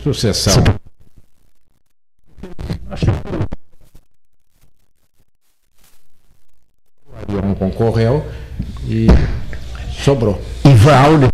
[0.02, 0.64] Sucessão.
[7.28, 8.26] não concorreu
[8.88, 9.06] e
[10.04, 10.40] sobrou.
[10.64, 11.28] Ivan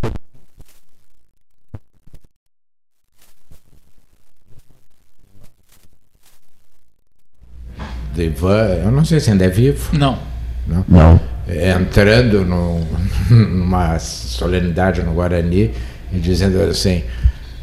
[8.23, 9.97] Ivan, eu não sei se ainda é vivo.
[9.97, 10.19] Não.
[10.67, 10.85] Não.
[10.89, 11.21] Não.
[11.49, 12.81] É, entrando no,
[13.31, 15.73] numa solenidade no Guarani
[16.13, 17.03] e dizendo assim: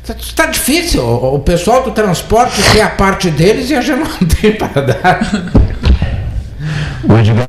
[0.03, 4.17] está difícil, o, o pessoal do transporte tem a parte deles e a gente não
[4.27, 5.19] tem para dar.
[7.07, 7.46] O Edgar.